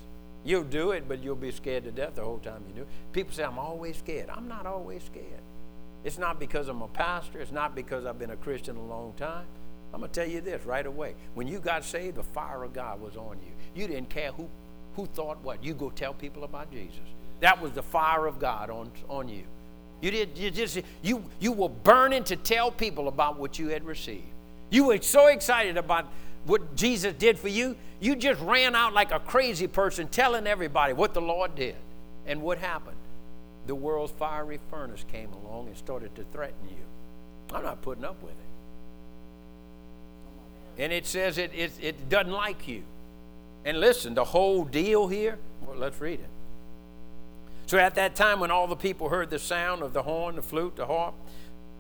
You'll 0.45 0.65
do 0.65 0.91
it, 0.91 1.09
but 1.09 1.23
you'll 1.23 1.37
be 1.37 1.51
scared 1.51 1.85
to 1.85 1.91
death 1.91 2.17
the 2.17 2.23
whole 2.23 2.39
time 2.39 2.63
you 2.69 2.75
do 2.75 2.83
it. 2.83 2.89
People 3.13 3.33
say, 3.33 3.45
I'm 3.45 3.59
always 3.59 3.97
scared. 3.97 4.29
I'm 4.29 4.47
not 4.47 4.67
always 4.67 5.03
scared. 5.05 5.41
It's 6.05 6.19
not 6.19 6.39
because 6.39 6.69
I'm 6.69 6.83
a 6.83 6.89
pastor. 6.89 7.41
It's 7.41 7.53
not 7.53 7.75
because 7.75 8.05
I've 8.05 8.19
been 8.19 8.31
a 8.31 8.37
Christian 8.37 8.77
a 8.77 8.85
long 8.85 9.15
time. 9.17 9.47
I'm 9.95 10.01
going 10.01 10.13
to 10.13 10.21
tell 10.21 10.29
you 10.29 10.43
this 10.43 10.67
right 10.67 10.85
away. 10.85 11.15
When 11.33 11.47
you 11.49 11.61
got 11.61 11.83
saved, 11.83 12.17
the 12.17 12.23
fire 12.23 12.63
of 12.63 12.75
God 12.75 13.01
was 13.01 13.17
on 13.17 13.39
you. 13.43 13.53
You 13.81 13.89
didn't 13.89 14.11
care 14.11 14.33
who 14.33 14.51
who 14.97 15.07
thought 15.07 15.43
what? 15.43 15.63
You 15.63 15.75
go 15.75 15.91
tell 15.91 16.15
people 16.15 16.45
about 16.45 16.71
Jesus. 16.73 16.99
That 17.41 17.61
was 17.61 17.73
the 17.73 17.83
fire 17.83 18.27
of 18.27 18.39
God 18.39 18.71
on, 18.71 18.91
on 19.09 19.29
you. 19.29 19.45
You 20.01 20.11
did 20.11 20.37
you 20.37 20.51
just 20.51 20.81
you 21.03 21.25
you 21.41 21.53
were 21.53 21.69
burning 21.69 22.25
to 22.25 22.37
tell 22.37 22.71
people 22.71 23.09
about 23.09 23.39
what 23.39 23.59
you 23.59 23.69
had 23.69 23.85
received. 23.85 24.25
You 24.71 24.85
were 24.87 25.01
so 25.01 25.29
excited 25.29 25.77
about 25.77 26.07
what 26.45 26.77
Jesus 26.77 27.15
did 27.15 27.39
for 27.39 27.49
you, 27.49 27.77
you 28.01 28.17
just 28.17 28.41
ran 28.43 28.77
out 28.77 28.93
like 28.93 29.13
a 29.13 29.21
crazy 29.21 29.67
person 29.67 30.09
telling 30.09 30.47
everybody 30.47 30.93
what 30.93 31.15
the 31.15 31.23
Lord 31.23 31.55
did. 31.55 31.77
And 32.27 32.43
what 32.43 32.59
happened? 32.59 32.97
The 33.67 33.75
world's 33.75 34.13
fiery 34.13 34.61
furnace 34.71 35.05
came 35.11 35.31
along 35.33 35.69
and 35.69 35.77
started 35.77 36.15
to 36.17 36.25
threaten 36.33 36.69
you. 36.69 37.55
I'm 37.55 37.63
not 37.63 37.83
putting 37.83 38.05
up 38.05 38.23
with 38.23 38.33
it. 38.33 38.37
And 40.83 40.93
it 40.93 41.07
says 41.07 41.39
it, 41.39 41.53
it, 41.55 41.73
it 41.81 42.09
doesn't 42.09 42.33
like 42.33 42.67
you. 42.69 42.83
And 43.65 43.81
listen, 43.81 44.15
the 44.15 44.25
whole 44.25 44.65
deal 44.65 45.09
here, 45.09 45.39
well, 45.67 45.77
let's 45.77 46.01
read 46.01 46.21
it. 46.21 46.29
So 47.67 47.79
at 47.79 47.95
that 47.95 48.15
time, 48.15 48.41
when 48.41 48.51
all 48.51 48.67
the 48.67 48.77
people 48.77 49.09
heard 49.09 49.31
the 49.31 49.39
sound 49.39 49.83
of 49.83 49.95
the 49.95 50.03
horn, 50.03 50.37
the 50.37 50.43
flute, 50.43 50.77
the 50.77 50.87
harp, 50.87 51.15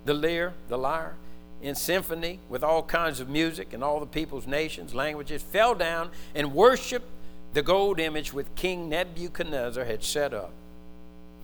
the 0.06 0.14
lyre, 0.14 0.54
the 0.68 0.78
lyre, 0.78 1.14
in 1.60 1.74
symphony 1.74 2.40
with 2.48 2.62
all 2.62 2.82
kinds 2.82 3.20
of 3.20 3.28
music, 3.28 3.72
and 3.72 3.84
all 3.84 4.00
the 4.00 4.06
people's 4.06 4.46
nations, 4.46 4.94
languages, 4.94 5.42
fell 5.42 5.74
down 5.74 6.10
and 6.34 6.54
worshiped 6.54 7.06
the 7.52 7.62
gold 7.62 8.00
image 8.00 8.32
which 8.32 8.46
King 8.56 8.88
Nebuchadnezzar 8.88 9.84
had 9.84 10.02
set 10.02 10.34
up. 10.34 10.52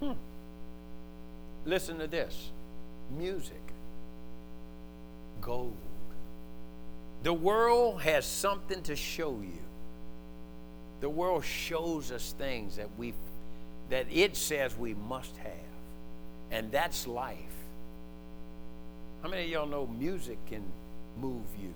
Hmm. 0.01 0.13
Listen 1.65 1.99
to 1.99 2.07
this 2.07 2.51
music, 3.17 3.61
gold. 5.41 5.77
The 7.23 7.33
world 7.33 8.01
has 8.03 8.25
something 8.25 8.83
to 8.83 8.97
show 8.97 9.31
you. 9.43 9.59
The 11.01 11.09
world 11.09 11.45
shows 11.45 12.13
us 12.13 12.35
things 12.39 12.77
that 12.77 12.89
we 12.99 13.15
that 13.91 14.07
it 14.11 14.37
says 14.37 14.77
we 14.77 14.95
must 14.95 15.37
have. 15.39 15.53
And 16.51 16.71
that's 16.71 17.07
life. 17.07 17.37
How 19.23 19.29
many 19.29 19.45
of 19.45 19.51
y'all 19.51 19.67
know 19.67 19.87
music 19.87 20.39
can 20.49 20.63
move 21.19 21.45
you? 21.61 21.73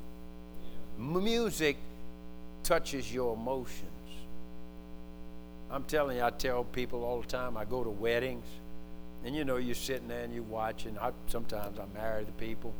Yeah. 0.98 1.20
Music 1.20 1.76
touches 2.62 3.12
your 3.12 3.34
emotions. 3.34 3.90
I'm 5.70 5.84
telling 5.84 6.18
you, 6.18 6.22
I 6.22 6.30
tell 6.30 6.64
people 6.64 7.04
all 7.04 7.20
the 7.20 7.26
time, 7.26 7.56
I 7.56 7.64
go 7.64 7.82
to 7.82 7.90
weddings, 7.90 8.46
And 9.24 9.34
you 9.34 9.44
know, 9.44 9.56
you're 9.56 9.74
sitting 9.74 10.08
there 10.08 10.22
and 10.22 10.32
you're 10.32 10.42
watching. 10.44 10.96
I, 10.98 11.10
sometimes 11.28 11.78
I 11.78 11.84
marry 11.98 12.24
the 12.24 12.32
people. 12.32 12.72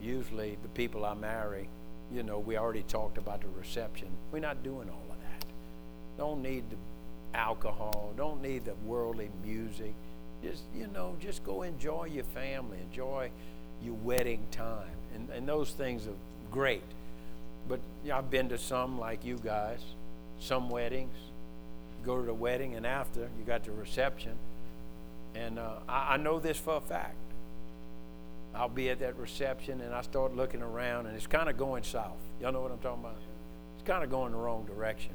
Usually, 0.00 0.56
the 0.62 0.68
people 0.68 1.04
I 1.04 1.14
marry, 1.14 1.68
you 2.12 2.22
know, 2.22 2.38
we 2.38 2.56
already 2.56 2.82
talked 2.84 3.18
about 3.18 3.42
the 3.42 3.48
reception. 3.58 4.08
We're 4.32 4.40
not 4.40 4.62
doing 4.62 4.88
all. 4.88 5.03
Don't 6.18 6.42
need 6.42 6.64
the 6.70 6.76
alcohol. 7.36 8.12
Don't 8.16 8.40
need 8.40 8.64
the 8.64 8.74
worldly 8.86 9.30
music. 9.44 9.94
Just, 10.42 10.62
you 10.74 10.86
know, 10.88 11.16
just 11.20 11.44
go 11.44 11.62
enjoy 11.62 12.04
your 12.04 12.24
family. 12.24 12.78
Enjoy 12.90 13.30
your 13.82 13.94
wedding 13.94 14.46
time. 14.50 14.90
And, 15.14 15.28
and 15.30 15.48
those 15.48 15.70
things 15.70 16.06
are 16.06 16.16
great. 16.50 16.82
But 17.68 17.80
know, 18.04 18.18
I've 18.18 18.30
been 18.30 18.48
to 18.50 18.58
some 18.58 18.98
like 18.98 19.24
you 19.24 19.38
guys, 19.42 19.80
some 20.38 20.70
weddings. 20.70 21.16
Go 22.04 22.20
to 22.20 22.26
the 22.26 22.34
wedding, 22.34 22.74
and 22.74 22.86
after, 22.86 23.20
you 23.20 23.44
got 23.46 23.64
the 23.64 23.72
reception. 23.72 24.32
And 25.34 25.58
uh, 25.58 25.76
I, 25.88 26.14
I 26.14 26.16
know 26.18 26.38
this 26.38 26.58
for 26.58 26.76
a 26.76 26.80
fact. 26.80 27.16
I'll 28.54 28.68
be 28.68 28.90
at 28.90 29.00
that 29.00 29.18
reception, 29.18 29.80
and 29.80 29.94
I 29.94 30.02
start 30.02 30.36
looking 30.36 30.62
around, 30.62 31.06
and 31.06 31.16
it's 31.16 31.26
kind 31.26 31.48
of 31.48 31.56
going 31.56 31.82
south. 31.82 32.12
Y'all 32.40 32.52
know 32.52 32.60
what 32.60 32.70
I'm 32.70 32.78
talking 32.78 33.02
about? 33.02 33.16
It's 33.76 33.86
kind 33.86 34.04
of 34.04 34.10
going 34.10 34.32
the 34.32 34.38
wrong 34.38 34.64
direction. 34.66 35.12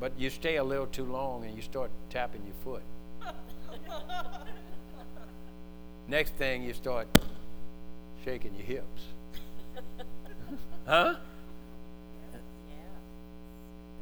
But 0.00 0.12
you 0.18 0.30
stay 0.30 0.56
a 0.56 0.64
little 0.64 0.86
too 0.86 1.04
long, 1.04 1.44
and 1.44 1.54
you 1.54 1.62
start 1.62 1.90
tapping 2.10 2.42
your 2.44 2.54
foot. 2.64 2.82
Next 6.08 6.34
thing, 6.34 6.62
you 6.62 6.72
start 6.74 7.08
shaking 8.24 8.54
your 8.54 8.66
hips. 8.66 9.02
huh? 10.86 11.14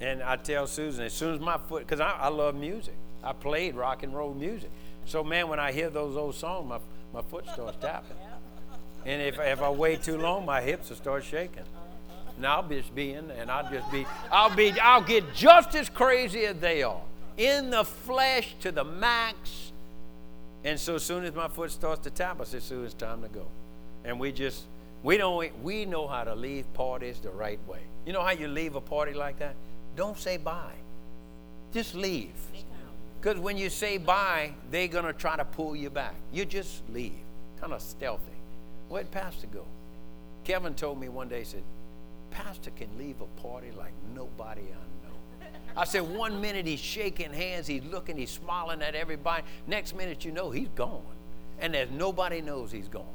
And 0.01 0.21
I 0.21 0.35
tell 0.37 0.67
Susan, 0.67 1.05
as 1.05 1.13
soon 1.13 1.35
as 1.35 1.41
my 1.41 1.59
foot, 1.59 1.87
because 1.87 2.01
I, 2.01 2.11
I, 2.11 2.29
love 2.29 2.57
music, 2.57 2.95
I 3.23 3.33
played 3.33 3.77
rock 3.77 4.03
and 4.03 4.13
roll 4.13 4.35
music. 4.35 4.71
So, 5.07 5.23
man, 5.23 5.49
when 5.49 5.61
I 5.61 5.71
hear 5.71 5.91
those 5.91 6.17
old 6.17 6.35
songs, 6.35 6.69
my, 6.69 6.79
my 7.15 7.23
foot 7.23 7.49
starts 7.49 7.79
tapping. 7.81 8.17
And 9.05 9.21
if, 9.21 9.37
if 9.41 9.61
I 9.61 9.69
wait 9.69 10.05
too 10.05 10.17
long, 10.17 10.47
my 10.47 10.61
hips 10.61 10.89
will 10.89 10.97
start 10.97 11.25
shaking. 11.25 11.65
Oh, 11.75 11.82
And 12.37 12.47
I'll 12.47 12.67
just 12.67 12.95
be 12.95 13.13
in, 13.13 13.31
and 13.33 13.51
I'll 13.51 13.71
just 13.71 13.91
be, 13.93 14.07
I'll 14.31 14.55
be, 14.55 14.73
I'll 14.81 15.03
get 15.03 15.35
just 15.35 15.75
as 15.75 15.89
crazy 15.89 16.45
as 16.47 16.57
they 16.57 16.83
are, 16.83 17.01
in 17.37 17.71
the 17.71 17.85
flesh 17.85 18.55
to 18.61 18.73
the 18.73 18.85
max. 18.85 19.73
And 20.65 20.79
so, 20.79 20.95
as 20.95 21.03
soon 21.03 21.25
as 21.25 21.35
my 21.35 21.49
foot 21.49 21.71
starts 21.71 22.03
to 22.05 22.11
tap, 22.11 22.41
I 22.41 22.45
say, 22.45 22.61
"Sue, 22.61 22.85
it's 22.85 22.95
time 22.95 23.23
to 23.23 23.29
go." 23.29 23.47
And 24.05 24.19
we 24.19 24.33
just, 24.33 24.65
we 25.03 25.17
don't, 25.17 25.63
we 25.63 25.85
know 25.85 26.07
how 26.07 26.25
to 26.25 26.35
leave 26.35 26.73
parties 26.75 27.19
the 27.21 27.31
right 27.31 27.59
way. 27.69 27.81
You 28.07 28.13
know 28.13 28.23
how 28.23 28.31
you 28.33 28.49
leave 28.49 28.75
a 28.75 28.81
party 28.81 29.13
like 29.13 29.39
that? 29.39 29.55
Don't 29.97 30.19
say 30.19 30.37
bye. 30.37 30.75
Just 31.73 31.95
leave. 31.95 32.33
Because 33.21 33.39
when 33.39 33.57
you 33.57 33.71
say 33.71 33.99
bye, 33.99 34.53
they're 34.71 34.89
going 34.89 35.05
to 35.05 35.13
try 35.13 35.37
to 35.37 35.45
pull 35.45 35.77
you 35.77 35.91
back. 35.91 36.15
You 36.33 36.45
just 36.45 36.83
leave, 36.91 37.13
kind 37.61 37.73
of 37.73 37.81
stealthy. 37.81 38.25
Where'd 38.89 39.11
Pastor 39.13 39.47
go? 39.47 39.65
Kevin 40.45 40.75
told 40.75 41.01
me 41.01 41.09
one 41.09 41.29
day, 41.29 41.41
he 41.41 41.45
said, 41.45 41.63
Pastor 42.33 42.71
can 42.71 42.89
leave 42.99 43.21
a 43.21 43.41
party 43.41 43.71
like 43.77 43.93
nobody 44.15 44.63
I 44.63 45.07
know. 45.07 45.49
I 45.77 45.85
said, 45.85 46.03
one 46.03 46.41
minute 46.41 46.67
he's 46.67 46.81
shaking 46.81 47.33
hands, 47.33 47.67
he's 47.67 47.85
looking, 47.85 48.17
he's 48.17 48.31
smiling 48.31 48.83
at 48.83 48.95
everybody. 48.95 49.45
Next 49.67 49.95
minute, 49.95 50.25
you 50.25 50.33
know, 50.33 50.51
he's 50.51 50.69
gone. 50.75 51.03
And 51.61 51.75
there's 51.75 51.91
nobody 51.91 52.41
knows 52.41 52.73
he's 52.73 52.89
gone. 52.89 53.07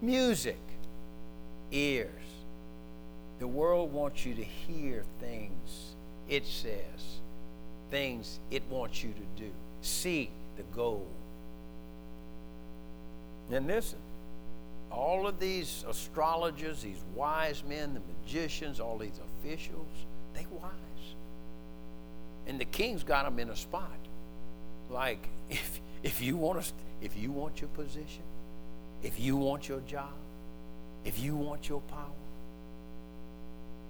Music, 0.00 0.60
ears. 1.72 2.12
The 3.40 3.48
world 3.48 3.92
wants 3.92 4.24
you 4.24 4.34
to 4.34 4.44
hear 4.44 5.04
things 5.20 5.94
it 6.28 6.46
says, 6.46 7.20
things 7.90 8.38
it 8.50 8.62
wants 8.68 9.02
you 9.02 9.12
to 9.12 9.42
do. 9.42 9.50
See 9.80 10.30
the 10.56 10.62
goal. 10.74 11.06
And 13.50 13.66
listen, 13.66 13.98
all 14.90 15.26
of 15.26 15.38
these 15.38 15.84
astrologers, 15.88 16.82
these 16.82 17.02
wise 17.14 17.62
men, 17.64 17.94
the 17.94 18.00
magicians, 18.00 18.80
all 18.80 18.98
these 18.98 19.20
officials, 19.42 19.88
they 20.34 20.46
wise. 20.50 20.72
And 22.46 22.58
the 22.58 22.64
king's 22.64 23.02
got 23.02 23.24
them 23.24 23.38
in 23.38 23.50
a 23.50 23.56
spot. 23.56 23.98
Like 24.90 25.28
if 25.50 25.80
if 26.02 26.22
you 26.22 26.36
want 26.36 26.62
to, 26.62 26.72
if 27.02 27.16
you 27.16 27.32
want 27.32 27.60
your 27.60 27.70
position, 27.70 28.22
if 29.02 29.18
you 29.18 29.36
want 29.36 29.68
your 29.68 29.80
job, 29.80 30.12
if 31.04 31.18
you 31.18 31.34
want 31.34 31.68
your 31.68 31.80
power, 31.82 32.06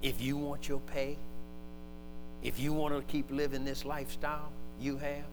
if 0.03 0.20
you 0.20 0.36
want 0.36 0.68
your 0.68 0.80
pay, 0.80 1.16
if 2.42 2.59
you 2.59 2.72
want 2.72 2.94
to 2.94 3.03
keep 3.12 3.30
living 3.30 3.64
this 3.64 3.84
lifestyle 3.84 4.53
you 4.80 4.96
have, 4.96 5.24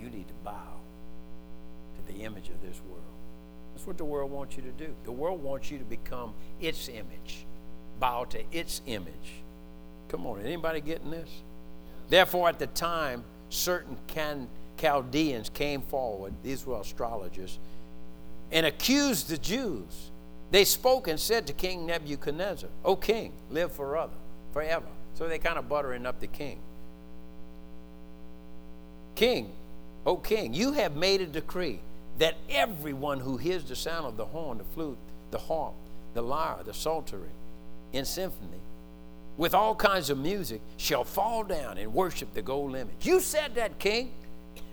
you 0.00 0.10
need 0.10 0.28
to 0.28 0.34
bow 0.44 0.80
to 1.96 2.12
the 2.12 2.20
image 2.20 2.48
of 2.48 2.60
this 2.60 2.80
world. 2.88 3.03
What 3.84 3.98
the 3.98 4.04
world 4.04 4.30
wants 4.30 4.56
you 4.56 4.62
to 4.62 4.70
do. 4.70 4.94
The 5.04 5.12
world 5.12 5.42
wants 5.42 5.70
you 5.70 5.78
to 5.78 5.84
become 5.84 6.32
its 6.60 6.88
image, 6.88 7.44
bow 8.00 8.24
to 8.24 8.42
its 8.50 8.80
image. 8.86 9.42
Come 10.08 10.26
on, 10.26 10.40
anybody 10.40 10.80
getting 10.80 11.10
this? 11.10 11.28
Therefore, 12.08 12.48
at 12.48 12.58
the 12.58 12.66
time, 12.68 13.24
certain 13.50 13.96
can, 14.06 14.48
Chaldeans 14.78 15.50
came 15.50 15.82
forward, 15.82 16.32
these 16.42 16.66
were 16.66 16.80
astrologers, 16.80 17.58
and 18.52 18.66
accused 18.66 19.28
the 19.28 19.38
Jews. 19.38 20.10
They 20.50 20.64
spoke 20.64 21.08
and 21.08 21.18
said 21.18 21.46
to 21.48 21.52
King 21.52 21.86
Nebuchadnezzar, 21.86 22.70
O 22.84 22.96
king, 22.96 23.32
live 23.50 23.72
forever, 23.72 24.12
forever. 24.52 24.86
So 25.14 25.28
they 25.28 25.38
kind 25.38 25.58
of 25.58 25.68
buttering 25.68 26.06
up 26.06 26.20
the 26.20 26.26
king. 26.26 26.58
King, 29.14 29.52
O 30.06 30.16
king, 30.16 30.54
you 30.54 30.72
have 30.72 30.96
made 30.96 31.20
a 31.20 31.26
decree 31.26 31.80
that 32.18 32.36
everyone 32.48 33.20
who 33.20 33.36
hears 33.36 33.64
the 33.64 33.76
sound 33.76 34.06
of 34.06 34.16
the 34.16 34.24
horn, 34.24 34.58
the 34.58 34.64
flute, 34.64 34.98
the 35.30 35.38
harp, 35.38 35.74
the 36.14 36.22
lyre, 36.22 36.62
the 36.64 36.74
psaltery, 36.74 37.30
in 37.92 38.04
symphony, 38.04 38.60
with 39.36 39.54
all 39.54 39.74
kinds 39.74 40.10
of 40.10 40.18
music, 40.18 40.60
shall 40.76 41.04
fall 41.04 41.42
down 41.42 41.76
and 41.78 41.92
worship 41.92 42.32
the 42.34 42.42
gold 42.42 42.76
image. 42.76 42.94
You 43.02 43.20
said 43.20 43.56
that, 43.56 43.78
king. 43.78 44.12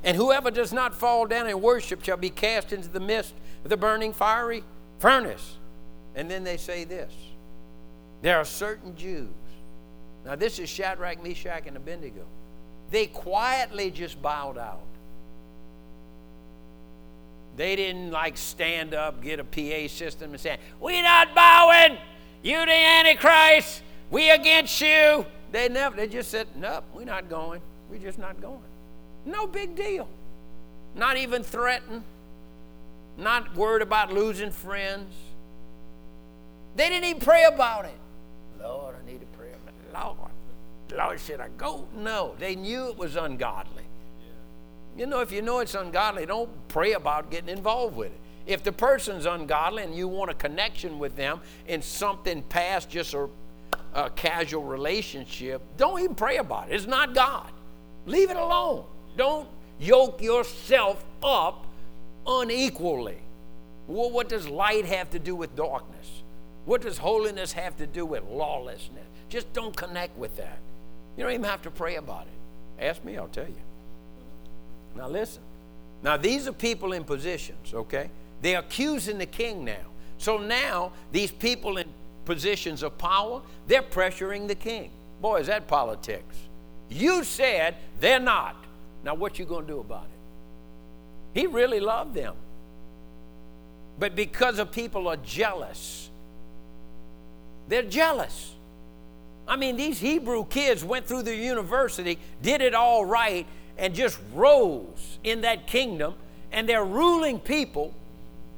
And 0.03 0.17
whoever 0.17 0.51
does 0.51 0.73
not 0.73 0.95
fall 0.95 1.25
down 1.25 1.47
and 1.47 1.61
worship 1.61 2.03
shall 2.03 2.17
be 2.17 2.29
cast 2.29 2.73
into 2.73 2.89
the 2.89 2.99
midst 2.99 3.33
of 3.63 3.69
the 3.69 3.77
burning 3.77 4.13
fiery 4.13 4.63
furnace. 4.99 5.57
And 6.15 6.29
then 6.29 6.43
they 6.43 6.57
say 6.57 6.83
this 6.83 7.11
there 8.21 8.37
are 8.37 8.45
certain 8.45 8.95
Jews. 8.95 9.29
Now, 10.25 10.35
this 10.35 10.59
is 10.59 10.69
Shadrach, 10.69 11.23
Meshach, 11.23 11.65
and 11.65 11.75
Abednego. 11.75 12.25
They 12.91 13.07
quietly 13.07 13.89
just 13.89 14.21
bowed 14.21 14.57
out. 14.57 14.83
They 17.57 17.75
didn't 17.75 18.11
like 18.11 18.37
stand 18.37 18.93
up, 18.93 19.21
get 19.21 19.39
a 19.39 19.43
PA 19.43 19.87
system, 19.87 20.31
and 20.31 20.39
say, 20.39 20.57
We're 20.79 21.03
not 21.03 21.35
bowing. 21.35 21.97
You 22.43 22.65
the 22.65 22.71
Antichrist. 22.71 23.83
We 24.09 24.29
against 24.29 24.79
you. 24.81 25.25
They 25.51 25.69
never, 25.69 25.95
they 25.95 26.07
just 26.07 26.31
said, 26.31 26.47
Nope, 26.55 26.85
we're 26.93 27.05
not 27.05 27.29
going. 27.29 27.61
We're 27.89 27.99
just 27.99 28.19
not 28.19 28.41
going. 28.41 28.61
No 29.25 29.47
big 29.47 29.75
deal. 29.75 30.07
Not 30.95 31.17
even 31.17 31.43
threatened. 31.43 32.03
Not 33.17 33.55
worried 33.55 33.81
about 33.81 34.11
losing 34.13 34.51
friends. 34.51 35.13
They 36.75 36.89
didn't 36.89 37.05
even 37.05 37.21
pray 37.21 37.43
about 37.43 37.85
it. 37.85 37.97
Lord, 38.61 38.95
I 38.95 39.11
need 39.11 39.19
to 39.19 39.27
pray 39.37 39.49
about 39.49 39.73
it. 40.15 40.17
Lord, 40.17 40.31
Lord, 40.97 41.19
should 41.19 41.41
I 41.41 41.49
go? 41.57 41.87
No, 41.95 42.35
they 42.39 42.55
knew 42.55 42.87
it 42.87 42.97
was 42.97 43.15
ungodly. 43.15 43.83
You 44.97 45.05
know, 45.05 45.21
if 45.21 45.31
you 45.31 45.41
know 45.41 45.59
it's 45.59 45.75
ungodly, 45.75 46.25
don't 46.25 46.49
pray 46.67 46.93
about 46.93 47.31
getting 47.31 47.49
involved 47.49 47.95
with 47.95 48.11
it. 48.11 48.19
If 48.45 48.63
the 48.63 48.71
person's 48.71 49.25
ungodly 49.25 49.83
and 49.83 49.95
you 49.95 50.07
want 50.07 50.31
a 50.31 50.33
connection 50.33 50.99
with 50.99 51.15
them 51.15 51.41
in 51.67 51.81
something 51.81 52.41
past 52.43 52.89
just 52.89 53.13
a, 53.13 53.29
a 53.93 54.09
casual 54.09 54.63
relationship, 54.63 55.61
don't 55.77 55.99
even 56.01 56.15
pray 56.15 56.37
about 56.37 56.69
it. 56.69 56.75
It's 56.75 56.87
not 56.87 57.13
God. 57.13 57.49
Leave 58.05 58.29
it 58.29 58.37
alone. 58.37 58.85
Don't 59.15 59.47
yoke 59.79 60.21
yourself 60.21 61.03
up 61.23 61.67
unequally. 62.25 63.17
Well, 63.87 64.09
what 64.09 64.29
does 64.29 64.47
light 64.47 64.85
have 64.85 65.09
to 65.11 65.19
do 65.19 65.35
with 65.35 65.55
darkness? 65.55 66.23
What 66.65 66.81
does 66.81 66.97
holiness 66.97 67.51
have 67.53 67.77
to 67.77 67.87
do 67.87 68.05
with 68.05 68.23
lawlessness? 68.23 69.05
Just 69.29 69.51
don't 69.53 69.75
connect 69.75 70.17
with 70.17 70.35
that. 70.37 70.59
You 71.17 71.23
don't 71.23 71.33
even 71.33 71.45
have 71.45 71.61
to 71.63 71.71
pray 71.71 71.95
about 71.95 72.23
it. 72.23 72.83
Ask 72.83 73.03
me, 73.03 73.17
I'll 73.17 73.27
tell 73.27 73.47
you. 73.47 73.70
Now, 74.95 75.07
listen. 75.07 75.41
Now, 76.03 76.17
these 76.17 76.47
are 76.47 76.53
people 76.53 76.93
in 76.93 77.03
positions, 77.03 77.73
okay? 77.73 78.09
They're 78.41 78.59
accusing 78.59 79.17
the 79.17 79.25
king 79.25 79.63
now. 79.63 79.85
So 80.17 80.37
now, 80.37 80.91
these 81.11 81.31
people 81.31 81.77
in 81.77 81.87
positions 82.25 82.83
of 82.83 82.97
power, 82.97 83.41
they're 83.67 83.81
pressuring 83.81 84.47
the 84.47 84.55
king. 84.55 84.91
Boy, 85.21 85.39
is 85.39 85.47
that 85.47 85.67
politics. 85.67 86.35
You 86.89 87.23
said 87.23 87.75
they're 87.99 88.19
not. 88.19 88.55
Now, 89.03 89.15
what 89.15 89.39
you 89.39 89.45
going 89.45 89.65
to 89.65 89.73
do 89.73 89.79
about 89.79 90.05
it? 90.05 91.39
He 91.39 91.47
really 91.47 91.79
loved 91.79 92.13
them. 92.13 92.35
But 93.97 94.15
because 94.15 94.59
of 94.59 94.71
people 94.71 95.07
are 95.07 95.17
jealous, 95.17 96.09
they're 97.67 97.83
jealous. 97.83 98.53
I 99.47 99.55
mean, 99.55 99.75
these 99.75 99.99
Hebrew 99.99 100.45
kids 100.45 100.83
went 100.83 101.07
through 101.07 101.23
the 101.23 101.35
university, 101.35 102.17
did 102.41 102.61
it 102.61 102.73
all 102.73 103.05
right, 103.05 103.45
and 103.77 103.93
just 103.93 104.19
rose 104.33 105.19
in 105.23 105.41
that 105.41 105.67
kingdom, 105.67 106.13
and 106.51 106.67
they're 106.67 106.85
ruling 106.85 107.39
people, 107.39 107.93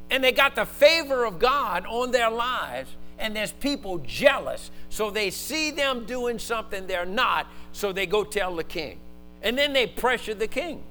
and 0.10 0.24
they 0.24 0.32
got 0.32 0.56
the 0.56 0.66
favor 0.66 1.26
of 1.26 1.40
God 1.40 1.86
on 1.88 2.12
their 2.12 2.30
lives, 2.30 2.90
and 3.20 3.36
there's 3.36 3.52
people 3.52 4.00
jealous. 4.00 4.72
So 4.90 5.12
they 5.12 5.30
see 5.30 5.72
them 5.72 6.06
doing 6.06 6.40
something 6.40 6.88
they're 6.88 7.06
not, 7.06 7.48
so 7.72 7.92
they 7.92 8.06
go 8.06 8.24
tell 8.24 8.56
the 8.56 8.64
king. 8.64 9.00
And 9.42 9.58
then 9.58 9.74
they 9.74 9.88
pressure 9.88 10.34
the 10.34 10.48
king. 10.48 10.84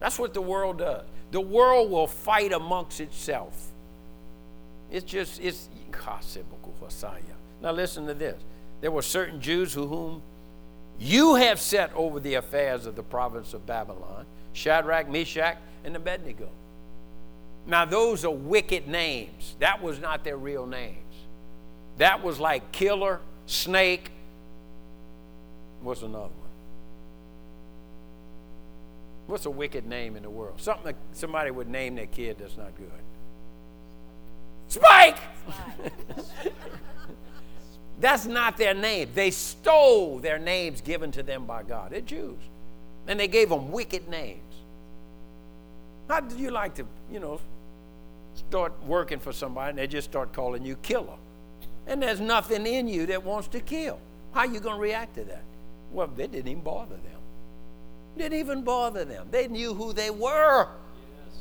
That's 0.00 0.18
what 0.18 0.34
the 0.34 0.42
world 0.42 0.78
does. 0.78 1.04
The 1.30 1.40
world 1.40 1.90
will 1.90 2.06
fight 2.06 2.52
amongst 2.52 3.00
itself. 3.00 3.72
It's 4.90 5.04
just, 5.04 5.40
it's, 5.40 5.68
now 7.62 7.72
listen 7.72 8.06
to 8.06 8.14
this. 8.14 8.40
There 8.80 8.90
were 8.90 9.02
certain 9.02 9.40
Jews 9.40 9.72
who 9.72 9.86
whom 9.86 10.22
you 10.98 11.34
have 11.34 11.60
set 11.60 11.92
over 11.94 12.20
the 12.20 12.34
affairs 12.34 12.86
of 12.86 12.96
the 12.96 13.02
province 13.02 13.54
of 13.54 13.66
Babylon 13.66 14.26
Shadrach, 14.56 15.08
Meshach, 15.08 15.58
and 15.84 15.94
Abednego. 15.94 16.48
Now, 17.66 17.84
those 17.84 18.24
are 18.24 18.30
wicked 18.30 18.88
names. 18.88 19.54
That 19.58 19.82
was 19.82 20.00
not 20.00 20.24
their 20.24 20.38
real 20.38 20.66
names. 20.66 20.96
That 21.98 22.22
was 22.22 22.40
like 22.40 22.72
killer, 22.72 23.20
snake. 23.44 24.10
What's 25.82 26.00
another 26.00 26.22
one? 26.22 26.32
What's 29.26 29.44
a 29.44 29.50
wicked 29.50 29.86
name 29.86 30.16
in 30.16 30.22
the 30.22 30.30
world? 30.30 30.60
Something 30.60 30.84
that 30.86 30.96
somebody 31.12 31.50
would 31.50 31.68
name 31.68 31.96
their 31.96 32.06
kid 32.06 32.38
that's 32.38 32.56
not 32.56 32.74
good. 32.76 32.90
Spike! 34.68 35.18
That's 37.98 38.26
not 38.26 38.56
their 38.58 38.74
name. 38.74 39.10
They 39.14 39.30
stole 39.30 40.18
their 40.18 40.38
names 40.38 40.80
given 40.80 41.12
to 41.12 41.22
them 41.22 41.46
by 41.46 41.62
God. 41.62 41.92
They're 41.92 42.00
Jews. 42.00 42.38
And 43.06 43.18
they 43.18 43.28
gave 43.28 43.48
them 43.48 43.70
wicked 43.70 44.08
names. 44.08 44.40
How 46.08 46.20
do 46.20 46.36
you 46.36 46.50
like 46.50 46.74
to, 46.74 46.86
you 47.10 47.20
know, 47.20 47.40
start 48.34 48.72
working 48.84 49.18
for 49.18 49.32
somebody 49.32 49.70
and 49.70 49.78
they 49.78 49.86
just 49.86 50.10
start 50.10 50.32
calling 50.32 50.64
you 50.64 50.76
killer? 50.76 51.16
And 51.86 52.02
there's 52.02 52.20
nothing 52.20 52.66
in 52.66 52.88
you 52.88 53.06
that 53.06 53.24
wants 53.24 53.48
to 53.48 53.60
kill. 53.60 53.98
How 54.32 54.40
are 54.40 54.46
you 54.46 54.60
going 54.60 54.76
to 54.76 54.80
react 54.80 55.14
to 55.14 55.24
that? 55.24 55.42
Well, 55.90 56.08
they 56.08 56.26
didn't 56.26 56.48
even 56.48 56.62
bother 56.62 56.96
them. 56.96 57.20
Didn't 58.18 58.38
even 58.38 58.62
bother 58.62 59.04
them. 59.04 59.28
They 59.30 59.48
knew 59.48 59.74
who 59.74 59.92
they 59.92 60.10
were. 60.10 60.68
Yes. 60.68 61.38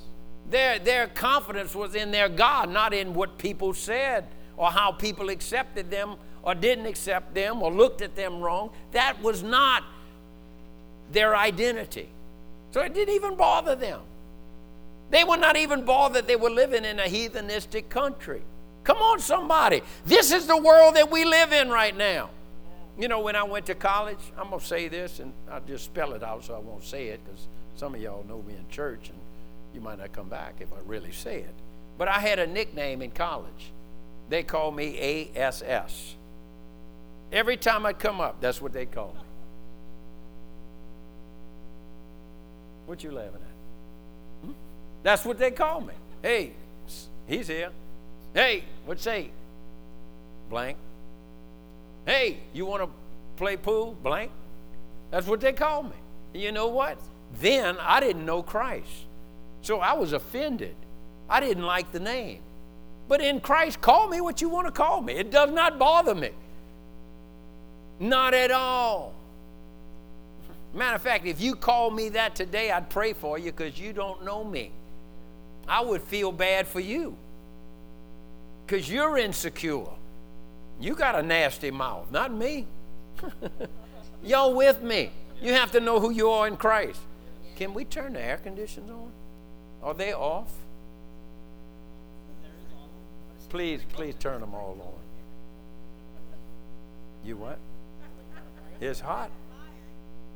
Their, 0.50 0.80
their 0.80 1.08
confidence 1.08 1.74
was 1.76 1.96
in 1.96 2.12
their 2.12 2.30
God, 2.30 2.70
not 2.70 2.94
in 2.94 3.14
what 3.14 3.38
people 3.38 3.74
said 3.74 4.28
or 4.58 4.72
how 4.72 4.92
people 4.92 5.30
accepted 5.30 5.90
them 5.90 6.16
or 6.46 6.56
didn't 6.56 6.86
accept 6.86 7.34
them 7.34 7.62
or 7.62 7.72
looked 7.72 8.02
at 8.02 8.16
them 8.16 8.40
wrong. 8.40 8.70
That 8.92 9.22
was 9.22 9.44
not 9.44 9.84
their 11.12 11.36
identity. 11.36 12.10
So 12.72 12.82
it 12.82 12.94
didn't 12.94 13.16
even 13.16 13.36
bother 13.36 13.76
them. 13.76 14.02
They 15.10 15.24
were 15.24 15.38
not 15.38 15.56
even 15.56 15.86
bothered 15.86 16.28
they 16.28 16.36
were 16.36 16.50
living 16.50 16.86
in 16.86 17.00
a 17.00 17.04
heathenistic 17.04 17.90
country. 17.90 18.42
Come 18.84 18.98
on, 18.98 19.20
somebody. 19.20 19.82
This 20.06 20.32
is 20.32 20.46
the 20.46 20.58
world 20.58 20.96
that 20.96 21.12
we 21.12 21.26
live 21.26 21.52
in 21.52 21.70
right 21.70 21.96
now. 21.96 22.30
You 22.98 23.08
know, 23.08 23.20
when 23.20 23.36
I 23.36 23.44
went 23.44 23.66
to 23.66 23.76
college, 23.76 24.20
I'm 24.38 24.50
going 24.50 24.60
to 24.60 24.66
say 24.66 24.88
this 24.88 25.20
and 25.20 25.34
I'll 25.52 25.62
just 25.62 25.86
spell 25.86 26.14
it 26.14 26.24
out 26.24 26.46
so 26.46 26.56
I 26.56 26.60
won't 26.60 26.84
say 26.84 27.08
it 27.08 27.20
because 27.26 27.48
some 27.76 27.96
of 27.96 28.02
y'all 28.02 28.24
know 28.28 28.42
me 28.44 28.54
in 28.54 28.66
church 28.70 29.10
and 29.10 29.18
you 29.74 29.82
might 29.82 30.00
not 30.00 30.14
come 30.14 30.30
back 30.30 30.56
if 30.60 30.72
I 30.72 30.78
really 30.86 31.12
say 31.12 31.40
it. 31.40 31.54
But 31.98 32.08
I 32.08 32.20
had 32.20 32.40
a 32.40 32.48
nickname 32.48 33.02
in 33.02 33.12
college. 33.12 33.72
They 34.30 34.44
called 34.44 34.76
me 34.76 35.32
ASS. 35.36 36.15
Every 37.32 37.58
time 37.58 37.86
I'd 37.86 38.00
come 38.00 38.22
up, 38.22 38.40
that's 38.40 38.62
what 38.62 38.74
they 38.74 38.86
called 38.86 39.16
me. 39.16 39.22
What 42.86 43.04
you 43.04 43.12
laughing 43.12 43.36
at? 43.36 44.46
Hmm? 44.46 44.54
That's 45.04 45.26
what 45.26 45.38
they 45.38 45.52
call 45.52 45.82
me. 45.82 45.94
Hey, 46.22 46.54
he's 47.28 47.48
here. 47.48 47.72
Hey, 48.34 48.64
what's 48.86 49.06
he? 49.06 49.32
Blank. 50.50 50.78
Hey, 52.06 52.38
you 52.54 52.66
want 52.66 52.84
to 52.84 52.90
play 53.38 53.58
pool? 53.58 53.98
Blank. 54.04 54.32
That's 55.10 55.28
what 55.28 55.42
they 55.42 55.54
call 55.54 55.84
me. 55.84 55.96
And 56.34 56.44
you 56.44 56.52
know 56.52 56.68
what? 56.68 57.00
Then 57.40 57.78
I 57.80 58.00
didn't 58.00 58.26
know 58.26 58.44
Christ. 58.44 58.90
So 59.62 59.80
I 59.80 59.94
was 59.94 60.14
offended. 60.14 60.76
I 61.28 61.40
didn't 61.40 61.64
like 61.64 61.92
the 61.92 62.00
name. 62.00 62.42
But 63.08 63.22
in 63.22 63.40
Christ, 63.40 63.82
call 63.82 64.08
me 64.08 64.22
what 64.22 64.42
you 64.42 64.50
want 64.50 64.68
to 64.68 64.72
call 64.72 65.02
me. 65.02 65.14
It 65.14 65.32
does 65.32 65.52
not 65.52 65.80
bother 65.80 66.14
me. 66.14 66.30
Not 68.00 68.34
at 68.34 68.52
all. 68.52 69.14
Matter 70.74 70.96
of 70.96 71.02
fact, 71.02 71.26
if 71.26 71.40
you 71.40 71.56
call 71.56 71.90
me 71.90 72.10
that 72.10 72.36
today, 72.36 72.70
I'd 72.70 72.90
pray 72.90 73.14
for 73.14 73.38
you 73.40 73.52
because 73.52 73.80
you 73.80 73.94
don't 73.94 74.26
know 74.26 74.44
me. 74.44 74.72
I 75.68 75.82
would 75.82 76.02
feel 76.02 76.32
bad 76.32 76.68
for 76.68 76.82
you 76.82 77.16
because 78.66 78.90
you're 78.90 79.18
insecure. 79.18 79.88
You 80.80 80.96
got 80.96 81.16
a 81.16 81.24
nasty 81.24 81.72
mouth, 81.72 82.12
not 82.12 82.34
me. 82.34 82.68
Y'all 84.24 84.54
with 84.54 84.82
me. 84.82 85.12
You 85.42 85.54
have 85.54 85.72
to 85.72 85.80
know 85.80 86.00
who 86.00 86.12
you 86.12 86.30
are 86.30 86.48
in 86.48 86.58
Christ. 86.58 87.00
Can 87.56 87.74
we 87.74 87.86
turn 87.86 88.14
the 88.14 88.22
air 88.22 88.38
conditioners 88.38 88.90
on? 88.90 89.12
Are 89.82 89.94
they 89.94 90.14
off? 90.14 90.52
Please, 93.50 93.82
please 93.94 94.16
turn 94.20 94.42
them 94.42 94.54
all 94.54 94.78
on. 94.82 94.94
You 97.26 97.38
what? 97.38 97.58
It's 98.82 99.00
hot. 99.00 99.32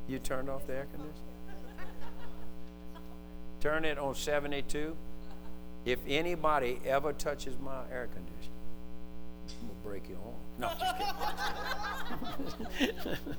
You 0.08 0.18
turned 0.18 0.48
off 0.48 0.66
the 0.66 0.74
air 0.74 0.86
conditioner? 0.92 1.26
Turn 3.60 3.84
it 3.84 3.98
on 3.98 4.14
72. 4.14 4.96
If 5.84 5.98
anybody 6.06 6.80
ever 6.84 7.12
touches 7.12 7.54
my 7.62 7.82
air 7.92 8.08
conditioner, 8.12 8.56
I'm 9.60 9.68
going 9.68 9.76
to 9.76 9.88
break 9.88 10.08
your 10.08 10.18
arm. 10.18 10.34
No, 10.58 10.70
just 10.78 10.98
kidding. 12.78 13.16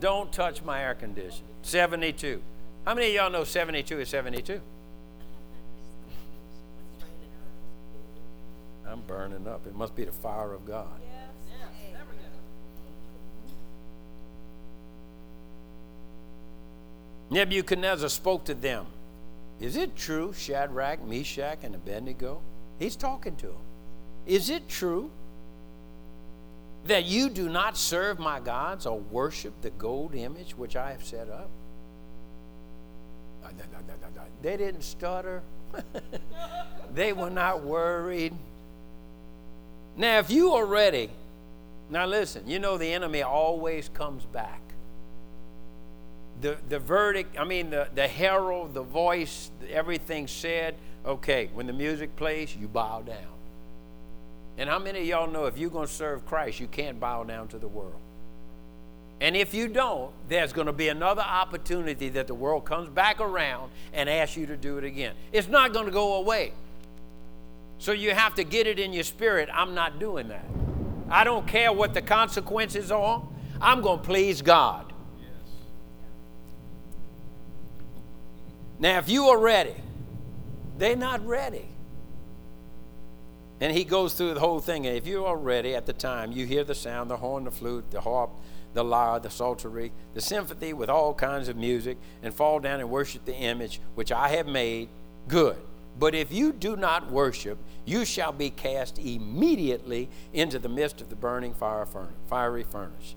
Don't 0.00 0.32
touch 0.32 0.62
my 0.62 0.82
air 0.82 0.94
conditioner. 0.94 1.48
72. 1.62 2.42
How 2.84 2.94
many 2.94 3.08
of 3.08 3.14
y'all 3.14 3.30
know 3.30 3.44
72 3.44 4.00
is 4.00 4.08
72? 4.08 4.60
I'm 8.88 9.00
burning 9.02 9.48
up. 9.48 9.66
It 9.66 9.74
must 9.74 9.96
be 9.96 10.04
the 10.04 10.12
fire 10.12 10.52
of 10.52 10.64
God. 10.64 11.00
Nebuchadnezzar 17.30 18.08
spoke 18.08 18.44
to 18.44 18.54
them. 18.54 18.86
Is 19.60 19.76
it 19.76 19.96
true, 19.96 20.32
Shadrach, 20.32 21.04
Meshach, 21.04 21.58
and 21.62 21.74
Abednego? 21.74 22.40
He's 22.78 22.94
talking 22.94 23.36
to 23.36 23.46
them. 23.46 23.56
Is 24.26 24.50
it 24.50 24.68
true 24.68 25.10
that 26.84 27.04
you 27.04 27.30
do 27.30 27.48
not 27.48 27.76
serve 27.76 28.18
my 28.18 28.38
gods 28.38 28.86
or 28.86 28.98
worship 28.98 29.54
the 29.62 29.70
gold 29.70 30.14
image 30.14 30.56
which 30.56 30.76
I 30.76 30.92
have 30.92 31.04
set 31.04 31.28
up? 31.28 31.48
They 34.42 34.56
didn't 34.56 34.82
stutter. 34.82 35.42
they 36.94 37.12
were 37.12 37.30
not 37.30 37.62
worried. 37.62 38.34
Now, 39.96 40.18
if 40.18 40.30
you 40.30 40.52
are 40.52 40.66
ready, 40.66 41.10
now 41.88 42.06
listen, 42.06 42.46
you 42.46 42.58
know 42.58 42.76
the 42.76 42.92
enemy 42.92 43.22
always 43.22 43.88
comes 43.88 44.24
back 44.26 44.60
the, 46.40 46.56
the 46.68 46.78
verdict, 46.78 47.38
I 47.38 47.44
mean, 47.44 47.70
the, 47.70 47.88
the 47.94 48.06
herald, 48.06 48.74
the 48.74 48.82
voice, 48.82 49.50
everything 49.70 50.28
said, 50.28 50.74
okay, 51.04 51.50
when 51.54 51.66
the 51.66 51.72
music 51.72 52.14
plays, 52.16 52.54
you 52.54 52.68
bow 52.68 53.02
down. 53.02 53.16
And 54.58 54.70
how 54.70 54.78
many 54.78 55.00
of 55.00 55.06
y'all 55.06 55.30
know 55.30 55.46
if 55.46 55.58
you're 55.58 55.70
going 55.70 55.86
to 55.86 55.92
serve 55.92 56.24
Christ, 56.26 56.60
you 56.60 56.66
can't 56.66 56.98
bow 56.98 57.24
down 57.24 57.48
to 57.48 57.58
the 57.58 57.68
world? 57.68 58.00
And 59.20 59.34
if 59.36 59.54
you 59.54 59.68
don't, 59.68 60.12
there's 60.28 60.52
going 60.52 60.66
to 60.66 60.72
be 60.72 60.88
another 60.88 61.22
opportunity 61.22 62.10
that 62.10 62.26
the 62.26 62.34
world 62.34 62.64
comes 62.64 62.88
back 62.88 63.20
around 63.20 63.70
and 63.94 64.10
asks 64.10 64.36
you 64.36 64.46
to 64.46 64.56
do 64.56 64.76
it 64.76 64.84
again. 64.84 65.14
It's 65.32 65.48
not 65.48 65.72
going 65.72 65.86
to 65.86 65.92
go 65.92 66.16
away. 66.16 66.52
So 67.78 67.92
you 67.92 68.14
have 68.14 68.34
to 68.34 68.44
get 68.44 68.66
it 68.66 68.78
in 68.78 68.92
your 68.92 69.04
spirit 69.04 69.48
I'm 69.52 69.74
not 69.74 69.98
doing 69.98 70.28
that. 70.28 70.46
I 71.08 71.24
don't 71.24 71.46
care 71.46 71.72
what 71.72 71.94
the 71.94 72.02
consequences 72.02 72.90
are, 72.90 73.22
I'm 73.60 73.80
going 73.80 74.00
to 74.00 74.04
please 74.04 74.42
God. 74.42 74.92
Now, 78.78 78.98
if 78.98 79.08
you 79.08 79.26
are 79.26 79.38
ready, 79.38 79.74
they're 80.78 80.96
not 80.96 81.26
ready. 81.26 81.66
And 83.60 83.74
he 83.74 83.84
goes 83.84 84.14
through 84.14 84.34
the 84.34 84.40
whole 84.40 84.60
thing. 84.60 84.86
And 84.86 84.96
if 84.96 85.06
you 85.06 85.24
are 85.24 85.36
ready 85.36 85.74
at 85.74 85.86
the 85.86 85.94
time, 85.94 86.32
you 86.32 86.44
hear 86.44 86.62
the 86.62 86.74
sound, 86.74 87.10
the 87.10 87.16
horn, 87.16 87.44
the 87.44 87.50
flute, 87.50 87.90
the 87.90 88.02
harp, 88.02 88.30
the 88.74 88.84
lyre, 88.84 89.18
the 89.18 89.30
psaltery, 89.30 89.92
the 90.12 90.20
symphony 90.20 90.74
with 90.74 90.90
all 90.90 91.14
kinds 91.14 91.48
of 91.48 91.56
music, 91.56 91.96
and 92.22 92.34
fall 92.34 92.60
down 92.60 92.80
and 92.80 92.90
worship 92.90 93.24
the 93.24 93.34
image 93.34 93.80
which 93.94 94.12
I 94.12 94.28
have 94.28 94.46
made, 94.46 94.88
good. 95.28 95.56
But 95.98 96.14
if 96.14 96.30
you 96.30 96.52
do 96.52 96.76
not 96.76 97.10
worship, 97.10 97.56
you 97.86 98.04
shall 98.04 98.32
be 98.32 98.50
cast 98.50 98.98
immediately 98.98 100.10
into 100.34 100.58
the 100.58 100.68
midst 100.68 101.00
of 101.00 101.08
the 101.08 101.16
burning 101.16 101.54
fire 101.54 101.86
furnace, 101.86 102.12
fiery 102.28 102.64
furnace. 102.64 103.14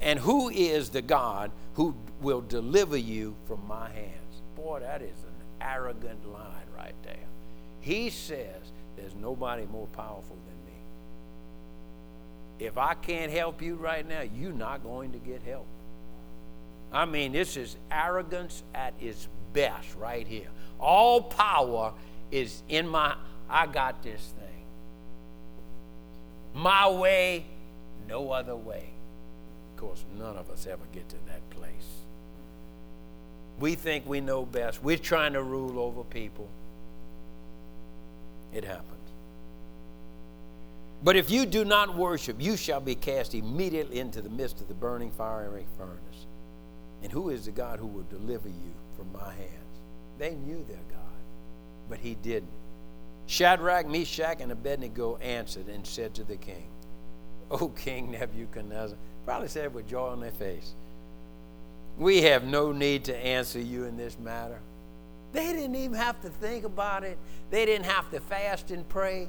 And 0.00 0.20
who 0.20 0.48
is 0.50 0.90
the 0.90 1.02
God 1.02 1.50
who 1.74 1.96
will 2.20 2.42
deliver 2.42 2.96
you 2.96 3.34
from 3.48 3.66
my 3.66 3.88
hands? 3.88 4.25
Boy, 4.66 4.80
that 4.80 5.00
is 5.00 5.22
an 5.22 5.32
arrogant 5.60 6.26
line 6.32 6.66
right 6.76 6.96
there. 7.04 7.28
He 7.80 8.10
says, 8.10 8.72
There's 8.96 9.14
nobody 9.14 9.64
more 9.64 9.86
powerful 9.92 10.36
than 10.44 10.56
me. 10.66 10.72
If 12.66 12.76
I 12.76 12.94
can't 12.94 13.30
help 13.30 13.62
you 13.62 13.76
right 13.76 14.04
now, 14.04 14.22
you're 14.22 14.52
not 14.52 14.82
going 14.82 15.12
to 15.12 15.18
get 15.18 15.42
help. 15.42 15.68
I 16.92 17.04
mean, 17.04 17.30
this 17.30 17.56
is 17.56 17.76
arrogance 17.92 18.64
at 18.74 18.92
its 19.00 19.28
best 19.52 19.94
right 19.94 20.26
here. 20.26 20.48
All 20.80 21.22
power 21.22 21.92
is 22.32 22.64
in 22.68 22.88
my, 22.88 23.14
I 23.48 23.68
got 23.68 24.02
this 24.02 24.34
thing. 24.36 24.64
My 26.60 26.90
way, 26.90 27.46
no 28.08 28.32
other 28.32 28.56
way. 28.56 28.90
Of 29.74 29.80
course, 29.80 30.04
none 30.18 30.36
of 30.36 30.50
us 30.50 30.66
ever 30.66 30.82
get 30.92 31.08
to 31.10 31.16
that 31.28 31.48
place. 31.50 31.95
We 33.58 33.74
think 33.74 34.06
we 34.06 34.20
know 34.20 34.44
best. 34.44 34.82
We're 34.82 34.98
trying 34.98 35.32
to 35.32 35.42
rule 35.42 35.78
over 35.78 36.04
people. 36.04 36.48
It 38.52 38.64
happens. 38.64 38.92
But 41.02 41.16
if 41.16 41.30
you 41.30 41.46
do 41.46 41.64
not 41.64 41.96
worship, 41.96 42.36
you 42.40 42.56
shall 42.56 42.80
be 42.80 42.94
cast 42.94 43.34
immediately 43.34 43.98
into 43.98 44.22
the 44.22 44.30
midst 44.30 44.60
of 44.60 44.68
the 44.68 44.74
burning 44.74 45.10
fiery 45.10 45.66
furnace. 45.76 46.26
And 47.02 47.12
who 47.12 47.28
is 47.28 47.44
the 47.44 47.50
God 47.50 47.78
who 47.78 47.86
will 47.86 48.06
deliver 48.10 48.48
you 48.48 48.72
from 48.96 49.12
my 49.12 49.32
hands? 49.34 49.50
They 50.18 50.34
knew 50.34 50.64
their 50.66 50.76
God, 50.90 51.20
but 51.88 51.98
he 51.98 52.14
didn't. 52.14 52.48
Shadrach, 53.26 53.86
Meshach, 53.86 54.40
and 54.40 54.50
Abednego 54.50 55.16
answered 55.16 55.68
and 55.68 55.86
said 55.86 56.14
to 56.14 56.24
the 56.24 56.36
king, 56.36 56.66
O 57.50 57.68
King 57.68 58.10
Nebuchadnezzar, 58.12 58.96
probably 59.24 59.48
said 59.48 59.74
with 59.74 59.88
joy 59.88 60.08
on 60.08 60.20
their 60.20 60.30
face, 60.30 60.74
we 61.98 62.22
have 62.22 62.44
no 62.44 62.72
need 62.72 63.04
to 63.04 63.16
answer 63.16 63.60
you 63.60 63.84
in 63.84 63.96
this 63.96 64.18
matter. 64.18 64.58
They 65.32 65.52
didn't 65.52 65.74
even 65.74 65.96
have 65.96 66.20
to 66.22 66.28
think 66.28 66.64
about 66.64 67.04
it. 67.04 67.18
They 67.50 67.66
didn't 67.66 67.86
have 67.86 68.10
to 68.10 68.20
fast 68.20 68.70
and 68.70 68.88
pray. 68.88 69.28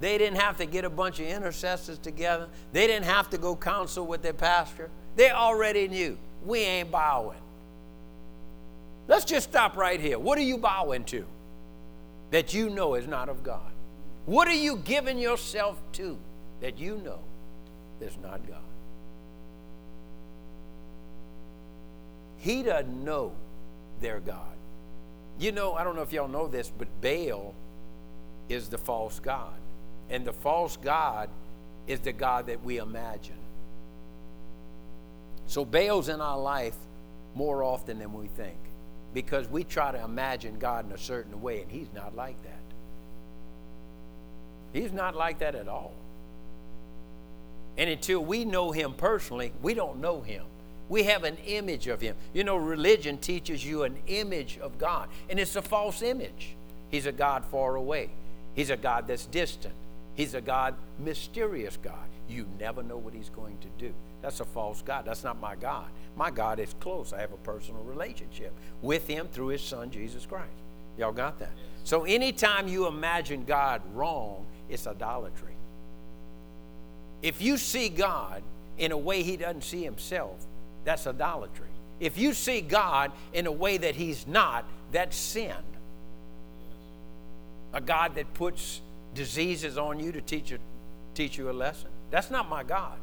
They 0.00 0.18
didn't 0.18 0.38
have 0.38 0.56
to 0.58 0.66
get 0.66 0.84
a 0.84 0.90
bunch 0.90 1.20
of 1.20 1.26
intercessors 1.26 1.98
together. 1.98 2.48
They 2.72 2.86
didn't 2.86 3.04
have 3.06 3.30
to 3.30 3.38
go 3.38 3.54
counsel 3.54 4.06
with 4.06 4.22
their 4.22 4.32
pastor. 4.32 4.90
They 5.16 5.30
already 5.30 5.88
knew 5.88 6.18
we 6.44 6.60
ain't 6.60 6.90
bowing. 6.90 7.38
Let's 9.06 9.24
just 9.24 9.50
stop 9.50 9.76
right 9.76 10.00
here. 10.00 10.18
What 10.18 10.38
are 10.38 10.42
you 10.42 10.58
bowing 10.58 11.04
to 11.04 11.26
that 12.30 12.54
you 12.54 12.70
know 12.70 12.94
is 12.94 13.06
not 13.06 13.28
of 13.28 13.42
God? 13.42 13.70
What 14.26 14.48
are 14.48 14.54
you 14.54 14.76
giving 14.76 15.18
yourself 15.18 15.80
to 15.92 16.18
that 16.60 16.78
you 16.78 16.96
know 17.04 17.20
is 18.00 18.16
not 18.22 18.46
God? 18.48 18.62
He 22.44 22.62
doesn't 22.62 23.02
know 23.02 23.32
their 24.02 24.20
God. 24.20 24.54
You 25.38 25.50
know, 25.50 25.72
I 25.72 25.82
don't 25.82 25.96
know 25.96 26.02
if 26.02 26.12
y'all 26.12 26.28
know 26.28 26.46
this, 26.46 26.70
but 26.76 26.88
Baal 27.00 27.54
is 28.50 28.68
the 28.68 28.76
false 28.76 29.18
God. 29.18 29.54
And 30.10 30.26
the 30.26 30.34
false 30.34 30.76
God 30.76 31.30
is 31.86 32.00
the 32.00 32.12
God 32.12 32.48
that 32.48 32.62
we 32.62 32.76
imagine. 32.76 33.38
So 35.46 35.64
Baal's 35.64 36.10
in 36.10 36.20
our 36.20 36.38
life 36.38 36.76
more 37.34 37.64
often 37.64 37.98
than 37.98 38.12
we 38.12 38.26
think 38.26 38.58
because 39.14 39.48
we 39.48 39.64
try 39.64 39.92
to 39.92 40.04
imagine 40.04 40.58
God 40.58 40.84
in 40.84 40.92
a 40.92 40.98
certain 40.98 41.40
way, 41.40 41.62
and 41.62 41.70
He's 41.70 41.88
not 41.94 42.14
like 42.14 42.36
that. 42.42 42.52
He's 44.74 44.92
not 44.92 45.16
like 45.16 45.38
that 45.38 45.54
at 45.54 45.66
all. 45.66 45.94
And 47.78 47.88
until 47.88 48.22
we 48.22 48.44
know 48.44 48.70
Him 48.70 48.92
personally, 48.92 49.54
we 49.62 49.72
don't 49.72 50.02
know 50.02 50.20
Him. 50.20 50.44
We 50.94 51.02
have 51.02 51.24
an 51.24 51.38
image 51.44 51.88
of 51.88 52.00
Him. 52.00 52.14
You 52.32 52.44
know, 52.44 52.54
religion 52.54 53.18
teaches 53.18 53.66
you 53.66 53.82
an 53.82 53.96
image 54.06 54.58
of 54.58 54.78
God, 54.78 55.08
and 55.28 55.40
it's 55.40 55.56
a 55.56 55.60
false 55.60 56.02
image. 56.02 56.54
He's 56.88 57.06
a 57.06 57.10
God 57.10 57.44
far 57.46 57.74
away, 57.74 58.10
He's 58.54 58.70
a 58.70 58.76
God 58.76 59.08
that's 59.08 59.26
distant, 59.26 59.74
He's 60.14 60.34
a 60.34 60.40
God, 60.40 60.76
mysterious 61.00 61.76
God. 61.82 62.06
You 62.28 62.46
never 62.60 62.84
know 62.84 62.96
what 62.96 63.12
He's 63.12 63.28
going 63.28 63.58
to 63.58 63.68
do. 63.76 63.92
That's 64.22 64.38
a 64.38 64.44
false 64.44 64.82
God. 64.82 65.04
That's 65.04 65.24
not 65.24 65.40
my 65.40 65.56
God. 65.56 65.86
My 66.16 66.30
God 66.30 66.60
is 66.60 66.72
close. 66.78 67.12
I 67.12 67.22
have 67.22 67.32
a 67.32 67.38
personal 67.38 67.82
relationship 67.82 68.52
with 68.80 69.08
Him 69.08 69.26
through 69.32 69.48
His 69.48 69.62
Son, 69.62 69.90
Jesus 69.90 70.24
Christ. 70.24 70.46
Y'all 70.96 71.10
got 71.10 71.40
that? 71.40 71.50
So 71.82 72.04
anytime 72.04 72.68
you 72.68 72.86
imagine 72.86 73.44
God 73.44 73.82
wrong, 73.94 74.46
it's 74.68 74.86
idolatry. 74.86 75.54
If 77.20 77.42
you 77.42 77.56
see 77.56 77.88
God 77.88 78.44
in 78.78 78.92
a 78.92 78.96
way 78.96 79.24
He 79.24 79.36
doesn't 79.36 79.64
see 79.64 79.82
Himself, 79.82 80.46
that's 80.84 81.06
idolatry. 81.06 81.68
If 82.00 82.18
you 82.18 82.34
see 82.34 82.60
God 82.60 83.12
in 83.32 83.46
a 83.46 83.52
way 83.52 83.76
that 83.78 83.94
He's 83.94 84.26
not, 84.26 84.64
that's 84.92 85.16
sin. 85.16 85.54
A 87.72 87.80
God 87.80 88.14
that 88.16 88.32
puts 88.34 88.80
diseases 89.14 89.78
on 89.78 90.00
you 90.00 90.12
to 90.12 90.20
teach 90.20 90.50
you, 90.50 90.58
teach 91.14 91.38
you 91.38 91.50
a 91.50 91.52
lesson. 91.52 91.88
That's 92.10 92.30
not 92.30 92.48
my 92.48 92.62
God. 92.62 92.98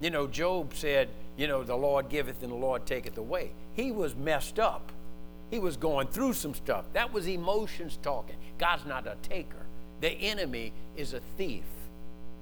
You 0.00 0.10
know, 0.10 0.26
Job 0.26 0.74
said, 0.74 1.08
you 1.36 1.46
know, 1.46 1.62
the 1.62 1.76
Lord 1.76 2.08
giveth 2.08 2.42
and 2.42 2.50
the 2.50 2.56
Lord 2.56 2.86
taketh 2.86 3.18
away. 3.18 3.50
He 3.74 3.92
was 3.92 4.14
messed 4.14 4.58
up. 4.58 4.92
He 5.50 5.58
was 5.58 5.76
going 5.76 6.08
through 6.08 6.34
some 6.34 6.54
stuff. 6.54 6.84
That 6.92 7.12
was 7.12 7.26
emotions 7.26 7.98
talking. 8.02 8.36
God's 8.58 8.86
not 8.86 9.06
a 9.06 9.16
taker. 9.22 9.66
The 10.00 10.10
enemy 10.10 10.72
is 10.96 11.12
a 11.12 11.20
thief, 11.36 11.64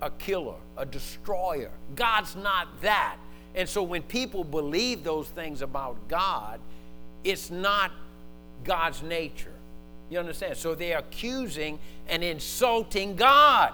a 0.00 0.10
killer, 0.10 0.56
a 0.76 0.86
destroyer. 0.86 1.70
God's 1.94 2.36
not 2.36 2.68
that. 2.82 3.16
And 3.54 3.68
so 3.68 3.82
when 3.82 4.02
people 4.02 4.44
believe 4.44 5.04
those 5.04 5.28
things 5.28 5.62
about 5.62 6.08
God, 6.08 6.60
it's 7.24 7.50
not 7.50 7.92
God's 8.64 9.02
nature. 9.02 9.52
You 10.10 10.18
understand? 10.18 10.56
So 10.56 10.74
they're 10.74 10.98
accusing 10.98 11.78
and 12.08 12.24
insulting 12.24 13.16
God, 13.16 13.72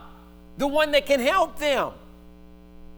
the 0.58 0.66
one 0.66 0.90
that 0.92 1.06
can 1.06 1.20
help 1.20 1.58
them. 1.58 1.92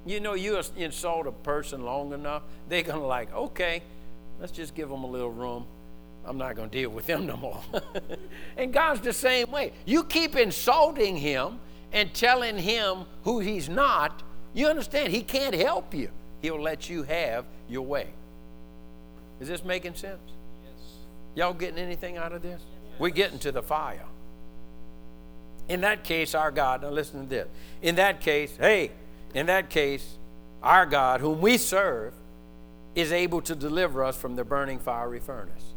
You 0.07 0.21
know, 0.21 0.35
you 0.35 0.61
insult 0.77 1.27
a 1.27 1.33
person 1.33 1.85
long 1.85 2.13
enough, 2.13 2.43
they're 2.69 2.83
going 2.83 3.01
to 3.01 3.07
like, 3.07 3.35
okay, 3.35 3.83
let's 4.41 4.53
just 4.53 4.75
give 4.75 4.89
them 4.89 5.03
a 5.03 5.07
little 5.07 5.33
room. 5.33 5.67
I'm 6.25 6.39
not 6.39 6.57
going 6.57 6.71
to 6.71 6.77
deal 6.77 6.91
with 6.91 7.07
them 7.07 7.27
no 7.27 7.37
more. 7.37 7.61
and 8.57 8.73
God's 8.73 9.01
the 9.01 9.13
same 9.13 9.51
way. 9.51 9.73
You 9.85 10.05
keep 10.05 10.37
insulting 10.37 11.17
him 11.17 11.59
and 11.93 12.13
telling 12.13 12.59
him 12.59 13.05
who 13.25 13.41
he's 13.41 13.69
not, 13.69 14.23
you 14.55 14.67
understand? 14.67 15.13
He 15.13 15.23
can't 15.23 15.55
help 15.55 15.95
you. 15.95 16.11
He'll 16.47 16.63
let 16.63 16.89
you 16.89 17.03
have 17.03 17.45
your 17.69 17.83
way. 17.83 18.07
Is 19.41 19.49
this 19.49 19.65
making 19.65 19.97
sense? 19.97 20.21
Yes. 20.63 20.85
Y'all 21.35 21.53
getting 21.53 21.77
anything 21.77 22.17
out 22.19 22.31
of 22.31 22.41
this? 22.41 22.61
Yes. 22.61 23.01
We're 23.01 23.09
getting 23.09 23.41
to 23.41 23.51
the 23.51 23.65
fire. 23.65 24.05
In 25.69 25.81
that 25.81 26.05
case, 26.05 26.37
our 26.37 26.53
God, 26.53 26.83
now 26.83 26.91
listen 26.91 27.25
to 27.25 27.29
this. 27.29 27.49
In 27.83 27.97
that 27.97 28.21
case, 28.21 28.57
hey, 28.57 28.93
in 29.35 29.47
that 29.47 29.71
case, 29.71 30.19
our 30.63 30.87
God, 30.87 31.21
whom 31.21 31.41
we 31.41 31.59
serve, 31.59 32.15
is 32.95 33.11
able 33.11 33.41
to 33.41 33.57
deliver 33.57 34.05
us 34.05 34.17
from 34.17 34.37
the 34.37 34.45
burning 34.45 34.79
fiery 34.79 35.19
furnace. 35.19 35.75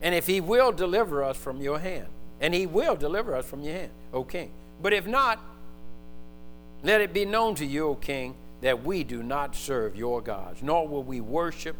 And 0.00 0.14
if 0.14 0.26
he 0.26 0.40
will 0.40 0.72
deliver 0.72 1.22
us 1.22 1.36
from 1.36 1.60
your 1.60 1.78
hand, 1.78 2.06
and 2.40 2.54
he 2.54 2.64
will 2.64 2.96
deliver 2.96 3.36
us 3.36 3.44
from 3.44 3.62
your 3.62 3.74
hand, 3.74 3.90
O 4.14 4.24
king. 4.24 4.52
But 4.80 4.94
if 4.94 5.06
not, 5.06 5.38
let 6.82 7.02
it 7.02 7.12
be 7.12 7.26
known 7.26 7.56
to 7.56 7.66
you, 7.66 7.88
O 7.88 7.94
king, 7.94 8.36
that 8.62 8.84
we 8.84 9.04
do 9.04 9.22
not 9.22 9.54
serve 9.54 9.94
your 9.94 10.22
gods, 10.22 10.62
nor 10.62 10.88
will 10.88 11.02
we 11.02 11.20
worship 11.20 11.76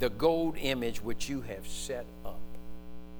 the 0.00 0.10
gold 0.10 0.56
image 0.58 1.02
which 1.02 1.28
you 1.28 1.40
have 1.40 1.66
set 1.66 2.06
up. 2.24 2.40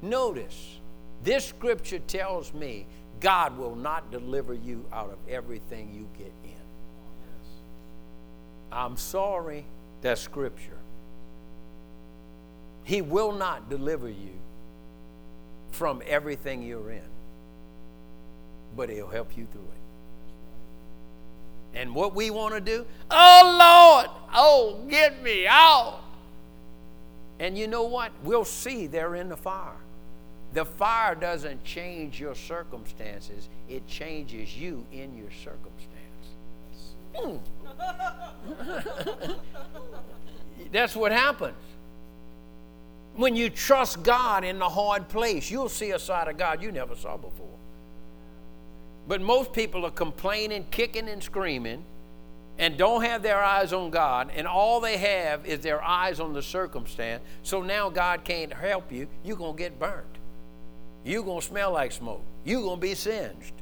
Notice, 0.03 0.79
this 1.25 1.45
scripture 1.45 2.01
tells 2.01 2.53
me 2.53 2.87
God 3.21 3.57
will 3.57 3.75
not 3.75 4.11
deliver 4.11 4.55
you 4.55 4.85
out 4.93 5.11
of 5.11 5.19
everything 5.29 5.93
you 5.95 6.09
get 6.17 6.33
in. 6.45 6.51
I'm 8.71 8.97
sorry, 8.97 9.65
that's 10.03 10.21
scripture. 10.21 10.79
He 12.85 13.03
will 13.03 13.33
not 13.33 13.69
deliver 13.69 14.09
you 14.09 14.39
from 15.71 16.03
everything 16.07 16.63
you're 16.63 16.91
in, 16.91 17.03
but 18.77 18.89
He'll 18.89 19.09
help 19.09 19.37
you 19.37 19.47
through 19.53 19.61
it. 19.63 19.78
And 21.79 21.95
what 21.95 22.13
we 22.13 22.31
want 22.31 22.55
to 22.55 22.61
do, 22.61 22.85
oh 23.09 24.03
Lord, 24.05 24.11
oh, 24.35 24.85
get 24.91 25.23
me 25.23 25.47
out. 25.47 26.01
And 27.39 27.57
you 27.57 27.69
know 27.69 27.85
what? 27.85 28.11
We'll 28.25 28.45
see 28.45 28.89
they're 28.89 29.15
in 29.15 29.29
the 29.29 29.37
fire. 29.37 29.77
The 30.55 30.65
fire 30.65 31.15
doesn't 31.15 31.63
change 31.63 32.19
your 32.19 32.35
circumstances, 32.35 33.49
it 33.69 33.87
changes 33.87 34.59
you 34.59 34.85
in 34.93 35.17
your 35.17 35.31
circumstance. 35.31 35.79
Mm. 37.15 37.39
That's 40.73 40.97
what 40.97 41.13
happens. 41.13 41.55
When 43.15 43.37
you 43.37 43.51
trust 43.51 44.03
God 44.03 44.43
in 44.43 44.59
the 44.59 44.69
hard 44.69 45.09
place, 45.09 45.49
you'll 45.49 45.69
see 45.69 45.93
a 45.93 45.99
side 45.99 46.27
of 46.27 46.37
God 46.37 46.61
you 46.61 46.73
never 46.73 46.97
saw 46.97 47.17
before. 47.17 47.58
But 49.09 49.23
most 49.23 49.53
people 49.55 49.87
are 49.87 49.91
complaining, 49.91 50.67
kicking, 50.71 51.09
and 51.09 51.23
screaming, 51.23 51.83
and 52.59 52.77
don't 52.77 53.03
have 53.03 53.23
their 53.23 53.43
eyes 53.43 53.73
on 53.73 53.91
God, 53.91 54.31
and 54.35 54.47
all 54.47 54.81
they 54.81 54.99
have 54.99 55.47
is 55.47 55.61
their 55.61 55.83
eyes 55.83 56.21
on 56.21 56.35
the 56.35 56.43
circumstance, 56.43 57.23
so 57.43 57.63
now 57.63 57.89
God 57.89 58.23
can't 58.25 58.53
help 58.53 58.93
you, 58.93 59.09
you're 59.25 59.37
going 59.37 59.57
to 59.57 59.59
get 59.59 59.79
burnt. 59.79 60.05
You're 61.05 61.23
going 61.23 61.41
to 61.41 61.47
smell 61.47 61.73
like 61.73 61.93
smoke. 61.93 62.23
You're 62.45 62.61
going 62.61 62.77
to 62.77 62.81
be 62.81 62.95
singed. 62.95 63.55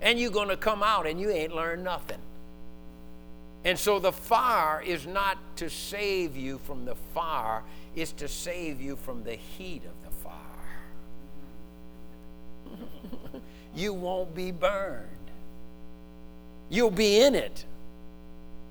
And 0.00 0.18
you're 0.18 0.32
going 0.32 0.48
to 0.48 0.56
come 0.56 0.82
out 0.82 1.06
and 1.06 1.20
you 1.20 1.30
ain't 1.30 1.54
learned 1.54 1.84
nothing. 1.84 2.18
And 3.64 3.78
so 3.78 3.98
the 3.98 4.12
fire 4.12 4.80
is 4.80 5.06
not 5.06 5.38
to 5.56 5.68
save 5.68 6.36
you 6.36 6.58
from 6.58 6.84
the 6.84 6.94
fire, 7.14 7.62
it's 7.94 8.12
to 8.12 8.28
save 8.28 8.80
you 8.80 8.96
from 8.96 9.24
the 9.24 9.34
heat 9.34 9.82
of 9.84 10.04
the 10.04 10.10
fire. 10.22 10.34
You 13.78 13.92
won't 13.92 14.34
be 14.34 14.50
burned, 14.50 15.06
you'll 16.68 16.90
be 16.90 17.20
in 17.20 17.34
it. 17.34 17.64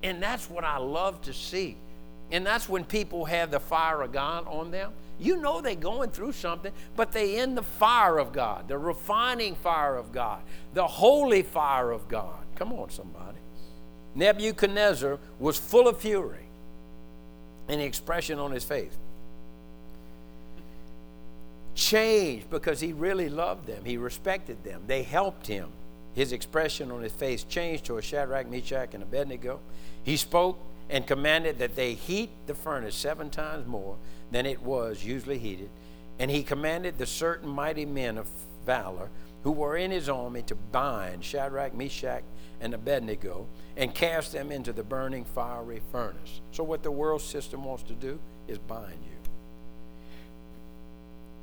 And 0.03 0.21
that's 0.21 0.49
what 0.49 0.63
I 0.63 0.77
love 0.77 1.21
to 1.23 1.33
see. 1.33 1.75
And 2.29 2.45
that's 2.45 2.69
when 2.69 2.83
people 2.83 3.25
have 3.25 3.51
the 3.51 3.59
fire 3.59 4.01
of 4.01 4.11
God 4.11 4.45
on 4.47 4.69
them. 4.69 4.91
You 5.19 5.37
know 5.37 5.61
they're 5.61 5.75
going 5.75 6.11
through 6.11 6.33
something, 6.33 6.71
but 6.95 7.11
they 7.11 7.39
in 7.39 7.55
the 7.55 7.63
fire 7.63 8.19
of 8.19 8.31
God, 8.31 8.67
the 8.67 8.77
refining 8.77 9.55
fire 9.55 9.95
of 9.95 10.11
God, 10.11 10.41
the 10.73 10.85
holy 10.85 11.41
fire 11.41 11.91
of 11.91 12.07
God. 12.07 12.37
Come 12.55 12.73
on, 12.73 12.89
somebody. 12.91 13.37
Nebuchadnezzar 14.13 15.17
was 15.39 15.57
full 15.57 15.87
of 15.87 15.99
fury 15.99 16.45
and 17.67 17.81
the 17.81 17.85
expression 17.85 18.37
on 18.37 18.51
his 18.51 18.63
face 18.63 18.95
changed 21.77 22.49
because 22.49 22.81
he 22.81 22.91
really 22.91 23.29
loved 23.29 23.67
them. 23.67 23.85
He 23.85 23.97
respected 23.97 24.63
them. 24.63 24.81
They 24.87 25.03
helped 25.03 25.45
him. 25.45 25.69
His 26.15 26.33
expression 26.33 26.89
on 26.91 27.03
his 27.03 27.11
face 27.11 27.43
changed 27.43 27.85
to 27.85 27.97
a 27.97 28.01
Shadrach, 28.01 28.49
Meshach, 28.49 28.95
and 28.95 29.03
Abednego. 29.03 29.59
He 30.03 30.17
spoke 30.17 30.59
and 30.89 31.05
commanded 31.05 31.59
that 31.59 31.75
they 31.75 31.93
heat 31.93 32.31
the 32.47 32.55
furnace 32.55 32.95
seven 32.95 33.29
times 33.29 33.67
more 33.67 33.97
than 34.31 34.47
it 34.47 34.61
was 34.63 35.05
usually 35.05 35.37
heated. 35.37 35.69
And 36.17 36.31
he 36.31 36.41
commanded 36.41 36.97
the 36.97 37.05
certain 37.05 37.47
mighty 37.47 37.85
men 37.85 38.17
of 38.17 38.27
valor 38.65 39.09
who 39.43 39.51
were 39.51 39.77
in 39.77 39.91
his 39.91 40.09
army 40.09 40.41
to 40.43 40.55
bind 40.55 41.23
Shadrach, 41.23 41.75
Meshach, 41.75 42.23
and 42.59 42.73
Abednego 42.73 43.45
and 43.75 43.93
cast 43.93 44.31
them 44.31 44.51
into 44.51 44.73
the 44.73 44.83
burning 44.83 45.25
fiery 45.25 45.81
furnace. 45.91 46.41
So, 46.51 46.63
what 46.63 46.81
the 46.81 46.89
world 46.89 47.21
system 47.21 47.63
wants 47.63 47.83
to 47.83 47.93
do 47.93 48.19
is 48.47 48.57
bind 48.57 48.97
you. 49.03 49.16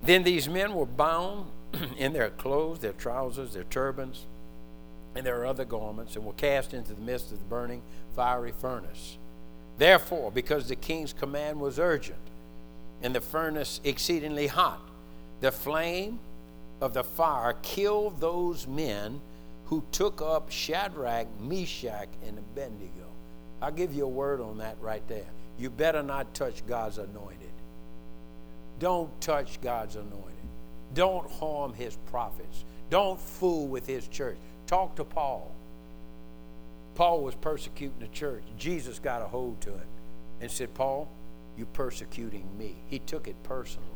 Then 0.05 0.23
these 0.23 0.49
men 0.49 0.75
were 0.75 0.87
bound 0.87 1.47
in 1.97 2.13
their 2.13 2.31
clothes, 2.31 2.81
their 2.81 2.93
trousers, 2.93 3.55
their 3.55 3.65
turbans, 3.65 4.27
and 5.15 5.25
their 5.25 5.47
other 5.47 5.65
garments, 5.65 6.17
and 6.17 6.25
were 6.25 6.33
cast 6.35 6.75
into 6.75 6.93
the 6.93 7.01
midst 7.01 7.33
of 7.33 7.39
the 7.39 7.45
burning 7.45 7.83
fiery 8.15 8.53
furnace. 8.53 9.17
Therefore, 9.79 10.31
because 10.31 10.69
the 10.69 10.77
king's 10.77 11.13
command 11.13 11.61
was 11.61 11.79
urgent, 11.79 12.19
and 13.03 13.15
the 13.15 13.21
furnace 13.21 13.81
exceedingly 13.83 14.47
hot, 14.47 14.81
the 15.41 15.51
flame 15.51 16.19
of 16.81 16.95
the 16.95 17.05
fire 17.05 17.55
killed 17.63 18.21
those 18.21 18.67
men 18.67 19.21
who 19.67 19.83
took 19.91 20.21
up 20.21 20.51
Shadrach, 20.51 21.27
Meshach, 21.41 22.09
and 22.27 22.39
Abednego. 22.39 23.09
I'll 23.63 23.73
give 23.73 23.95
you 23.95 24.05
a 24.05 24.09
word 24.09 24.41
on 24.41 24.59
that 24.59 24.77
right 24.81 25.07
there. 25.09 25.27
You 25.59 25.71
better 25.71 26.03
not 26.03 26.35
touch 26.35 26.67
God's 26.67 26.99
anointed. 26.99 27.44
Don't 28.79 29.21
touch 29.21 29.61
God's 29.61 29.97
anointed. 29.97 30.21
Don't 30.95 31.31
harm 31.31 31.73
his 31.75 31.97
prophets. 32.11 32.65
Don't 32.91 33.21
fool 33.21 33.67
with 33.67 33.87
his 33.87 34.07
church. 34.09 34.37
Talk 34.67 34.97
to 34.97 35.05
Paul. 35.05 35.51
Paul 36.95 37.23
was 37.23 37.35
persecuting 37.35 37.99
the 37.99 38.09
church. 38.09 38.45
Jesus 38.57 38.99
got 38.99 39.23
a 39.23 39.27
hold 39.27 39.61
to 39.63 39.71
him 39.71 39.87
and 40.41 40.51
said, 40.51 40.73
Paul, 40.75 41.09
you're 41.57 41.67
persecuting 41.67 42.47
me. 42.59 42.77
He 42.89 43.01
took 43.01 43.27
it 43.27 43.37
personally. 43.43 43.89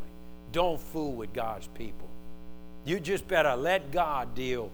Don't 0.53 0.81
fool 0.81 1.12
with 1.12 1.33
God's 1.33 1.68
people. 1.68 2.09
You 2.85 2.99
just 2.99 3.29
better 3.29 3.55
let 3.55 3.93
God 3.93 4.35
deal 4.35 4.70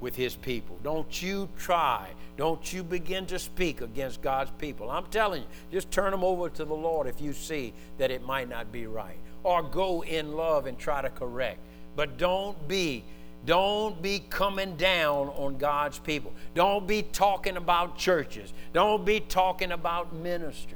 with 0.00 0.16
his 0.16 0.34
people. 0.36 0.78
Don't 0.82 1.22
you 1.22 1.48
try. 1.58 2.08
Don't 2.36 2.72
you 2.72 2.82
begin 2.82 3.26
to 3.26 3.38
speak 3.38 3.80
against 3.80 4.22
God's 4.22 4.50
people. 4.58 4.90
I'm 4.90 5.06
telling 5.06 5.42
you, 5.42 5.48
just 5.72 5.90
turn 5.90 6.12
them 6.12 6.24
over 6.24 6.48
to 6.48 6.64
the 6.64 6.74
Lord 6.74 7.06
if 7.06 7.20
you 7.20 7.32
see 7.32 7.72
that 7.98 8.10
it 8.10 8.24
might 8.24 8.48
not 8.48 8.70
be 8.72 8.86
right. 8.86 9.18
Or 9.42 9.62
go 9.62 10.02
in 10.02 10.32
love 10.32 10.66
and 10.66 10.78
try 10.78 11.02
to 11.02 11.10
correct. 11.10 11.58
But 11.96 12.18
don't 12.18 12.68
be 12.68 13.04
don't 13.44 14.02
be 14.02 14.18
coming 14.30 14.76
down 14.76 15.28
on 15.28 15.58
God's 15.58 15.98
people. 15.98 16.32
Don't 16.54 16.86
be 16.86 17.02
talking 17.02 17.56
about 17.56 17.96
churches. 17.96 18.52
Don't 18.72 19.04
be 19.04 19.20
talking 19.20 19.72
about 19.72 20.12
ministers. 20.12 20.74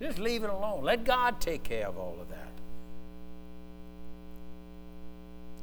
Just 0.00 0.18
leave 0.18 0.44
it 0.44 0.50
alone. 0.50 0.84
Let 0.84 1.04
God 1.04 1.40
take 1.40 1.62
care 1.62 1.86
of 1.86 1.96
all 1.96 2.16
of 2.20 2.28
that. 2.28 2.48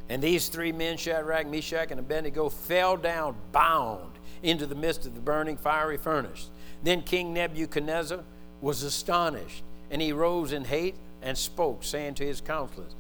And 0.07 0.21
these 0.21 0.49
three 0.49 0.71
men, 0.71 0.97
Shadrach, 0.97 1.47
Meshach, 1.47 1.91
and 1.91 1.99
Abednego, 1.99 2.49
fell 2.49 2.95
down 2.95 3.35
bound 3.51 4.11
into 4.43 4.65
the 4.65 4.75
midst 4.75 5.05
of 5.05 5.15
the 5.15 5.21
burning 5.21 5.57
fiery 5.57 5.97
furnace. 5.97 6.49
Then 6.83 7.01
King 7.01 7.33
Nebuchadnezzar 7.33 8.23
was 8.61 8.83
astonished, 8.83 9.63
and 9.89 10.01
he 10.01 10.11
rose 10.11 10.51
in 10.51 10.65
hate 10.65 10.95
and 11.25 11.35
spoke, 11.37 11.83
saying 11.83 12.13
to 12.13 12.25
his 12.25 12.39
counselors, 12.39 12.95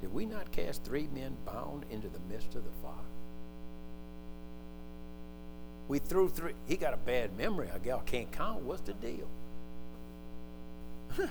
Did 0.00 0.14
we 0.14 0.26
not 0.26 0.52
cast 0.52 0.84
three 0.84 1.08
men 1.12 1.36
bound 1.44 1.84
into 1.90 2.08
the 2.08 2.20
midst 2.30 2.54
of 2.54 2.62
the 2.62 2.70
fire? 2.82 2.92
We 5.88 5.98
threw 5.98 6.28
three. 6.28 6.52
He 6.68 6.76
got 6.76 6.94
a 6.94 6.98
bad 6.98 7.36
memory. 7.36 7.68
Guess 7.82 7.98
I 7.98 8.02
can't 8.08 8.30
count. 8.30 8.62
What's 8.62 8.82
the 8.82 8.92
deal? 8.92 9.26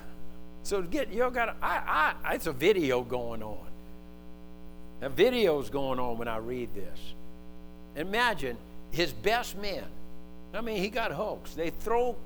so 0.63 0.81
get 0.81 1.13
y'all 1.13 1.29
got. 1.29 1.55
I, 1.61 2.13
I. 2.25 2.33
It's 2.33 2.47
a 2.47 2.51
video 2.51 3.03
going 3.03 3.41
on. 3.41 3.67
A 5.01 5.07
video's 5.07 5.69
going 5.69 5.97
on 5.97 6.17
when 6.17 6.27
I 6.27 6.37
read 6.37 6.75
this. 6.75 6.99
Imagine 7.95 8.57
his 8.91 9.13
best 9.13 9.57
men. 9.57 9.85
I 10.53 10.59
mean, 10.59 10.81
he 10.81 10.89
got 10.89 11.13
hooks. 11.13 11.53
They 11.53 11.69
throw 11.69 12.17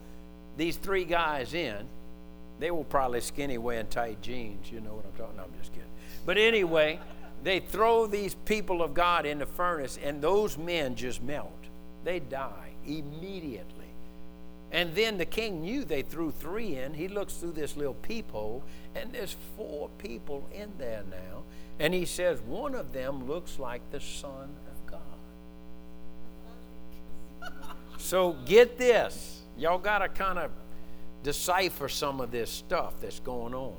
these 0.57 0.77
three 0.77 1.03
guys 1.03 1.53
in. 1.53 1.85
They 2.63 2.71
were 2.71 2.85
probably 2.85 3.19
skinny 3.19 3.57
wearing 3.57 3.87
tight 3.87 4.21
jeans. 4.21 4.71
You 4.71 4.79
know 4.79 4.93
what 4.93 5.03
I'm 5.03 5.11
talking 5.17 5.35
No, 5.35 5.43
I'm 5.43 5.59
just 5.59 5.73
kidding. 5.73 5.89
But 6.25 6.37
anyway, 6.37 6.97
they 7.43 7.59
throw 7.59 8.07
these 8.07 8.35
people 8.45 8.81
of 8.81 8.93
God 8.93 9.25
in 9.25 9.39
the 9.39 9.45
furnace, 9.45 9.99
and 10.01 10.21
those 10.21 10.57
men 10.57 10.95
just 10.95 11.21
melt. 11.21 11.51
They 12.05 12.21
die 12.21 12.69
immediately. 12.87 13.89
And 14.71 14.95
then 14.95 15.17
the 15.17 15.25
king 15.25 15.63
knew 15.63 15.83
they 15.83 16.03
threw 16.03 16.31
three 16.31 16.77
in. 16.77 16.93
He 16.93 17.09
looks 17.09 17.33
through 17.33 17.51
this 17.51 17.75
little 17.75 17.95
peephole, 17.95 18.63
and 18.95 19.11
there's 19.11 19.35
four 19.57 19.89
people 19.97 20.47
in 20.53 20.71
there 20.77 21.03
now. 21.09 21.43
And 21.79 21.93
he 21.93 22.05
says, 22.05 22.39
one 22.39 22.75
of 22.75 22.93
them 22.93 23.27
looks 23.27 23.59
like 23.59 23.81
the 23.91 23.99
Son 23.99 24.55
of 24.71 24.85
God. 24.89 25.01
so 27.97 28.37
get 28.45 28.77
this. 28.77 29.41
Y'all 29.57 29.79
got 29.79 29.97
to 29.97 30.07
kind 30.07 30.39
of 30.39 30.49
decipher 31.23 31.87
some 31.87 32.19
of 32.19 32.31
this 32.31 32.49
stuff 32.49 32.93
that's 33.01 33.19
going 33.19 33.53
on. 33.53 33.77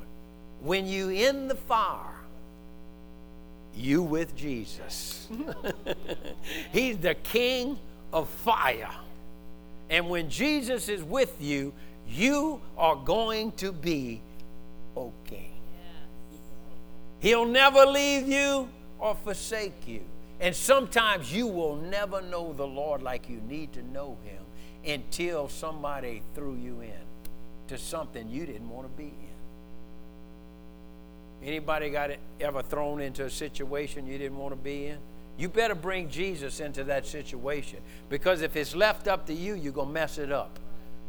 When 0.61 0.87
you 0.87 1.11
in 1.11 1.47
the 1.47 1.55
fire, 1.55 2.15
you 3.77 4.03
with 4.03 4.35
Jesus. 4.35 5.29
He's 6.73 6.99
the 6.99 7.15
king 7.15 7.79
of 8.13 8.29
fire. 8.29 8.91
And 9.91 10.09
when 10.09 10.31
Jesus 10.31 10.89
is 10.89 11.03
with 11.03 11.37
you, 11.41 11.73
you 12.09 12.61
are 12.79 12.97
going 12.97 13.53
to 13.53 13.73
be 13.73 14.21
okay. 14.97 15.51
He'll 17.21 17.47
never 17.47 17.85
leave 17.85 18.29
you 18.29 18.69
or 18.99 19.15
forsake 19.15 19.87
you. 19.87 20.03
And 20.41 20.55
sometimes 20.55 21.33
you 21.33 21.47
will 21.47 21.77
never 21.77 22.21
know 22.23 22.53
the 22.53 22.67
Lord 22.67 23.03
like 23.03 23.29
you 23.29 23.41
need 23.49 23.73
to 23.75 23.83
know 23.83 24.17
Him 24.25 24.43
until 24.87 25.49
somebody 25.49 26.23
threw 26.35 26.55
you 26.57 26.81
in 26.81 27.04
to 27.69 27.79
something 27.79 28.29
you 28.29 28.47
didn't 28.47 28.69
want 28.69 28.87
to 28.91 28.97
be 28.97 29.05
in. 29.05 29.35
Anybody 31.43 31.91
got 31.91 32.11
ever 32.41 32.62
thrown 32.62 33.01
into 33.01 33.25
a 33.25 33.31
situation 33.31 34.07
you 34.07 34.19
didn't 34.19 34.39
want 34.39 34.53
to 34.53 34.57
be 34.57 34.87
in? 34.87 34.99
You 35.37 35.49
better 35.49 35.75
bring 35.75 36.09
Jesus 36.09 36.61
into 36.61 36.85
that 36.85 37.07
situation 37.07 37.81
because 38.09 38.41
if 38.43 38.57
it's 38.57 38.75
left 38.75 39.09
up 39.09 39.27
to 39.27 39.35
you, 39.35 39.55
you're 39.55 39.73
going 39.73 39.89
to 39.89 39.95
mess 39.95 40.19
it 40.19 40.31
up. 40.31 40.59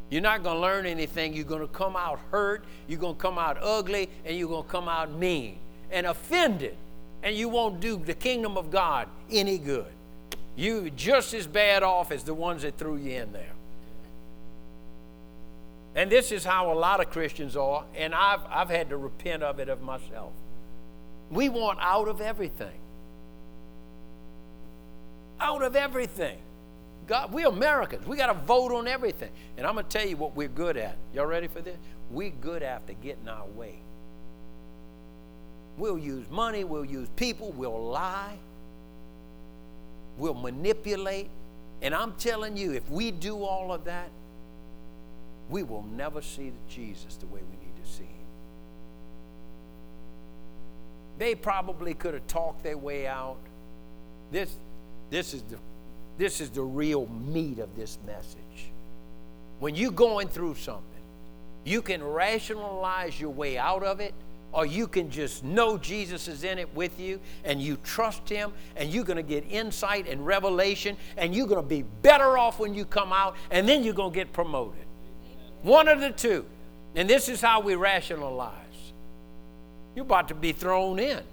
You're 0.09 0.21
not 0.21 0.43
going 0.43 0.55
to 0.57 0.61
learn 0.61 0.85
anything. 0.85 1.33
You're 1.33 1.45
going 1.45 1.61
to 1.61 1.67
come 1.67 1.95
out 1.95 2.19
hurt, 2.31 2.65
you're 2.87 2.99
going 2.99 3.15
to 3.15 3.21
come 3.21 3.37
out 3.37 3.57
ugly, 3.61 4.09
and 4.23 4.37
you're 4.37 4.49
going 4.49 4.63
to 4.63 4.69
come 4.69 4.87
out 4.87 5.11
mean 5.11 5.57
and 5.91 6.05
offended, 6.07 6.75
and 7.23 7.35
you 7.35 7.49
won't 7.49 7.79
do 7.79 7.97
the 7.97 8.13
kingdom 8.13 8.57
of 8.57 8.71
God 8.71 9.07
any 9.31 9.57
good. 9.57 9.87
You 10.55 10.89
just 10.91 11.33
as 11.33 11.47
bad 11.47 11.83
off 11.83 12.11
as 12.11 12.23
the 12.23 12.33
ones 12.33 12.61
that 12.61 12.77
threw 12.77 12.97
you 12.97 13.11
in 13.11 13.31
there. 13.31 13.54
And 15.95 16.11
this 16.11 16.31
is 16.33 16.43
how 16.43 16.73
a 16.73 16.77
lot 16.77 16.99
of 16.99 17.09
Christians 17.09 17.55
are, 17.55 17.85
and 17.95 18.13
I've, 18.13 18.41
I've 18.49 18.69
had 18.69 18.89
to 18.89 18.97
repent 18.97 19.43
of 19.43 19.59
it 19.59 19.69
of 19.69 19.81
myself. 19.81 20.33
We 21.31 21.47
want 21.47 21.79
out 21.81 22.09
of 22.09 22.19
everything. 22.19 22.77
Out 25.39 25.63
of 25.63 25.75
everything. 25.75 26.37
God, 27.07 27.31
we 27.31 27.43
Americans. 27.45 28.05
We 28.05 28.17
got 28.17 28.27
to 28.27 28.33
vote 28.33 28.73
on 28.73 28.87
everything. 28.87 29.29
And 29.57 29.65
I'm 29.65 29.75
going 29.75 29.85
to 29.85 29.91
tell 29.91 30.07
you 30.07 30.17
what 30.17 30.35
we're 30.35 30.47
good 30.49 30.75
at. 30.75 30.97
Y'all 31.13 31.25
ready 31.25 31.47
for 31.47 31.61
this? 31.61 31.77
We're 32.11 32.29
good 32.29 32.61
after 32.61 32.93
getting 32.93 33.29
our 33.29 33.45
way. 33.55 33.75
We'll 35.77 35.97
use 35.97 36.29
money, 36.29 36.63
we'll 36.63 36.85
use 36.85 37.09
people, 37.17 37.51
we'll 37.51 37.89
lie, 37.89 38.37
we'll 40.17 40.33
manipulate. 40.33 41.29
And 41.81 41.93
I'm 41.93 42.13
telling 42.13 42.55
you, 42.55 42.71
if 42.71 42.89
we 42.89 43.11
do 43.11 43.43
all 43.43 43.73
of 43.73 43.83
that, 43.83 44.09
we 45.49 45.63
will 45.63 45.83
never 45.95 46.21
see 46.21 46.51
Jesus 46.69 47.15
the 47.15 47.27
way 47.27 47.39
we 47.41 47.65
need 47.65 47.83
to 47.83 47.89
see 47.89 48.03
him. 48.03 48.09
They 51.17 51.35
probably 51.35 51.93
could 51.93 52.13
have 52.13 52.27
talked 52.27 52.63
their 52.63 52.77
way 52.77 53.07
out. 53.07 53.37
This, 54.31 54.55
this, 55.09 55.33
is 55.33 55.43
the, 55.43 55.57
this 56.17 56.41
is 56.41 56.49
the 56.49 56.63
real 56.63 57.07
meat 57.07 57.59
of 57.59 57.75
this 57.75 57.97
message. 58.05 58.71
When 59.59 59.75
you're 59.75 59.91
going 59.91 60.27
through 60.27 60.55
something, 60.55 60.83
you 61.63 61.81
can 61.81 62.03
rationalize 62.03 63.19
your 63.19 63.29
way 63.29 63.57
out 63.57 63.83
of 63.83 63.99
it, 63.99 64.13
or 64.51 64.65
you 64.65 64.87
can 64.87 65.09
just 65.09 65.43
know 65.43 65.77
Jesus 65.77 66.27
is 66.27 66.43
in 66.43 66.57
it 66.59 66.73
with 66.75 66.99
you 66.99 67.19
and 67.43 67.61
you 67.61 67.77
trust 67.83 68.27
Him, 68.29 68.51
and 68.75 68.89
you're 68.89 69.03
going 69.03 69.17
to 69.17 69.23
get 69.23 69.45
insight 69.49 70.07
and 70.07 70.25
revelation, 70.25 70.97
and 71.17 71.35
you're 71.35 71.47
going 71.47 71.61
to 71.61 71.67
be 71.67 71.83
better 72.01 72.37
off 72.37 72.59
when 72.59 72.73
you 72.73 72.85
come 72.85 73.13
out, 73.13 73.35
and 73.51 73.67
then 73.67 73.83
you're 73.83 73.93
going 73.93 74.11
to 74.11 74.15
get 74.15 74.33
promoted. 74.33 74.84
One 75.65 75.87
of 75.87 75.99
the 75.99 76.11
two. 76.11 76.45
And 76.93 77.09
this 77.09 77.27
is 77.27 77.41
how 77.41 77.59
we 77.59 77.73
rationalize. 77.73 78.53
You're 79.95 80.05
about 80.05 80.27
to 80.27 80.35
be 80.35 80.51
thrown 80.51 80.99
in. 80.99 81.23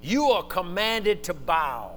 You 0.00 0.26
are 0.26 0.44
commanded 0.44 1.24
to 1.24 1.34
bow. 1.34 1.96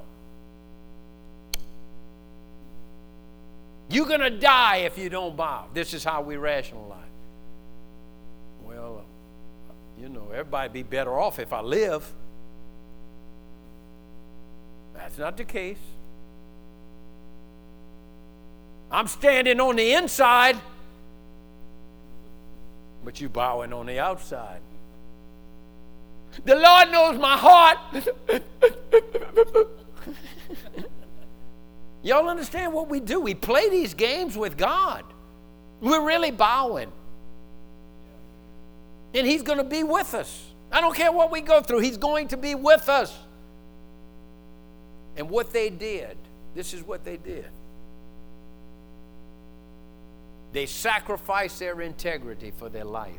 You're 3.90 4.08
going 4.08 4.22
to 4.22 4.32
die 4.32 4.78
if 4.78 4.98
you 4.98 5.08
don't 5.10 5.38
bow. 5.38 5.68
This 5.72 5.94
is 5.94 6.04
how 6.04 6.24
we 6.24 6.38
rationalize. 6.38 6.98
Well, 8.64 9.04
you 10.00 10.10
know, 10.10 10.30
everybody 10.32 10.70
be 10.70 10.84
better 10.84 11.20
off 11.20 11.38
if 11.38 11.54
I 11.54 11.62
live. 11.62 12.12
That's 14.96 15.20
not 15.20 15.38
the 15.38 15.44
case. 15.44 15.78
I'm 18.90 19.08
standing 19.08 19.60
on 19.62 19.76
the 19.76 19.94
inside, 19.94 20.58
but 23.04 23.20
you 23.20 23.30
bowing 23.30 23.74
on 23.74 23.86
the 23.86 24.00
outside. 24.00 24.62
The 26.46 26.56
Lord 26.56 26.92
knows 26.92 27.20
my 27.20 27.38
heart. 27.38 27.78
Y'all 32.04 32.30
understand 32.30 32.74
what 32.74 32.90
we 32.90 33.00
do? 33.00 33.20
We 33.20 33.36
play 33.36 33.70
these 33.70 33.94
games 33.94 34.36
with 34.36 34.58
God. 34.58 35.04
We're 35.82 36.06
really 36.06 36.32
bowing. 36.32 36.92
And 39.14 39.28
He's 39.28 39.44
going 39.44 39.58
to 39.58 39.64
be 39.64 39.84
with 39.84 40.14
us. 40.14 40.48
I 40.72 40.80
don't 40.80 40.96
care 40.96 41.12
what 41.12 41.32
we 41.32 41.42
go 41.42 41.62
through, 41.62 41.80
He's 41.80 41.98
going 41.98 42.30
to 42.30 42.38
be 42.38 42.56
with 42.56 42.88
us. 42.88 43.16
And 45.18 45.30
what 45.30 45.52
they 45.52 45.70
did, 45.70 46.18
this 46.56 46.74
is 46.74 46.82
what 46.82 47.04
they 47.04 47.18
did. 47.18 47.50
They 50.52 50.66
sacrificed 50.66 51.60
their 51.60 51.82
integrity 51.82 52.52
for 52.52 52.70
their 52.70 52.84
life. 52.84 53.14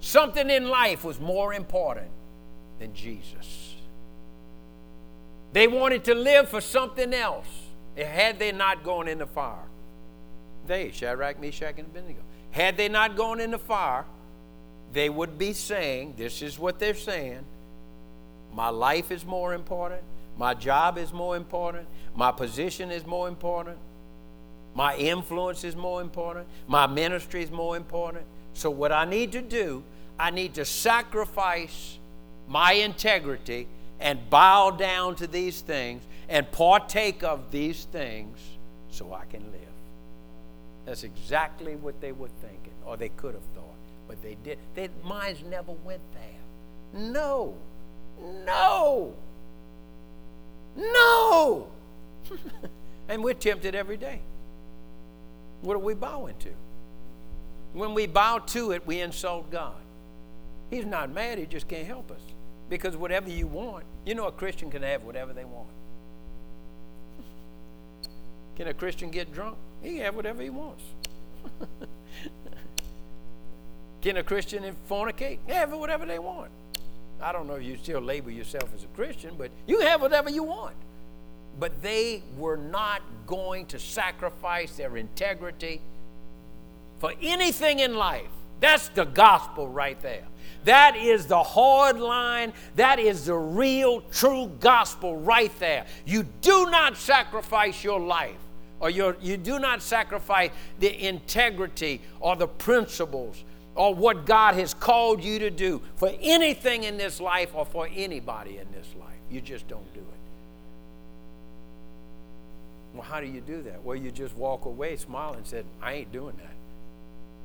Something 0.00 0.50
in 0.50 0.68
life 0.68 1.02
was 1.02 1.18
more 1.18 1.52
important 1.52 2.10
than 2.78 2.94
Jesus. 2.94 3.74
They 5.52 5.66
wanted 5.66 6.04
to 6.04 6.14
live 6.14 6.48
for 6.48 6.60
something 6.60 7.12
else. 7.12 7.48
Had 7.96 8.38
they 8.38 8.52
not 8.52 8.84
gone 8.84 9.08
in 9.08 9.18
the 9.18 9.26
fire, 9.26 9.64
they, 10.66 10.90
Shadrach, 10.90 11.40
Meshach, 11.40 11.74
and 11.78 11.86
Abednego, 11.86 12.20
had 12.50 12.76
they 12.76 12.88
not 12.88 13.16
gone 13.16 13.40
in 13.40 13.50
the 13.50 13.58
fire, 13.58 14.04
they 14.92 15.08
would 15.08 15.38
be 15.38 15.52
saying, 15.52 16.14
This 16.16 16.42
is 16.42 16.58
what 16.58 16.78
they're 16.78 16.94
saying. 16.94 17.44
My 18.52 18.68
life 18.68 19.10
is 19.10 19.24
more 19.24 19.54
important. 19.54 20.02
My 20.36 20.54
job 20.54 20.98
is 20.98 21.12
more 21.12 21.36
important. 21.36 21.86
My 22.14 22.32
position 22.32 22.90
is 22.90 23.06
more 23.06 23.28
important. 23.28 23.78
My 24.74 24.96
influence 24.96 25.64
is 25.64 25.74
more 25.74 26.00
important. 26.02 26.46
My 26.66 26.86
ministry 26.86 27.42
is 27.42 27.50
more 27.50 27.76
important. 27.76 28.24
So, 28.52 28.70
what 28.70 28.92
I 28.92 29.04
need 29.04 29.32
to 29.32 29.42
do 29.42 29.82
I 30.18 30.30
need 30.30 30.54
to 30.54 30.64
sacrifice 30.64 31.98
my 32.48 32.72
integrity 32.72 33.66
and 34.00 34.30
bow 34.30 34.70
down 34.70 35.16
to 35.16 35.26
these 35.26 35.60
things 35.60 36.02
and 36.28 36.50
partake 36.52 37.22
of 37.22 37.50
these 37.50 37.84
things 37.84 38.38
so 38.90 39.12
I 39.12 39.24
can 39.26 39.42
live. 39.52 39.60
That's 40.84 41.02
exactly 41.02 41.76
what 41.76 42.00
they 42.00 42.12
were 42.12 42.30
thinking, 42.40 42.72
or 42.84 42.96
they 42.96 43.08
could 43.10 43.34
have 43.34 43.42
thought, 43.54 43.64
but 44.08 44.22
they 44.22 44.36
did. 44.44 44.58
Their 44.74 44.88
minds 45.04 45.42
never 45.48 45.72
went 45.84 46.00
there. 46.14 47.00
No, 47.00 47.54
no, 48.46 49.14
no. 50.76 51.68
and 53.08 53.22
we're 53.22 53.34
tempted 53.34 53.74
every 53.74 53.96
day. 53.96 54.20
What 55.62 55.74
are 55.74 55.80
we 55.80 55.94
bowing 55.94 56.36
to? 56.40 56.50
When 57.72 57.94
we 57.94 58.06
bow 58.06 58.38
to 58.38 58.72
it, 58.72 58.86
we 58.86 59.00
insult 59.00 59.50
God. 59.50 59.74
He's 60.70 60.86
not 60.86 61.10
mad, 61.10 61.38
he 61.38 61.46
just 61.46 61.68
can't 61.68 61.86
help 61.86 62.10
us. 62.10 62.20
Because 62.68 62.96
whatever 62.96 63.28
you 63.30 63.46
want, 63.46 63.84
you 64.04 64.14
know, 64.14 64.26
a 64.26 64.32
Christian 64.32 64.70
can 64.70 64.82
have 64.82 65.04
whatever 65.04 65.32
they 65.32 65.44
want. 65.44 65.68
Can 68.56 68.66
a 68.68 68.74
Christian 68.74 69.10
get 69.10 69.32
drunk? 69.32 69.56
He 69.82 69.96
can 69.96 70.00
have 70.00 70.16
whatever 70.16 70.42
he 70.42 70.50
wants. 70.50 70.82
can 74.00 74.16
a 74.16 74.22
Christian 74.22 74.64
fornicate? 74.88 75.38
Have 75.46 75.72
whatever 75.72 76.06
they 76.06 76.18
want. 76.18 76.50
I 77.20 77.32
don't 77.32 77.46
know 77.46 77.54
if 77.54 77.62
you 77.62 77.76
still 77.76 78.00
label 78.00 78.30
yourself 78.30 78.70
as 78.74 78.84
a 78.84 78.88
Christian, 78.88 79.34
but 79.38 79.50
you 79.66 79.80
have 79.80 80.02
whatever 80.02 80.30
you 80.30 80.42
want. 80.42 80.76
But 81.58 81.82
they 81.82 82.22
were 82.36 82.58
not 82.58 83.02
going 83.26 83.66
to 83.66 83.78
sacrifice 83.78 84.76
their 84.76 84.96
integrity 84.96 85.80
for 86.98 87.12
anything 87.22 87.78
in 87.78 87.94
life. 87.94 88.28
That's 88.60 88.88
the 88.88 89.04
gospel 89.04 89.68
right 89.68 90.00
there. 90.02 90.24
That 90.64 90.96
is 90.96 91.26
the 91.26 91.42
hard 91.42 91.98
line. 91.98 92.52
That 92.74 92.98
is 92.98 93.26
the 93.26 93.34
real, 93.34 94.00
true 94.12 94.50
gospel 94.60 95.16
right 95.16 95.56
there. 95.58 95.86
You 96.04 96.24
do 96.40 96.66
not 96.70 96.96
sacrifice 96.96 97.84
your 97.84 98.00
life, 98.00 98.36
or 98.80 98.90
your, 98.90 99.16
you 99.20 99.36
do 99.36 99.58
not 99.58 99.82
sacrifice 99.82 100.50
the 100.80 101.06
integrity 101.06 102.00
or 102.20 102.36
the 102.36 102.48
principles 102.48 103.44
or 103.76 103.94
what 103.94 104.26
God 104.26 104.54
has 104.54 104.74
called 104.74 105.22
you 105.22 105.38
to 105.40 105.50
do 105.50 105.82
for 105.96 106.10
anything 106.20 106.84
in 106.84 106.96
this 106.96 107.20
life 107.20 107.54
or 107.54 107.64
for 107.64 107.88
anybody 107.94 108.58
in 108.58 108.66
this 108.72 108.88
life. 108.98 109.18
You 109.30 109.40
just 109.40 109.68
don't 109.68 109.92
do 109.94 110.00
it. 110.00 110.06
Well, 112.94 113.02
how 113.02 113.20
do 113.20 113.26
you 113.26 113.42
do 113.42 113.62
that? 113.62 113.84
Well, 113.84 113.96
you 113.96 114.10
just 114.10 114.34
walk 114.34 114.64
away, 114.64 114.96
smile, 114.96 115.34
and 115.34 115.46
said, 115.46 115.66
I 115.82 115.92
ain't 115.92 116.12
doing 116.12 116.36
that. 116.38 116.54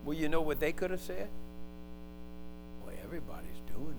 Well, 0.05 0.17
you 0.17 0.29
know 0.29 0.41
what 0.41 0.61
they 0.61 0.71
could 0.71 0.91
have 0.91 1.01
said? 1.01 1.27
Well, 2.85 2.95
everybody's 3.03 3.49
doing 3.75 3.95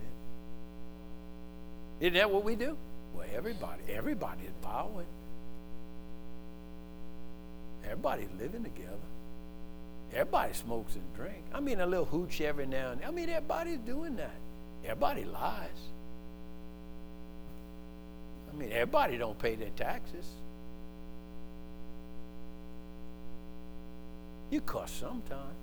it. 2.00 2.06
Isn't 2.06 2.14
that 2.14 2.30
what 2.30 2.42
we 2.44 2.56
do? 2.56 2.76
Well, 3.14 3.26
everybody, 3.34 3.82
everybody 3.88 4.42
is 4.44 4.52
bowing. 4.62 5.06
Everybody's 7.84 8.30
living 8.40 8.64
together. 8.64 8.96
Everybody 10.12 10.52
smokes 10.52 10.94
and 10.94 11.14
drinks. 11.14 11.48
I 11.54 11.60
mean, 11.60 11.80
a 11.80 11.86
little 11.86 12.04
hooch 12.04 12.40
every 12.40 12.66
now 12.66 12.90
and 12.90 13.00
then. 13.00 13.08
I 13.08 13.10
mean, 13.10 13.30
everybody's 13.30 13.78
doing 13.78 14.16
that. 14.16 14.34
Everybody 14.84 15.24
lies. 15.24 15.68
I 18.52 18.56
mean, 18.56 18.70
everybody 18.72 19.16
don't 19.16 19.38
pay 19.38 19.54
their 19.54 19.70
taxes. 19.70 20.26
You 24.50 24.60
cuss 24.60 24.90
sometimes. 24.90 25.56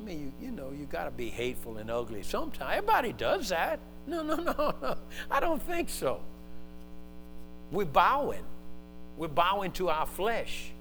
I 0.00 0.04
mean, 0.04 0.32
you, 0.40 0.46
you 0.46 0.52
know, 0.52 0.70
you 0.70 0.86
got 0.86 1.04
to 1.04 1.10
be 1.10 1.28
hateful 1.28 1.76
and 1.76 1.90
ugly 1.90 2.22
sometimes. 2.22 2.78
Everybody 2.78 3.12
does 3.12 3.50
that. 3.50 3.78
No, 4.06 4.22
no, 4.22 4.36
no, 4.58 4.74
no. 4.80 4.96
I 5.30 5.40
don't 5.40 5.62
think 5.62 5.90
so. 5.90 6.20
We're 7.70 7.84
bowing. 7.84 8.44
We're 9.18 9.28
bowing 9.28 9.72
to 9.72 9.90
our 9.90 10.06
flesh. 10.06 10.73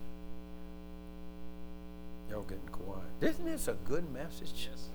Y'all 2.33 2.41
getting 2.41 2.67
quiet. 2.71 3.03
Isn't 3.21 3.45
this 3.45 3.67
a 3.67 3.75
good 3.85 4.11
message? 4.11 4.67
Yes. 4.71 4.89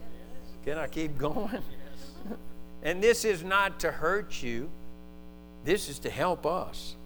Can 0.64 0.76
I 0.76 0.88
keep 0.88 1.16
going? 1.16 1.52
Yes. 1.52 2.36
and 2.82 3.00
this 3.00 3.24
is 3.24 3.44
not 3.44 3.78
to 3.80 3.92
hurt 3.92 4.42
you. 4.42 4.68
This 5.62 5.88
is 5.88 6.00
to 6.00 6.10
help 6.10 6.44
us. 6.44 6.96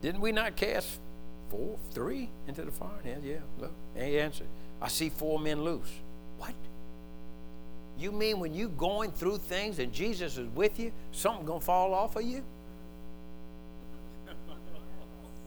Didn't 0.00 0.20
we 0.20 0.30
not 0.30 0.54
cast 0.54 1.00
four, 1.48 1.76
three 1.90 2.28
into 2.46 2.62
the 2.62 2.70
fire? 2.70 2.90
Yeah, 3.04 3.16
yeah. 3.20 3.38
Look, 3.58 3.72
he 3.96 4.20
answered. 4.20 4.46
I 4.80 4.86
see 4.86 5.08
four 5.08 5.40
men 5.40 5.64
loose. 5.64 5.90
What? 6.38 6.54
You 7.98 8.12
mean 8.12 8.38
when 8.38 8.54
you 8.54 8.68
going 8.68 9.10
through 9.10 9.38
things 9.38 9.80
and 9.80 9.92
Jesus 9.92 10.38
is 10.38 10.46
with 10.50 10.78
you, 10.78 10.92
something 11.10 11.46
gonna 11.46 11.60
fall 11.60 11.92
off 11.92 12.14
of 12.14 12.22
you? 12.22 12.44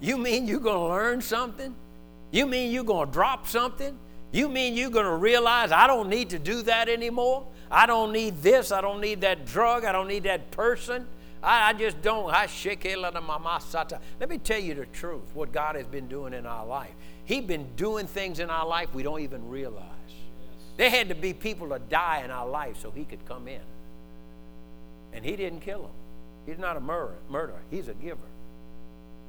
You 0.02 0.18
mean 0.18 0.47
you're 0.47 0.62
gonna 0.62 0.88
learn 0.88 1.22
something? 1.22 1.76
You 2.32 2.45
mean 2.45 2.71
you're 2.71 2.84
gonna 2.84 3.11
drop 3.11 3.47
something? 3.47 3.97
You 4.32 4.47
mean 4.49 4.75
you're 4.75 4.91
gonna 4.91 5.17
realize 5.17 5.71
I 5.71 5.88
don't 5.88 6.09
need 6.09 6.30
to 6.32 6.39
do 6.39 6.61
that 6.63 6.89
anymore? 6.89 7.47
I 7.71 7.86
don't 7.86 8.11
need 8.11 8.41
this, 8.41 8.71
I 8.71 8.82
don't 8.82 9.01
need 9.01 9.21
that 9.21 9.45
drug, 9.45 9.86
I 9.86 9.91
don't 9.91 10.07
need 10.07 10.23
that 10.23 10.51
person. 10.51 11.07
I, 11.41 11.69
I 11.69 11.73
just 11.73 12.01
don't. 12.01 12.32
I 12.34 12.47
shake 12.47 12.82
sata. 12.84 13.99
Let 14.19 14.30
me 14.30 14.38
tell 14.38 14.59
you 14.59 14.73
the 14.73 14.86
truth, 14.88 15.34
what 15.34 15.51
God 15.51 15.75
has 15.75 15.88
been 15.88 16.07
doing 16.07 16.34
in 16.34 16.45
our 16.45 16.65
life. 16.65 16.91
He's 17.25 17.43
been 17.43 17.67
doing 17.75 18.07
things 18.07 18.39
in 18.39 18.49
our 18.49 18.67
life 18.67 18.93
we 18.93 19.03
don't 19.03 19.21
even 19.21 19.47
realize. 19.49 19.86
There 20.77 20.89
had 20.89 21.09
to 21.09 21.15
be 21.15 21.34
people 21.34 21.69
to 21.69 21.80
die 21.80 22.21
in 22.23 22.32
our 22.32 22.47
life 22.47 22.77
so 22.82 22.91
he 22.91 23.05
could 23.05 23.25
come 23.25 23.47
in. 23.47 23.61
And 25.13 25.25
he 25.25 25.36
didn't 25.36 25.61
kill 25.61 25.84
them. 25.84 25.91
He's 26.45 26.57
not 26.57 26.77
a 26.77 26.80
murderer. 26.80 27.61
he's 27.69 27.88
a 27.88 27.93
giver. 27.93 28.17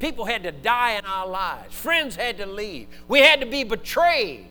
People 0.00 0.24
had 0.24 0.42
to 0.42 0.50
die 0.50 0.92
in 0.92 1.04
our 1.04 1.28
lives. 1.28 1.74
Friends 1.74 2.16
had 2.16 2.38
to 2.38 2.46
leave. 2.46 2.88
We 3.06 3.20
had 3.20 3.40
to 3.40 3.46
be 3.46 3.64
betrayed. 3.64 4.48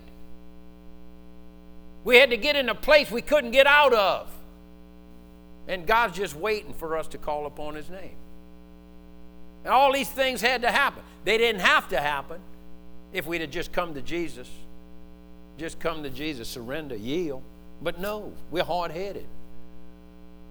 We 2.03 2.17
had 2.17 2.29
to 2.29 2.37
get 2.37 2.55
in 2.55 2.69
a 2.69 2.75
place 2.75 3.11
we 3.11 3.21
couldn't 3.21 3.51
get 3.51 3.67
out 3.67 3.93
of. 3.93 4.31
And 5.67 5.85
God's 5.85 6.15
just 6.15 6.35
waiting 6.35 6.73
for 6.73 6.97
us 6.97 7.07
to 7.09 7.17
call 7.17 7.45
upon 7.45 7.75
His 7.75 7.89
name. 7.89 8.15
And 9.65 9.73
all 9.73 9.91
these 9.91 10.09
things 10.09 10.39
had 10.39 10.61
to 10.61 10.71
happen. 10.71 11.03
They 11.25 11.37
didn't 11.37 11.61
have 11.61 11.89
to 11.89 11.99
happen 11.99 12.39
if 13.11 13.25
we'd 13.25 13.41
have 13.41 13.51
just 13.51 13.73
come 13.73 13.95
to 13.95 14.01
Jesus. 14.01 14.49
Just 15.57 15.79
come 15.79 16.03
to 16.03 16.09
Jesus, 16.09 16.47
surrender, 16.47 16.95
yield. 16.95 17.43
But 17.81 17.99
no, 17.99 18.33
we're 18.51 18.63
hard 18.63 18.91
headed. 18.91 19.27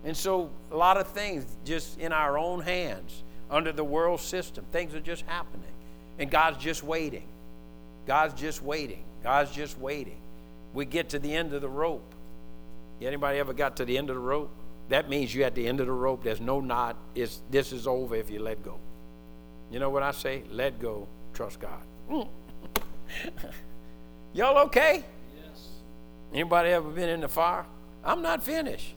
And 0.05 0.16
so 0.16 0.51
a 0.70 0.76
lot 0.76 0.96
of 0.96 1.09
things 1.09 1.46
just 1.64 1.99
in 1.99 2.12
our 2.12 2.36
own 2.36 2.61
hands, 2.61 3.22
under 3.51 3.72
the 3.72 3.84
world 3.84 4.20
system, 4.20 4.64
things 4.72 4.94
are 4.94 5.01
just 5.01 5.22
happening. 5.22 5.70
And 6.18 6.30
God's 6.30 6.59
just 6.59 6.82
waiting. 6.82 7.26
God's 8.07 8.38
just 8.40 8.62
waiting. 8.62 9.05
God's 9.22 9.51
just 9.51 9.78
waiting. 9.78 10.20
We 10.74 10.84
get 10.84 11.11
to 11.11 11.18
the 11.18 11.32
end 11.32 11.53
of 11.53 11.62
the 11.62 11.68
rope. 11.68 12.14
Anybody 13.01 13.38
ever 13.38 13.53
got 13.53 13.76
to 13.76 13.84
the 13.84 13.96
end 13.96 14.11
of 14.11 14.16
the 14.16 14.20
rope? 14.20 14.51
That 14.88 15.09
means 15.09 15.34
you're 15.34 15.46
at 15.46 15.55
the 15.55 15.66
end 15.66 15.80
of 15.80 15.86
the 15.86 15.92
rope. 15.92 16.24
There's 16.24 16.40
no 16.40 16.61
knot. 16.61 16.96
It's, 17.14 17.42
this 17.51 17.72
is 17.72 17.86
over 17.86 18.16
if 18.16 18.30
you 18.30 18.40
let 18.40 18.62
go. 18.62 18.78
You 19.70 19.78
know 19.78 19.90
what 19.90 20.03
I 20.03 20.12
say? 20.12 20.42
Let 20.51 20.80
go. 20.80 21.07
Trust 21.34 21.61
God. 21.61 21.82
Mm. 22.11 22.28
Y'all 24.32 24.59
okay? 24.66 25.05
Yes. 25.36 25.68
Anybody 26.32 26.70
ever 26.70 26.88
been 26.88 27.09
in 27.09 27.20
the 27.20 27.28
fire? 27.28 27.66
I'm 28.05 28.22
not 28.22 28.42
finished. 28.42 28.94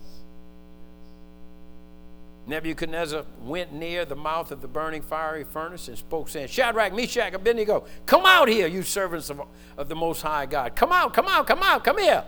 Nebuchadnezzar 2.47 3.23
went 3.43 3.71
near 3.71 4.03
the 4.03 4.15
mouth 4.15 4.51
of 4.51 4.61
the 4.61 4.67
burning 4.67 5.01
fiery 5.01 5.43
furnace 5.43 5.87
and 5.87 5.97
spoke, 5.97 6.27
saying, 6.27 6.47
Shadrach, 6.47 6.93
Meshach, 6.93 7.33
Abednego, 7.33 7.85
come 8.05 8.25
out 8.25 8.49
here, 8.49 8.67
you 8.67 8.81
servants 8.81 9.29
of, 9.29 9.41
of 9.77 9.87
the 9.87 9.95
Most 9.95 10.21
High 10.21 10.47
God. 10.47 10.75
Come 10.75 10.91
out, 10.91 11.13
come 11.13 11.27
out, 11.27 11.45
come 11.45 11.61
out, 11.61 11.83
come 11.83 11.99
here. 11.99 12.23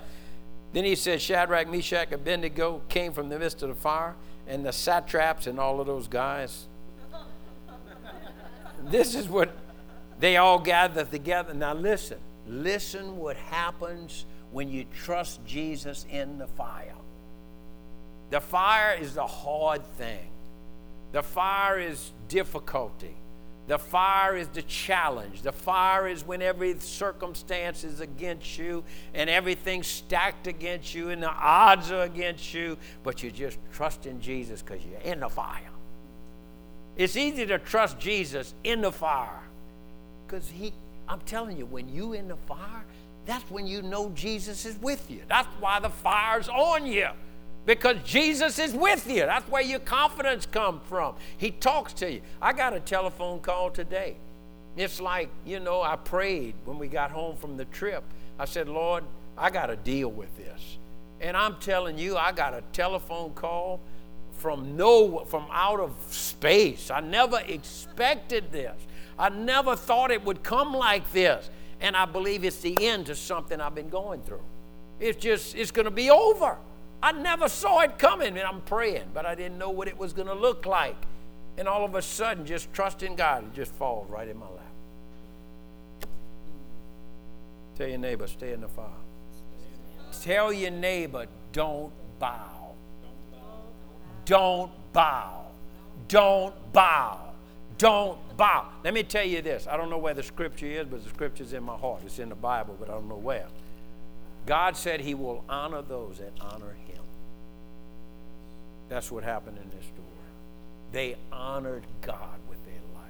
Then 0.71 0.85
he 0.85 0.95
said, 0.95 1.21
Shadrach, 1.21 1.67
Meshach, 1.67 2.11
Abednego 2.11 2.81
came 2.89 3.11
from 3.11 3.29
the 3.29 3.39
midst 3.39 3.63
of 3.63 3.69
the 3.69 3.75
fire, 3.75 4.15
and 4.47 4.65
the 4.65 4.71
satraps 4.71 5.47
and 5.47 5.59
all 5.59 5.79
of 5.79 5.87
those 5.87 6.07
guys. 6.07 6.67
this 8.83 9.15
is 9.15 9.27
what 9.27 9.55
they 10.19 10.37
all 10.37 10.59
gathered 10.59 11.11
together. 11.11 11.53
Now 11.53 11.73
listen, 11.73 12.19
listen 12.45 13.17
what 13.17 13.35
happens 13.35 14.25
when 14.51 14.69
you 14.69 14.85
trust 15.03 15.43
Jesus 15.45 16.05
in 16.09 16.37
the 16.37 16.47
fire. 16.47 16.93
The 18.33 18.41
fire 18.41 18.97
is 18.99 19.13
the 19.13 19.27
hard 19.27 19.85
thing. 19.95 20.27
The 21.11 21.21
fire 21.21 21.79
is 21.79 22.11
difficulty. 22.29 23.13
The 23.67 23.77
fire 23.77 24.35
is 24.35 24.47
the 24.47 24.63
challenge. 24.63 25.43
The 25.43 25.51
fire 25.51 26.07
is 26.07 26.25
when 26.25 26.41
every 26.41 26.79
circumstance 26.79 27.83
is 27.83 27.99
against 27.99 28.57
you 28.57 28.83
and 29.13 29.29
everything's 29.29 29.85
stacked 29.85 30.47
against 30.47 30.95
you 30.95 31.11
and 31.11 31.21
the 31.21 31.29
odds 31.29 31.91
are 31.91 32.01
against 32.01 32.55
you, 32.55 32.75
but 33.03 33.21
you 33.21 33.29
just 33.29 33.59
trust 33.71 34.07
in 34.07 34.19
Jesus 34.19 34.63
because 34.63 34.83
you're 34.83 34.99
in 35.01 35.19
the 35.19 35.29
fire. 35.29 35.69
It's 36.97 37.15
easy 37.15 37.45
to 37.45 37.59
trust 37.59 37.99
Jesus 37.99 38.55
in 38.63 38.81
the 38.81 38.91
fire 38.91 39.43
because 40.25 40.49
he, 40.49 40.73
I'm 41.07 41.21
telling 41.21 41.55
you, 41.55 41.67
when 41.67 41.87
you 41.87 42.13
in 42.13 42.29
the 42.29 42.37
fire, 42.47 42.83
that's 43.27 43.47
when 43.51 43.67
you 43.67 43.83
know 43.83 44.09
Jesus 44.15 44.65
is 44.65 44.79
with 44.79 45.11
you. 45.11 45.21
That's 45.27 45.47
why 45.59 45.79
the 45.79 45.91
fire's 45.91 46.49
on 46.49 46.87
you 46.87 47.09
because 47.65 47.97
Jesus 48.03 48.59
is 48.59 48.73
with 48.73 49.09
you. 49.09 49.21
That's 49.21 49.49
where 49.49 49.61
your 49.61 49.79
confidence 49.79 50.45
comes 50.45 50.81
from. 50.87 51.15
He 51.37 51.51
talks 51.51 51.93
to 51.93 52.11
you. 52.11 52.21
I 52.41 52.53
got 52.53 52.73
a 52.73 52.79
telephone 52.79 53.39
call 53.39 53.71
today. 53.71 54.17
It's 54.75 54.99
like, 54.99 55.29
you 55.45 55.59
know, 55.59 55.81
I 55.81 55.95
prayed 55.95 56.55
when 56.65 56.79
we 56.79 56.87
got 56.87 57.11
home 57.11 57.37
from 57.37 57.57
the 57.57 57.65
trip. 57.65 58.03
I 58.39 58.45
said, 58.45 58.67
Lord, 58.67 59.03
I 59.37 59.49
got 59.49 59.67
to 59.67 59.75
deal 59.75 60.09
with 60.09 60.35
this. 60.37 60.77
And 61.21 61.37
I'm 61.37 61.55
telling 61.57 61.97
you, 61.97 62.17
I 62.17 62.31
got 62.31 62.53
a 62.53 62.63
telephone 62.73 63.33
call 63.33 63.79
from 64.39 64.75
no 64.75 65.19
from 65.25 65.45
out 65.51 65.79
of 65.79 65.93
space. 66.09 66.91
I 66.91 66.99
never 66.99 67.39
expected 67.47 68.51
this. 68.51 68.75
I 69.17 69.29
never 69.29 69.75
thought 69.75 70.11
it 70.11 70.23
would 70.25 70.43
come 70.43 70.73
like 70.73 71.09
this. 71.13 71.49
And 71.79 71.95
I 71.95 72.05
believe 72.05 72.43
it's 72.43 72.59
the 72.59 72.75
end 72.85 73.05
to 73.05 73.15
something 73.15 73.61
I've 73.61 73.75
been 73.75 73.89
going 73.89 74.21
through. 74.23 74.41
It's 74.99 75.21
just 75.21 75.55
it's 75.55 75.71
going 75.71 75.85
to 75.85 75.91
be 75.91 76.09
over. 76.09 76.57
I 77.03 77.11
never 77.11 77.49
saw 77.49 77.81
it 77.81 77.99
coming, 77.99 78.29
and 78.29 78.47
I'm 78.47 78.61
praying, 78.61 79.09
but 79.13 79.25
I 79.25 79.35
didn't 79.35 79.57
know 79.57 79.69
what 79.69 79.89
it 79.89 79.97
was 79.97 80.13
going 80.13 80.29
to 80.29 80.33
look 80.33 80.65
like. 80.65 80.95
And 81.57 81.67
all 81.67 81.83
of 81.83 81.95
a 81.95 82.01
sudden, 82.01 82.45
just 82.45 82.71
trusting 82.71 83.17
God, 83.17 83.43
it 83.43 83.53
just 83.53 83.73
falls 83.73 84.09
right 84.09 84.25
in 84.25 84.37
my 84.37 84.45
lap. 84.45 86.07
Tell 87.75 87.89
your 87.89 87.97
neighbor, 87.97 88.25
stay 88.25 88.53
in 88.53 88.61
the 88.61 88.69
fire. 88.69 88.87
Tell 90.21 90.53
your 90.53 90.71
neighbor, 90.71 91.25
don't 91.51 91.91
bow. 92.19 92.73
Don't 94.23 94.71
bow. 94.93 95.47
Don't 96.07 96.55
bow. 96.71 97.33
Don't 97.77 98.37
bow. 98.37 98.69
Let 98.85 98.93
me 98.93 99.03
tell 99.03 99.25
you 99.25 99.41
this. 99.41 99.67
I 99.67 99.75
don't 99.75 99.89
know 99.89 99.97
where 99.97 100.13
the 100.13 100.23
scripture 100.23 100.67
is, 100.67 100.87
but 100.87 101.03
the 101.03 101.09
scripture's 101.09 101.51
in 101.51 101.63
my 101.63 101.75
heart. 101.75 102.03
It's 102.05 102.19
in 102.19 102.29
the 102.29 102.35
Bible, 102.35 102.77
but 102.79 102.89
I 102.89 102.93
don't 102.93 103.09
know 103.09 103.17
where. 103.17 103.47
God 104.45 104.77
said 104.77 105.01
he 105.01 105.15
will 105.15 105.43
honor 105.49 105.81
those 105.81 106.19
that 106.19 106.31
honor 106.39 106.71
him. 106.71 106.82
That's 108.89 109.11
what 109.11 109.23
happened 109.23 109.57
in 109.57 109.69
this 109.69 109.85
story. 109.85 110.07
They 110.91 111.15
honored 111.31 111.83
God 112.01 112.39
with 112.49 112.63
their 112.65 112.81
life. 112.93 113.03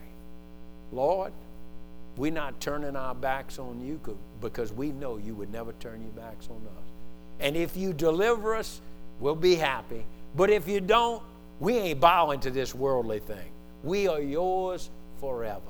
Lord, 0.92 1.34
we're 2.16 2.32
not 2.32 2.60
turning 2.62 2.96
our 2.96 3.16
backs 3.16 3.60
on 3.60 3.84
you 3.86 4.00
because 4.40 4.72
we 4.72 4.92
know 4.92 5.18
you 5.18 5.36
would 5.36 5.52
never 5.52 5.74
turn 5.74 6.02
your 6.02 6.12
backs 6.12 6.48
on 6.50 6.58
us. 6.58 6.84
And 7.40 7.58
if 7.58 7.76
you 7.76 7.92
deliver 7.92 8.56
us, 8.56 8.82
we'll 9.20 9.36
be 9.36 9.56
happy. 9.56 10.06
But 10.36 10.50
if 10.50 10.68
you 10.68 10.80
don't, 10.80 11.22
we 11.60 11.78
ain't 11.78 12.00
bowing 12.00 12.40
to 12.42 12.52
this 12.52 12.74
worldly 12.74 13.20
thing. 13.20 13.50
We 13.84 14.08
are 14.08 14.22
yours 14.22 14.90
forever. 15.20 15.62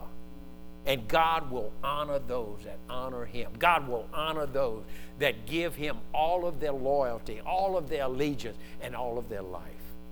And 0.86 1.08
God 1.08 1.50
will 1.50 1.72
honor 1.84 2.20
those 2.20 2.60
that 2.66 2.78
honor 2.90 3.26
Him. 3.26 3.52
God 3.58 3.88
will 3.88 4.08
honor 4.14 4.46
those 4.46 4.84
that 5.20 5.46
give 5.46 5.76
Him 5.76 5.98
all 6.14 6.46
of 6.46 6.60
their 6.60 6.74
loyalty, 6.74 7.40
all 7.46 7.78
of 7.78 7.90
their 7.90 8.04
allegiance, 8.04 8.58
and 8.82 8.96
all 8.96 9.18
of 9.18 9.30
their 9.30 9.42
life. 9.42 9.64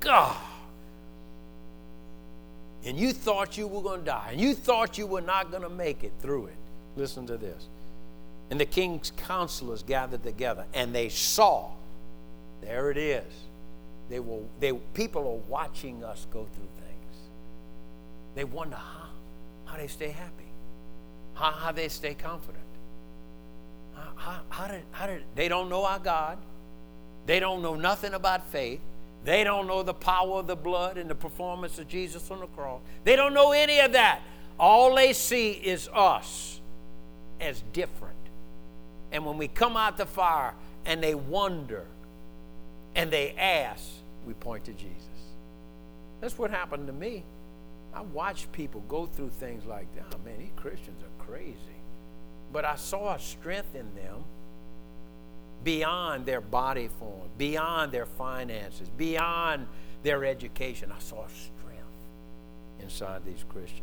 God. 0.02 0.36
And 2.84 2.98
you 2.98 3.14
thought 3.14 3.58
you 3.58 3.68
were 3.68 3.82
going 3.82 4.00
to 4.00 4.06
die, 4.06 4.30
and 4.32 4.42
you 4.42 4.56
thought 4.56 4.98
you 4.98 5.06
were 5.06 5.22
not 5.22 5.52
going 5.52 5.64
to 5.64 5.70
make 5.70 6.04
it 6.04 6.12
through 6.20 6.48
it. 6.48 6.56
Listen 6.96 7.28
to 7.28 7.38
this. 7.38 7.68
And 8.50 8.60
the 8.60 8.66
king's 8.66 9.12
counselors 9.16 9.84
gathered 9.84 10.24
together, 10.24 10.66
and 10.74 10.94
they 10.94 11.08
saw, 11.10 11.70
there 12.62 12.92
it 12.92 12.98
is. 12.98 13.32
They 14.10 14.20
will, 14.20 14.50
they, 14.60 14.74
people 14.74 15.22
are 15.28 15.50
watching 15.50 16.04
us 16.04 16.28
go 16.34 16.44
through 16.44 16.70
things. 16.86 17.16
They 18.36 18.44
wonder 18.44 18.76
how, 18.76 19.08
how 19.66 19.78
they 19.78 19.88
stay 19.88 20.10
happy. 20.10 20.44
How, 21.34 21.52
how 21.52 21.72
they 21.72 21.88
stay 21.88 22.14
confident. 22.14 22.58
How, 23.96 24.10
how, 24.18 24.40
how, 24.50 24.68
did, 24.68 24.84
how 24.92 25.06
did 25.06 25.24
they 25.36 25.48
don't 25.48 25.70
know 25.70 25.86
our 25.86 26.00
God? 26.00 26.38
They 27.26 27.40
don't 27.40 27.62
know 27.62 27.76
nothing 27.76 28.14
about 28.14 28.48
faith. 28.48 28.82
They 29.24 29.44
don't 29.44 29.68
know 29.68 29.84
the 29.84 29.94
power 29.94 30.40
of 30.40 30.48
the 30.48 30.56
blood 30.56 30.98
and 30.98 31.10
the 31.10 31.16
performance 31.16 31.78
of 31.78 31.88
Jesus 31.88 32.32
on 32.32 32.40
the 32.40 32.48
cross. 32.48 32.82
They 33.04 33.16
don't 33.16 33.34
know 33.34 33.52
any 33.52 33.80
of 33.80 33.94
that. 33.94 34.22
All 34.60 34.96
they 34.96 35.14
see 35.14 35.52
is 35.52 35.90
us 35.94 36.60
as 37.40 37.64
different. 37.74 38.16
And 39.12 39.26
when 39.26 39.38
we 39.38 39.48
come 39.48 39.78
out 39.78 39.98
the 39.98 40.06
fire 40.06 40.54
and 40.86 41.04
they 41.04 41.16
wonder 41.16 41.86
and 42.96 43.12
they 43.12 43.32
ask, 43.38 43.84
we 44.26 44.34
point 44.34 44.66
to 44.66 44.74
Jesus. 44.74 44.96
That's 46.20 46.38
what 46.38 46.52
happened 46.52 46.88
to 46.88 46.94
me. 46.94 47.24
I 47.94 48.02
watched 48.02 48.52
people 48.52 48.82
go 48.88 49.06
through 49.06 49.32
things 49.40 49.66
like 49.66 49.94
that. 49.96 50.06
Oh, 50.16 50.20
man, 50.24 50.40
these 50.40 50.52
Christians 50.56 51.02
are 51.04 51.26
crazy. 51.26 51.58
But 52.54 52.64
I 52.64 52.76
saw 52.76 53.16
a 53.16 53.20
strength 53.20 53.76
in 53.76 53.94
them 53.96 54.24
beyond 55.64 56.26
their 56.26 56.42
body 56.42 56.88
form, 56.88 57.30
beyond 57.38 57.92
their 57.92 58.06
finances, 58.06 58.90
beyond 58.98 59.68
their 60.04 60.26
education. 60.26 60.92
I 60.92 61.00
saw 61.00 61.26
strength 61.28 61.84
inside 62.80 63.26
these 63.26 63.44
Christians. 63.48 63.82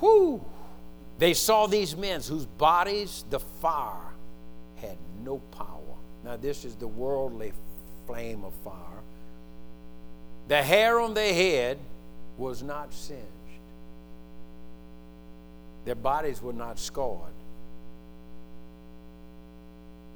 Whew! 0.00 0.44
They 1.18 1.34
saw 1.34 1.66
these 1.66 1.96
men 1.96 2.20
whose 2.22 2.46
bodies, 2.46 3.24
the 3.30 3.38
fire, 3.38 4.12
had 4.76 4.98
no 5.24 5.38
power. 5.38 5.80
Now, 6.24 6.36
this 6.36 6.64
is 6.64 6.74
the 6.74 6.88
worldly 6.88 7.52
flame 8.06 8.44
of 8.44 8.52
fire. 8.64 8.74
The 10.48 10.62
hair 10.62 11.00
on 11.00 11.14
their 11.14 11.32
head 11.32 11.78
was 12.36 12.62
not 12.62 12.92
singed, 12.92 13.22
their 15.84 15.94
bodies 15.94 16.42
were 16.42 16.52
not 16.52 16.78
scarred, 16.78 17.32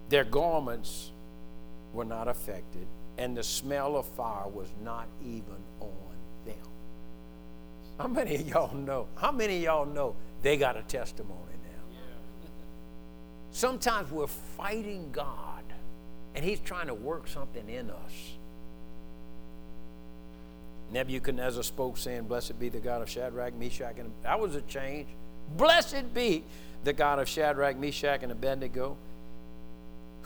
their 0.09 0.24
garments 0.24 1.12
were 1.93 2.05
not 2.05 2.28
affected, 2.28 2.86
and 3.16 3.36
the 3.36 3.43
smell 3.43 3.97
of 3.97 4.06
fire 4.06 4.48
was 4.48 4.68
not 4.82 5.06
even 5.24 5.56
on 5.80 6.16
them. 6.44 6.56
How 7.98 8.09
many 8.09 8.36
of 8.36 8.48
y'all 8.48 8.74
know? 8.74 9.09
How 9.16 9.32
many 9.32 9.56
of 9.56 9.62
y'all 9.62 9.86
know 9.86 10.14
they 10.43 10.56
got 10.56 10.76
a 10.76 10.82
testimony 10.82 11.55
now? 11.64 12.48
Sometimes 13.51 14.10
we're 14.10 14.26
fighting 14.26 15.10
God, 15.12 15.64
and 16.35 16.44
He's 16.44 16.60
trying 16.60 16.86
to 16.86 16.94
work 16.94 17.26
something 17.28 17.68
in 17.68 17.90
us. 17.90 18.39
Nebuchadnezzar 20.90 21.62
spoke, 21.62 21.98
saying, 21.98 22.24
Blessed 22.24 22.59
be 22.59 22.68
the 22.68 22.78
God 22.78 23.02
of 23.02 23.10
Shadrach, 23.10 23.55
Meshach, 23.55 23.98
and 23.98 24.10
that 24.22 24.40
was 24.40 24.55
a 24.55 24.62
change. 24.62 25.09
Blessed 25.56 26.14
be 26.14 26.44
the 26.85 26.93
God 26.93 27.18
of 27.18 27.28
Shadrach, 27.28 27.76
Meshach, 27.76 28.22
and 28.22 28.32
Abednego, 28.32 28.97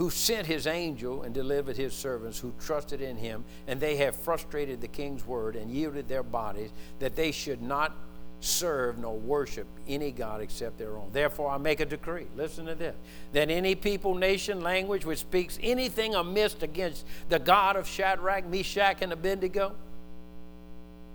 who 0.03 0.11
sent 0.11 0.49
his 0.49 0.67
angel 0.67 1.23
and 1.23 1.33
delivered 1.33 1.77
his 1.77 1.93
servants 1.93 2.37
who 2.37 2.53
trusted 2.59 3.01
in 3.01 3.17
him, 3.17 3.45
and 3.69 3.79
they 3.79 3.95
have 3.95 4.17
frustrated 4.17 4.81
the 4.81 4.89
king's 4.89 5.25
word 5.25 5.55
and 5.55 5.71
yielded 5.71 6.09
their 6.09 6.25
bodies, 6.25 6.73
that 6.99 7.15
they 7.15 7.31
should 7.31 7.63
not 7.63 7.95
serve 8.41 8.99
nor 8.99 9.17
worship 9.17 9.69
any 9.87 10.11
God 10.11 10.41
except 10.41 10.77
their 10.77 10.97
own. 10.97 11.11
Therefore, 11.13 11.51
I 11.51 11.59
make 11.59 11.79
a 11.79 11.85
decree. 11.87 12.27
Listen 12.37 12.67
to 12.67 12.75
this 12.75 12.97
that 13.33 13.49
any 13.49 13.77
people, 13.77 14.17
nation, 14.17 14.61
language 14.61 15.07
which 15.07 15.21
speaks 15.21 15.57
anything 15.63 16.17
amiss 16.17 16.57
against 16.63 17.07
the 17.29 17.39
God 17.39 17.77
of 17.77 17.87
Shadrach, 17.87 18.45
Meshach, 18.47 19.03
and 19.03 19.13
Abednego 19.13 19.73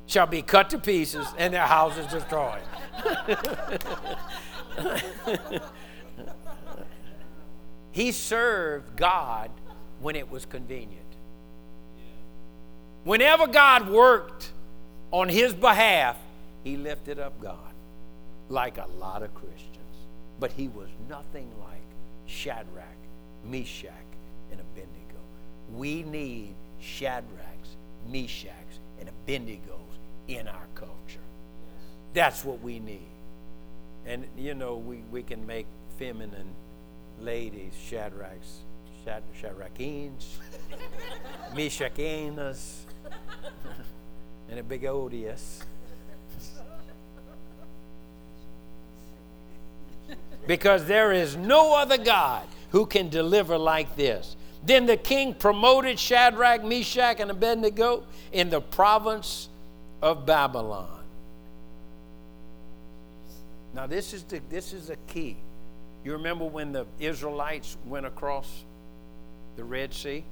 shall 0.06 0.28
be 0.28 0.42
cut 0.42 0.70
to 0.70 0.80
pieces 0.80 1.28
and 1.38 1.54
their 1.54 1.68
houses 1.68 2.08
destroyed. 2.08 2.62
he 7.98 8.12
served 8.12 8.96
God 8.96 9.50
when 10.02 10.16
it 10.16 10.30
was 10.30 10.46
convenient. 10.46 11.02
Whenever 13.06 13.48
God 13.48 13.90
worked 13.90 14.52
on 15.10 15.30
his 15.30 15.52
behalf, 15.56 16.16
he 16.64 16.78
lifted 16.78 17.18
up 17.18 17.42
God 17.42 17.74
like 18.50 18.78
a 18.78 18.86
lot 19.00 19.24
of 19.24 19.34
Christians. 19.34 19.96
But 20.40 20.52
he 20.52 20.68
was 20.68 20.90
nothing 21.10 21.50
like 21.60 21.82
Shadrach, 22.28 22.86
Meshach, 23.44 23.90
and 24.52 24.60
Abednego. 24.60 25.20
We 25.74 26.04
need 26.04 26.54
Shadrachs, 26.80 27.78
Meshachs, 28.12 28.78
and 29.00 29.10
Abednego 29.10 29.80
in 30.28 30.48
our 30.48 30.68
culture. 30.76 31.26
That's 32.14 32.46
what 32.46 32.62
we 32.62 32.78
need. 32.78 33.10
And, 34.06 34.28
you 34.38 34.54
know, 34.54 34.78
we, 34.78 34.98
we 35.10 35.24
can 35.24 35.48
make 35.48 35.66
feminine 35.98 36.54
ladies 37.22 37.74
Shadrachs, 37.90 38.64
Shad, 39.04 39.24
Shadrachines, 39.42 40.26
and 44.50 44.60
a 44.60 44.64
big 44.64 44.86
odious. 44.86 45.64
because 50.48 50.86
there 50.86 51.12
is 51.12 51.36
no 51.36 51.76
other 51.76 51.98
God 51.98 52.48
who 52.72 52.86
can 52.86 53.10
deliver 53.10 53.58
like 53.58 53.96
this. 53.96 54.36
Then 54.64 54.86
the 54.86 54.98
king 54.98 55.34
promoted 55.34 56.00
Shadrach, 56.00 56.64
Meshach, 56.64 57.20
and 57.20 57.30
Abednego 57.30 58.04
in 58.32 58.50
the 58.50 58.62
province 58.62 59.50
of 60.02 60.26
Babylon. 60.26 61.04
Now, 63.74 63.86
this 63.86 64.14
is 64.14 64.24
the, 64.24 64.42
this 64.50 64.74
is 64.74 64.90
a 64.90 64.96
key. 65.08 65.38
You 66.08 66.14
remember 66.14 66.46
when 66.46 66.72
the 66.72 66.86
Israelites 67.02 67.76
went 67.86 68.06
across 68.06 68.64
the 69.58 69.66
Red 69.66 69.94
Sea 69.94 70.24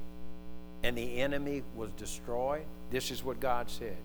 and 0.84 0.97
the 0.97 1.19
enemy 1.19 1.64
was 1.76 1.89
destroyed? 1.97 2.64
This 2.91 3.11
is 3.11 3.26
what 3.26 3.41
God 3.41 3.69
said 3.69 3.97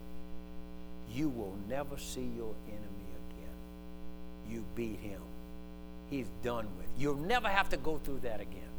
You 1.12 1.28
will 1.28 1.54
never 1.68 1.96
see 1.96 2.28
your 2.36 2.56
enemy 2.66 3.06
again. 3.30 4.50
You 4.50 4.64
beat 4.74 4.98
him, 4.98 5.20
he's 6.10 6.26
done 6.42 6.66
with. 6.76 6.88
You'll 6.98 7.14
never 7.14 7.46
have 7.46 7.68
to 7.68 7.76
go 7.76 8.00
through 8.02 8.18
that 8.24 8.40
again. 8.40 8.72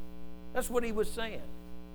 That's 0.52 0.70
what 0.70 0.84
he 0.84 0.92
was 0.92 1.10
saying. 1.10 1.40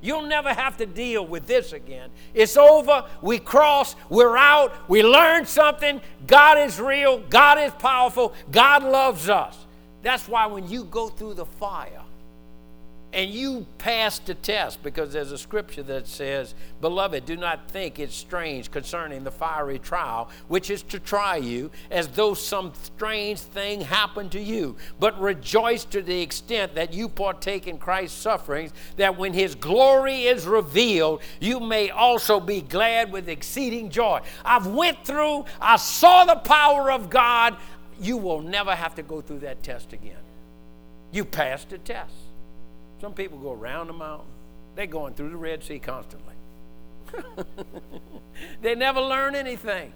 You'll 0.01 0.23
never 0.23 0.55
have 0.55 0.79
to 0.79 0.87
deal 0.87 1.27
with 1.27 1.47
this 1.47 1.75
again. 1.75 2.09
It's 2.33 2.57
over. 2.57 3.05
We 3.21 3.39
cross. 3.39 3.97
We're 4.09 4.39
out. 4.39 4.73
We 4.89 5.03
learned 5.03 5.47
something. 5.47 6.01
God 6.27 6.57
is 6.57 6.81
real. 6.81 7.19
God 7.19 7.59
is 7.59 7.73
powerful. 7.73 8.33
God 8.51 8.83
loves 8.83 9.29
us. 9.29 9.59
That's 10.07 10.29
why 10.29 10.47
when 10.47 10.69
you 10.69 10.85
go 10.85 11.09
through 11.09 11.35
the 11.35 11.45
fire, 11.45 12.03
and 13.13 13.31
you 13.31 13.65
pass 13.79 14.19
the 14.19 14.35
test 14.35 14.83
because 14.83 15.13
there's 15.13 15.33
a 15.33 15.39
scripture 15.39 15.83
that 15.85 16.07
says, 16.07 16.55
Beloved, 16.81 17.25
do 17.25 17.37
not 17.37 17.71
think 17.71 17.99
it's 17.99 18.15
strange 18.15 18.71
concerning 18.71 19.25
the 19.25 19.31
fiery 19.31 19.79
trial, 19.79 20.29
which 20.49 20.71
is 20.71 20.83
to 20.83 21.01
try 21.01 21.37
you, 21.37 21.71
as 21.91 22.09
though 22.09 22.35
some 22.35 22.73
strange 22.83 23.41
thing 23.41 23.81
happened 23.81 24.33
to 24.33 24.41
you. 24.41 24.77
But 25.01 25.19
rejoice 25.21 25.85
to 25.87 26.03
the 26.03 26.21
extent 26.21 26.75
that 26.75 26.93
you 26.93 27.09
partake 27.09 27.67
in 27.67 27.79
Christ's 27.79 28.21
sufferings, 28.21 28.73
that 28.97 29.17
when 29.17 29.33
his 29.33 29.55
glory 29.55 30.25
is 30.27 30.47
revealed, 30.47 31.23
you 31.41 31.59
may 31.59 31.91
also 31.91 32.39
be 32.39 32.61
glad 32.61 33.11
with 33.11 33.29
exceeding 33.29 33.89
joy. 33.89 34.21
I've 34.45 34.67
went 34.67 35.07
through, 35.07 35.47
I 35.61 35.77
saw 35.77 36.27
the 36.27 36.37
power 36.37 36.93
of 36.93 37.09
God. 37.09 37.57
You 38.01 38.17
will 38.17 38.43
never 38.43 38.75
have 38.75 38.95
to 38.97 39.03
go 39.03 39.21
through 39.21 39.41
that 39.41 39.63
test 39.63 39.93
again. 39.93 40.17
You 41.13 41.25
passed 41.25 41.71
the 41.71 41.79
test. 41.79 42.15
Some 43.01 43.15
people 43.15 43.39
go 43.39 43.53
around 43.53 43.89
the 43.89 43.93
mountain. 43.93 44.29
They're 44.75 44.87
going 44.87 45.15
through 45.15 45.31
the 45.31 45.37
Red 45.37 45.65
Sea 45.65 45.79
constantly. 45.79 46.35
they 48.63 48.75
never 48.75 49.01
learn 49.01 49.35
anything. 49.35 49.93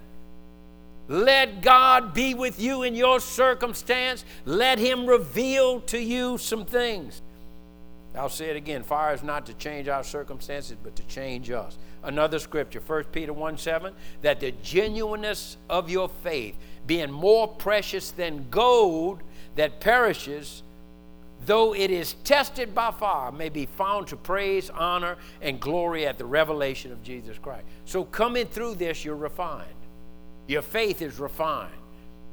Let 1.09 1.61
God 1.61 2.15
be 2.15 2.35
with 2.35 2.61
you 2.61 2.85
in 2.85 2.95
your 2.95 3.21
circumstance. 3.21 4.25
Let 4.45 4.79
Him 4.79 5.07
reveal 5.07 5.81
to 5.83 5.99
you 5.99 6.39
some 6.39 6.65
things. 6.65 7.21
I'll 8.15 8.29
say 8.29 8.51
it 8.51 8.57
again 8.57 8.83
fire 8.83 9.15
is 9.15 9.23
not 9.23 9.47
to 9.47 9.55
change 9.55 9.89
our 9.89 10.03
circumstances, 10.03 10.77
but 10.83 10.97
to 10.97 11.03
change 11.05 11.51
us. 11.51 11.77
Another 12.03 12.39
scripture, 12.39 12.81
1 12.81 13.05
Peter 13.05 13.33
1 13.33 13.59
7, 13.59 13.93
that 14.23 14.41
the 14.41 14.53
genuineness 14.63 15.57
of 15.69 15.91
your 15.91 16.09
faith, 16.09 16.57
being 16.87 17.11
more 17.11 17.47
precious 17.47 18.11
than 18.11 18.49
gold 18.51 19.23
that 19.57 19.81
perishes, 19.81 20.63
though 21.47 21.75
it 21.75 21.91
is 21.91 22.15
tested 22.25 22.75
by 22.75 22.91
fire, 22.91 23.33
may 23.33 23.49
be 23.49 23.67
found 23.67 24.07
to 24.09 24.17
praise, 24.17 24.71
honor, 24.71 25.17
and 25.43 25.61
glory 25.61 26.07
at 26.07 26.19
the 26.19 26.25
revelation 26.25 26.93
of 26.93 27.03
Jesus 27.03 27.39
Christ. 27.39 27.65
So, 27.85 28.05
coming 28.05 28.47
through 28.47 28.77
this, 28.77 29.05
you're 29.05 29.17
refined. 29.17 29.69
Your 30.47 30.63
faith 30.63 31.03
is 31.03 31.19
refined. 31.19 31.73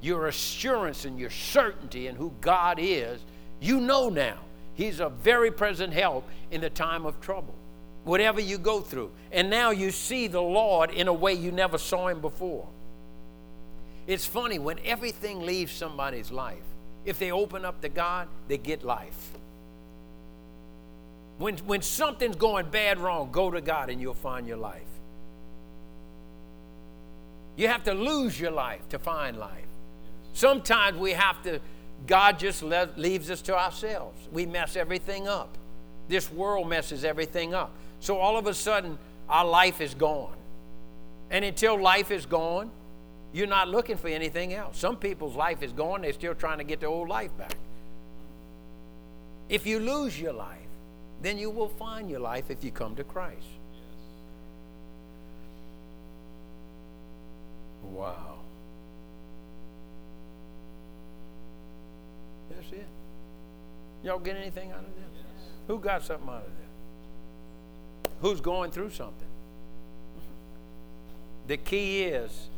Your 0.01 0.27
assurance 0.27 1.05
and 1.05 1.19
your 1.19 1.29
certainty 1.29 2.07
in 2.07 2.15
who 2.15 2.31
God 2.41 2.77
is, 2.79 3.21
you 3.59 3.79
know 3.79 4.09
now. 4.09 4.39
He's 4.75 4.99
a 4.99 5.09
very 5.09 5.49
present 5.49 5.91
help 5.91 6.27
in 6.51 6.61
the 6.61 6.69
time 6.69 7.05
of 7.07 7.19
trouble, 7.19 7.55
whatever 8.03 8.39
you 8.39 8.59
go 8.59 8.79
through. 8.79 9.11
And 9.31 9.49
now 9.49 9.71
you 9.71 9.89
see 9.89 10.27
the 10.27 10.41
Lord 10.41 10.91
in 10.91 11.07
a 11.07 11.13
way 11.13 11.33
you 11.33 11.51
never 11.51 11.79
saw 11.79 12.09
Him 12.09 12.21
before. 12.21 12.67
It's 14.07 14.25
funny 14.25 14.57
when 14.57 14.79
everything 14.85 15.41
leaves 15.45 15.73
somebody's 15.73 16.31
life 16.31 16.63
if 17.07 17.19
they 17.19 17.31
open 17.31 17.63
up 17.63 17.79
to 17.81 17.89
God, 17.89 18.27
they 18.49 18.57
get 18.57 18.83
life. 18.83 19.31
When, 21.37 21.55
when 21.59 21.81
something's 21.81 22.35
going 22.35 22.69
bad 22.69 22.99
wrong, 22.99 23.31
go 23.31 23.49
to 23.49 23.61
God 23.61 23.89
and 23.89 24.01
you'll 24.01 24.13
find 24.13 24.45
your 24.45 24.57
life. 24.57 24.81
You 27.55 27.69
have 27.69 27.85
to 27.85 27.93
lose 27.93 28.37
your 28.37 28.51
life 28.51 28.87
to 28.89 28.99
find 28.99 29.37
life. 29.37 29.65
Sometimes 30.33 30.97
we 30.97 31.13
have 31.13 31.41
to, 31.43 31.61
God 32.05 32.39
just 32.39 32.61
le- 32.61 32.89
leaves 32.97 33.31
us 33.31 33.41
to 33.43 33.57
ourselves. 33.57 34.27
We 34.33 34.45
mess 34.45 34.75
everything 34.75 35.29
up. 35.29 35.57
This 36.09 36.29
world 36.29 36.67
messes 36.67 37.05
everything 37.05 37.53
up. 37.53 37.71
So 38.01 38.17
all 38.17 38.37
of 38.37 38.47
a 38.47 38.53
sudden, 38.53 38.99
our 39.29 39.45
life 39.45 39.79
is 39.79 39.93
gone. 39.93 40.35
And 41.31 41.45
until 41.45 41.81
life 41.81 42.11
is 42.11 42.25
gone, 42.25 42.69
you're 43.37 43.45
not 43.45 43.69
looking 43.69 43.97
for 43.97 44.07
anything 44.07 44.53
else. 44.53 44.79
Some 44.79 44.97
people's 44.97 45.35
life 45.35 45.61
is 45.61 45.71
gone, 45.71 46.01
they're 46.01 46.13
still 46.13 46.33
trying 46.33 46.57
to 46.57 46.63
get 46.63 46.79
their 46.79 46.89
old 46.89 47.07
life 47.07 47.35
back. 47.37 47.55
If 49.47 49.67
you 49.67 49.79
lose 49.79 50.19
your 50.19 50.33
life, 50.33 50.57
then 51.21 51.37
you 51.37 51.51
will 51.51 51.69
find 51.69 52.09
your 52.09 52.19
life 52.19 52.49
if 52.49 52.63
you 52.63 52.71
come 52.71 52.95
to 52.95 53.03
Christ. 53.03 53.45
Wow. 57.83 58.39
That's 62.49 62.71
it. 62.71 62.87
Y'all 64.03 64.19
get 64.19 64.35
anything 64.35 64.71
out 64.71 64.79
of 64.79 64.85
this? 64.95 65.23
Who 65.67 65.79
got 65.79 66.03
something 66.03 66.27
out 66.27 66.37
of 66.37 66.51
this? 68.03 68.11
Who's 68.21 68.41
going 68.41 68.71
through 68.71 68.89
something? 68.89 69.27
The 71.45 71.57
key 71.57 72.03
is 72.03 72.49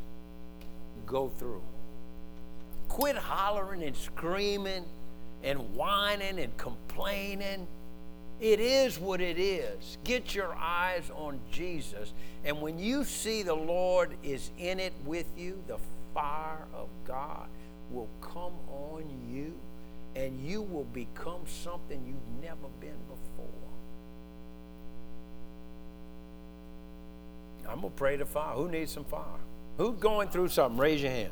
go 1.10 1.30
through. 1.38 1.62
Quit 2.88 3.18
hollering 3.18 3.84
and 3.84 3.96
screaming 3.96 4.86
and 5.44 5.76
whining 5.76 6.40
and 6.40 6.56
complaining. 6.58 7.68
It 8.40 8.62
is 8.62 8.98
what 8.98 9.20
it 9.20 9.38
is. 9.38 9.98
Get 10.06 10.34
your 10.34 10.56
eyes 10.56 11.12
on 11.14 11.42
Jesus. 11.52 12.14
And 12.46 12.62
when 12.62 12.80
you 12.80 13.04
see 13.04 13.44
the 13.44 13.54
Lord 13.54 14.16
is 14.24 14.52
in 14.58 14.80
it 14.80 14.94
with 15.06 15.26
you, 15.38 15.62
the 15.68 15.78
fire 16.14 16.66
of 16.74 16.88
God 17.06 17.50
will 17.92 18.10
come 18.22 18.54
on 18.70 19.04
you 19.30 19.54
and 20.16 20.40
you 20.40 20.62
will 20.62 20.86
become 20.86 21.42
something 21.46 22.02
you've 22.06 22.44
never 22.44 22.68
been 22.80 22.98
before. 23.08 23.46
I'm 27.68 27.82
going 27.82 27.94
to 27.94 27.98
pray 27.98 28.18
to 28.18 28.26
fire. 28.26 28.56
Who 28.56 28.70
needs 28.70 28.92
some 28.92 29.06
fire? 29.06 29.24
Who's 29.80 29.98
going 29.98 30.28
through 30.28 30.50
something? 30.50 30.78
Raise 30.78 31.02
your 31.02 31.12
hand. 31.12 31.32